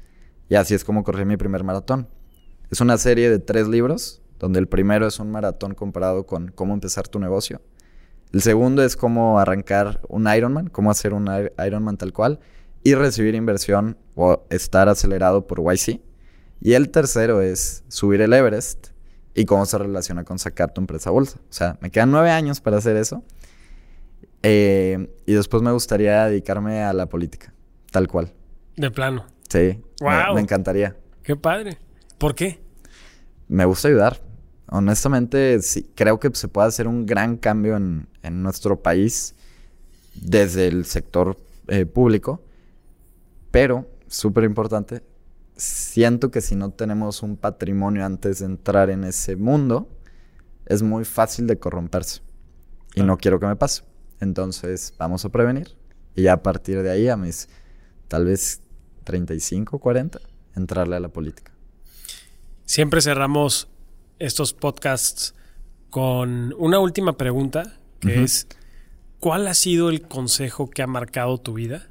Y 0.49 0.56
así 0.56 0.74
es 0.74 0.84
como 0.84 1.04
corrí 1.04 1.26
mi 1.26 1.38
primer 1.38 1.64
maratón. 1.64 2.08
Es 2.70 2.82
una 2.82 2.97
serie 2.97 3.30
de 3.30 3.39
tres 3.39 3.68
libros 3.68 4.22
donde 4.39 4.60
el 4.60 4.68
primero 4.68 5.06
es 5.06 5.20
un 5.20 5.30
maratón 5.30 5.76
comparado 5.76 6.26
con 6.26 6.49
cómo 6.49 6.74
empezar 6.74 7.08
tu 7.08 7.20
negocio. 7.20 7.62
El 8.34 8.41
segundo 8.41 8.84
es 8.84 8.95
cómo 8.95 9.39
arrancar 9.39 10.02
un 10.08 10.28
Ironman, 10.28 10.68
cómo 10.68 10.89
hacer 10.89 11.14
un 11.14 11.30
Ironman 11.64 11.97
tal 11.97 12.14
cual 12.14 12.39
y 12.84 12.95
recibir 12.95 13.36
inversión 13.36 13.97
o 14.16 14.45
estar 14.49 14.89
acelerado 14.89 15.45
por 15.47 15.60
YC. 15.62 16.02
Y 16.62 16.74
el 16.74 16.89
tercero 16.89 17.41
es 17.41 17.84
subir 17.88 18.22
el 18.22 18.34
Everest 18.34 18.89
y 19.34 19.46
cómo 19.46 19.66
se 19.66 19.78
relaciona 19.78 20.24
con 20.24 20.40
sacar 20.40 20.74
tu 20.74 20.82
empresa 20.82 21.10
a 21.10 21.14
bolsa. 21.14 21.40
O 21.50 21.54
sea, 21.54 21.78
me 21.82 21.90
quedan 21.90 22.12
nueve 22.12 22.32
años 22.32 22.62
para 22.62 22.78
hacer 22.78 22.98
eso. 22.98 23.24
Eh, 24.44 25.14
y 25.26 25.34
después 25.34 25.62
me 25.62 25.72
gustaría 25.72 26.26
dedicarme 26.26 26.82
a 26.82 26.94
la 26.94 27.08
política, 27.08 27.54
tal 27.92 28.08
cual. 28.08 28.32
De 28.76 28.90
plano. 28.92 29.26
Sí. 29.50 29.80
Wow. 30.00 30.36
me 30.36 30.42
encantaría. 30.42 30.96
Qué 31.24 31.36
padre. 31.36 31.78
¿Por 32.18 32.36
qué? 32.36 32.60
Me 33.48 33.66
gusta 33.66 33.88
ayudar 33.88 34.32
honestamente, 34.72 35.62
sí, 35.62 35.92
creo 35.96 36.20
que 36.20 36.32
se 36.34 36.48
puede 36.48 36.70
hacer 36.70 36.88
un 36.88 37.06
gran 37.06 37.38
cambio 37.38 37.76
en, 37.76 38.08
nuestro 38.24 38.82
país 38.82 39.36
desde 40.16 40.68
el 40.68 40.86
sector 40.86 41.38
eh, 41.68 41.86
público, 41.86 42.42
pero, 43.52 43.86
súper 44.08 44.46
importante, 44.46 45.04
siento 45.62 46.32
que 46.32 46.41
si 46.41 46.55
no 46.55 46.72
tenemos 46.72 47.22
un 47.22 47.38
patrimonio 47.38 48.03
antes 48.05 48.39
de 48.39 48.45
entrar 48.45 48.89
en 48.89 49.03
ese 49.03 49.36
mundo, 49.36 49.89
es 50.66 50.82
muy 50.82 51.05
fácil 51.05 51.45
de 51.47 51.59
corromperse. 51.59 52.22
Y 52.95 53.03
no 53.03 53.18
quiero 53.18 53.39
que 53.39 53.45
me 53.45 53.55
pase. 53.55 53.84
Entonces, 54.20 54.93
vamos 54.97 55.24
a 55.24 55.30
prevenir. 55.30 55.76
Y 56.16 56.28
a 56.28 56.41
partir 56.41 56.82
de 56.82 56.89
ahí, 56.89 57.07
a 57.09 57.16
mis 57.16 57.47
tal 58.07 58.26
vez 58.26 58.62
35, 59.03 59.80
40, 59.80 60.20
entrarle 60.55 60.95
a 60.95 60.99
la 60.99 61.09
política. 61.09 61.51
Siempre 62.66 63.01
cerramos 63.01 63.70
estos 64.20 64.53
podcasts 64.53 65.36
con 65.89 66.53
una 66.57 66.80
última 66.80 67.18
pregunta, 67.18 67.78
que 67.99 68.24
es, 68.24 68.47
¿cuál 69.20 69.47
ha 69.47 69.53
sido 69.53 69.89
el 69.89 70.01
consejo 70.01 70.70
que 70.70 70.82
ha 70.82 70.88
marcado 70.88 71.38
tu 71.38 71.53
vida? 71.53 71.88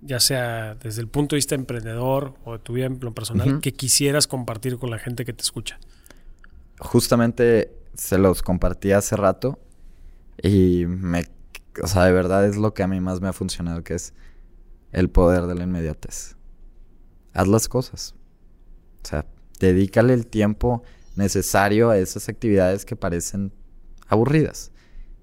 Ya 0.00 0.20
sea 0.20 0.76
desde 0.76 1.00
el 1.00 1.08
punto 1.08 1.34
de 1.34 1.38
vista 1.38 1.54
emprendedor 1.54 2.34
o 2.44 2.52
de 2.52 2.58
tu 2.60 2.74
vida 2.74 2.86
en 2.86 3.00
lo 3.00 3.12
personal, 3.12 3.60
que 3.60 3.72
quisieras 3.72 4.26
compartir 4.26 4.78
con 4.78 4.90
la 4.90 4.98
gente 4.98 5.24
que 5.24 5.32
te 5.32 5.42
escucha. 5.42 5.78
Justamente 6.78 7.72
se 7.94 8.18
los 8.18 8.42
compartí 8.42 8.92
hace 8.92 9.16
rato 9.16 9.58
y 10.40 10.86
me, 10.86 11.24
o 11.82 11.86
sea, 11.88 12.04
de 12.04 12.12
verdad 12.12 12.46
es 12.46 12.56
lo 12.56 12.74
que 12.74 12.84
a 12.84 12.86
mí 12.86 13.00
más 13.00 13.20
me 13.20 13.28
ha 13.28 13.32
funcionado, 13.32 13.82
que 13.82 13.94
es 13.94 14.14
el 14.92 15.10
poder 15.10 15.46
de 15.46 15.54
la 15.54 15.64
inmediatez. 15.64 16.36
Haz 17.34 17.48
las 17.48 17.68
cosas. 17.68 18.14
O 19.04 19.08
sea, 19.08 19.26
dedícale 19.58 20.14
el 20.14 20.26
tiempo 20.26 20.82
necesario 21.16 21.90
a 21.90 21.98
esas 21.98 22.28
actividades 22.28 22.84
que 22.84 22.96
parecen 22.96 23.52
aburridas, 24.06 24.70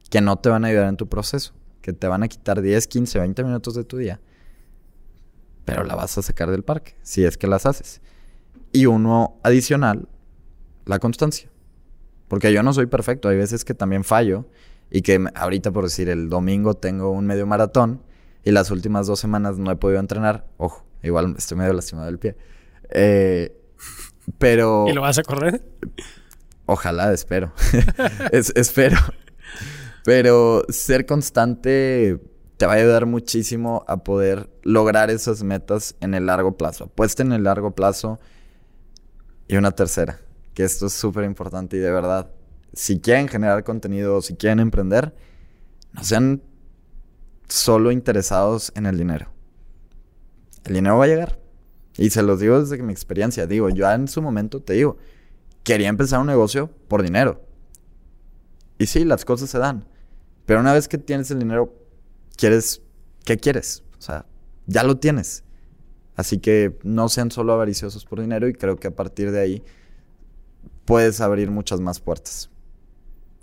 que 0.10 0.22
no 0.22 0.38
te 0.38 0.50
van 0.50 0.66
a 0.66 0.68
ayudar 0.68 0.90
en 0.90 0.98
tu 0.98 1.08
proceso, 1.08 1.54
que 1.82 1.94
te 1.94 2.08
van 2.08 2.24
a 2.24 2.28
quitar 2.28 2.62
10, 2.62 2.88
15, 2.88 3.20
20 3.20 3.44
minutos 3.44 3.76
de 3.76 3.84
tu 3.84 3.98
día, 3.98 4.20
pero 5.66 5.84
la 5.84 5.96
vas 5.96 6.18
a 6.18 6.22
sacar 6.22 6.52
del 6.52 6.64
parque, 6.64 6.96
si 7.02 7.26
es 7.26 7.38
que 7.38 7.48
las 7.48 7.66
haces. 7.66 8.02
Y 8.72 8.86
uno 8.86 9.40
adicional, 9.44 10.08
la 10.86 11.00
constancia. 11.00 11.50
Porque 12.28 12.54
yo 12.54 12.64
no 12.64 12.74
soy 12.74 12.86
perfecto, 12.86 13.30
hay 13.30 13.38
veces 13.38 13.66
que 13.66 13.74
también 13.74 14.04
fallo 14.04 14.46
y 14.90 15.02
que 15.02 15.26
ahorita 15.36 15.72
por 15.72 15.84
decir 15.84 16.10
el 16.10 16.30
domingo 16.30 16.76
tengo 16.76 17.12
un 17.12 17.26
medio 17.26 17.46
maratón 17.46 18.02
y 18.44 18.52
las 18.52 18.72
últimas 18.72 19.08
dos 19.08 19.20
semanas 19.20 19.58
no 19.58 19.72
he 19.72 19.76
podido 19.76 20.00
entrenar. 20.00 20.48
Ojo, 20.58 20.86
igual 21.04 21.36
estoy 21.38 21.58
medio 21.58 21.74
lastimado 21.74 22.06
del 22.06 22.20
pie. 22.20 22.38
Eh, 22.90 23.58
pero... 24.38 24.86
¿Y 24.88 24.94
lo 24.94 25.02
vas 25.02 25.18
a 25.18 25.24
correr? 25.24 25.64
Ojalá, 26.66 27.12
espero. 27.12 27.54
espero. 28.32 28.98
Pero 30.04 30.64
ser 30.70 31.06
constante 31.06 32.20
te 32.58 32.66
va 32.66 32.74
a 32.74 32.76
ayudar 32.76 33.06
muchísimo 33.06 33.84
a 33.88 34.04
poder 34.04 34.50
lograr 34.64 35.10
esas 35.10 35.44
metas 35.44 35.96
en 36.00 36.14
el 36.14 36.26
largo 36.26 36.58
plazo. 36.58 36.86
Apuesta 36.86 37.24
en 37.24 37.34
el 37.34 37.44
largo 37.44 37.72
plazo. 37.72 38.20
Y 39.48 39.58
una 39.58 39.72
tercera, 39.72 40.20
que 40.54 40.64
esto 40.64 40.88
es 40.88 40.94
súper 40.94 41.26
importante 41.26 41.78
y 41.78 41.80
de 41.80 41.92
verdad, 41.92 42.32
si 42.74 43.00
quieren 43.00 43.28
generar 43.28 43.64
contenido 43.64 44.18
o 44.18 44.22
si 44.22 44.36
quieren 44.36 44.60
emprender, 44.60 45.14
no 45.94 46.04
sean 46.04 46.42
solo 47.48 47.92
interesados 47.92 48.72
en 48.76 48.86
el 48.86 48.98
dinero. 48.98 49.28
El 50.64 50.74
dinero 50.74 50.98
va 50.98 51.06
a 51.06 51.08
llegar. 51.08 51.40
Y 51.98 52.10
se 52.10 52.24
los 52.24 52.40
digo 52.40 52.60
desde 52.60 52.82
mi 52.82 52.92
experiencia. 52.92 53.48
Digo, 53.48 53.70
yo 53.70 53.90
en 53.90 54.08
su 54.08 54.22
momento 54.22 54.62
te 54.62 54.74
digo, 54.74 54.98
quería 55.64 55.88
empezar 55.88 56.20
un 56.20 56.28
negocio 56.28 56.70
por 56.88 57.04
dinero. 57.04 57.42
Y 58.78 58.88
sí, 58.88 59.06
las 59.06 59.24
cosas 59.24 59.50
se 59.50 59.60
dan. 59.60 59.88
Pero 60.46 60.60
una 60.60 60.74
vez 60.74 60.88
que 60.88 60.98
tienes 60.98 61.32
el 61.32 61.40
dinero, 61.40 61.74
quieres, 62.36 62.82
¿qué 63.24 63.38
quieres? 63.38 63.84
O 63.98 64.02
sea, 64.02 64.26
ya 64.68 64.84
lo 64.84 64.98
tienes. 64.98 65.44
Así 66.16 66.40
que 66.40 66.78
no 66.84 67.10
sean 67.10 67.32
solo 67.32 67.54
avariciosos 67.54 68.06
por 68.06 68.22
dinero 68.22 68.48
y 68.48 68.54
creo 68.54 68.78
que 68.78 68.88
a 68.88 68.96
partir 68.96 69.32
de 69.32 69.42
ahí 69.42 69.64
puedes 70.86 71.20
abrir 71.22 71.52
muchas 71.52 71.82
más 71.82 72.00
puertas. 72.00 72.50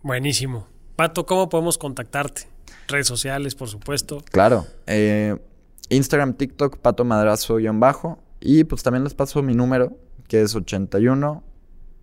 Buenísimo. 0.02 0.66
Pato, 0.96 1.26
¿cómo 1.26 1.48
podemos 1.48 1.78
contactarte? 1.78 2.42
Redes 2.88 3.06
sociales, 3.06 3.54
por 3.54 3.68
supuesto. 3.68 4.22
Claro. 4.30 4.66
Eh, 4.86 5.36
Instagram, 5.90 6.34
TikTok, 6.34 6.78
Pato 6.78 7.04
Madrazo-bajo. 7.04 8.18
Y 8.40 8.64
pues 8.64 8.82
también 8.82 9.04
les 9.04 9.14
paso 9.14 9.42
mi 9.42 9.54
número, 9.54 9.96
que 10.26 10.42
es 10.42 10.54
81 10.54 11.44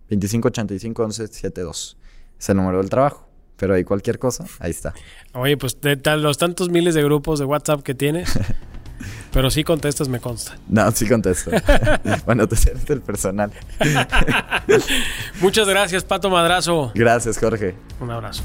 25 0.08 0.48
85 0.48 1.02
11 1.02 1.26
72. 1.28 1.96
Es 2.38 2.48
el 2.48 2.56
número 2.56 2.78
del 2.78 2.88
trabajo. 2.88 3.29
Pero 3.60 3.74
ahí 3.74 3.84
cualquier 3.84 4.18
cosa, 4.18 4.46
ahí 4.58 4.70
está. 4.70 4.94
Oye, 5.34 5.58
pues 5.58 5.78
de 5.82 5.96
los 6.16 6.38
tantos 6.38 6.70
miles 6.70 6.94
de 6.94 7.04
grupos 7.04 7.38
de 7.38 7.44
WhatsApp 7.44 7.82
que 7.82 7.94
tienes, 7.94 8.32
pero 9.34 9.50
sí 9.50 9.64
contestas, 9.64 10.08
me 10.08 10.18
consta. 10.18 10.56
No, 10.66 10.90
sí 10.92 11.06
contesto. 11.06 11.50
bueno, 12.24 12.48
te 12.48 12.56
eres 12.70 12.88
el 12.88 13.02
personal. 13.02 13.52
Muchas 15.42 15.68
gracias, 15.68 16.04
Pato 16.04 16.30
Madrazo. 16.30 16.90
Gracias, 16.94 17.38
Jorge. 17.38 17.74
Un 18.00 18.10
abrazo. 18.10 18.42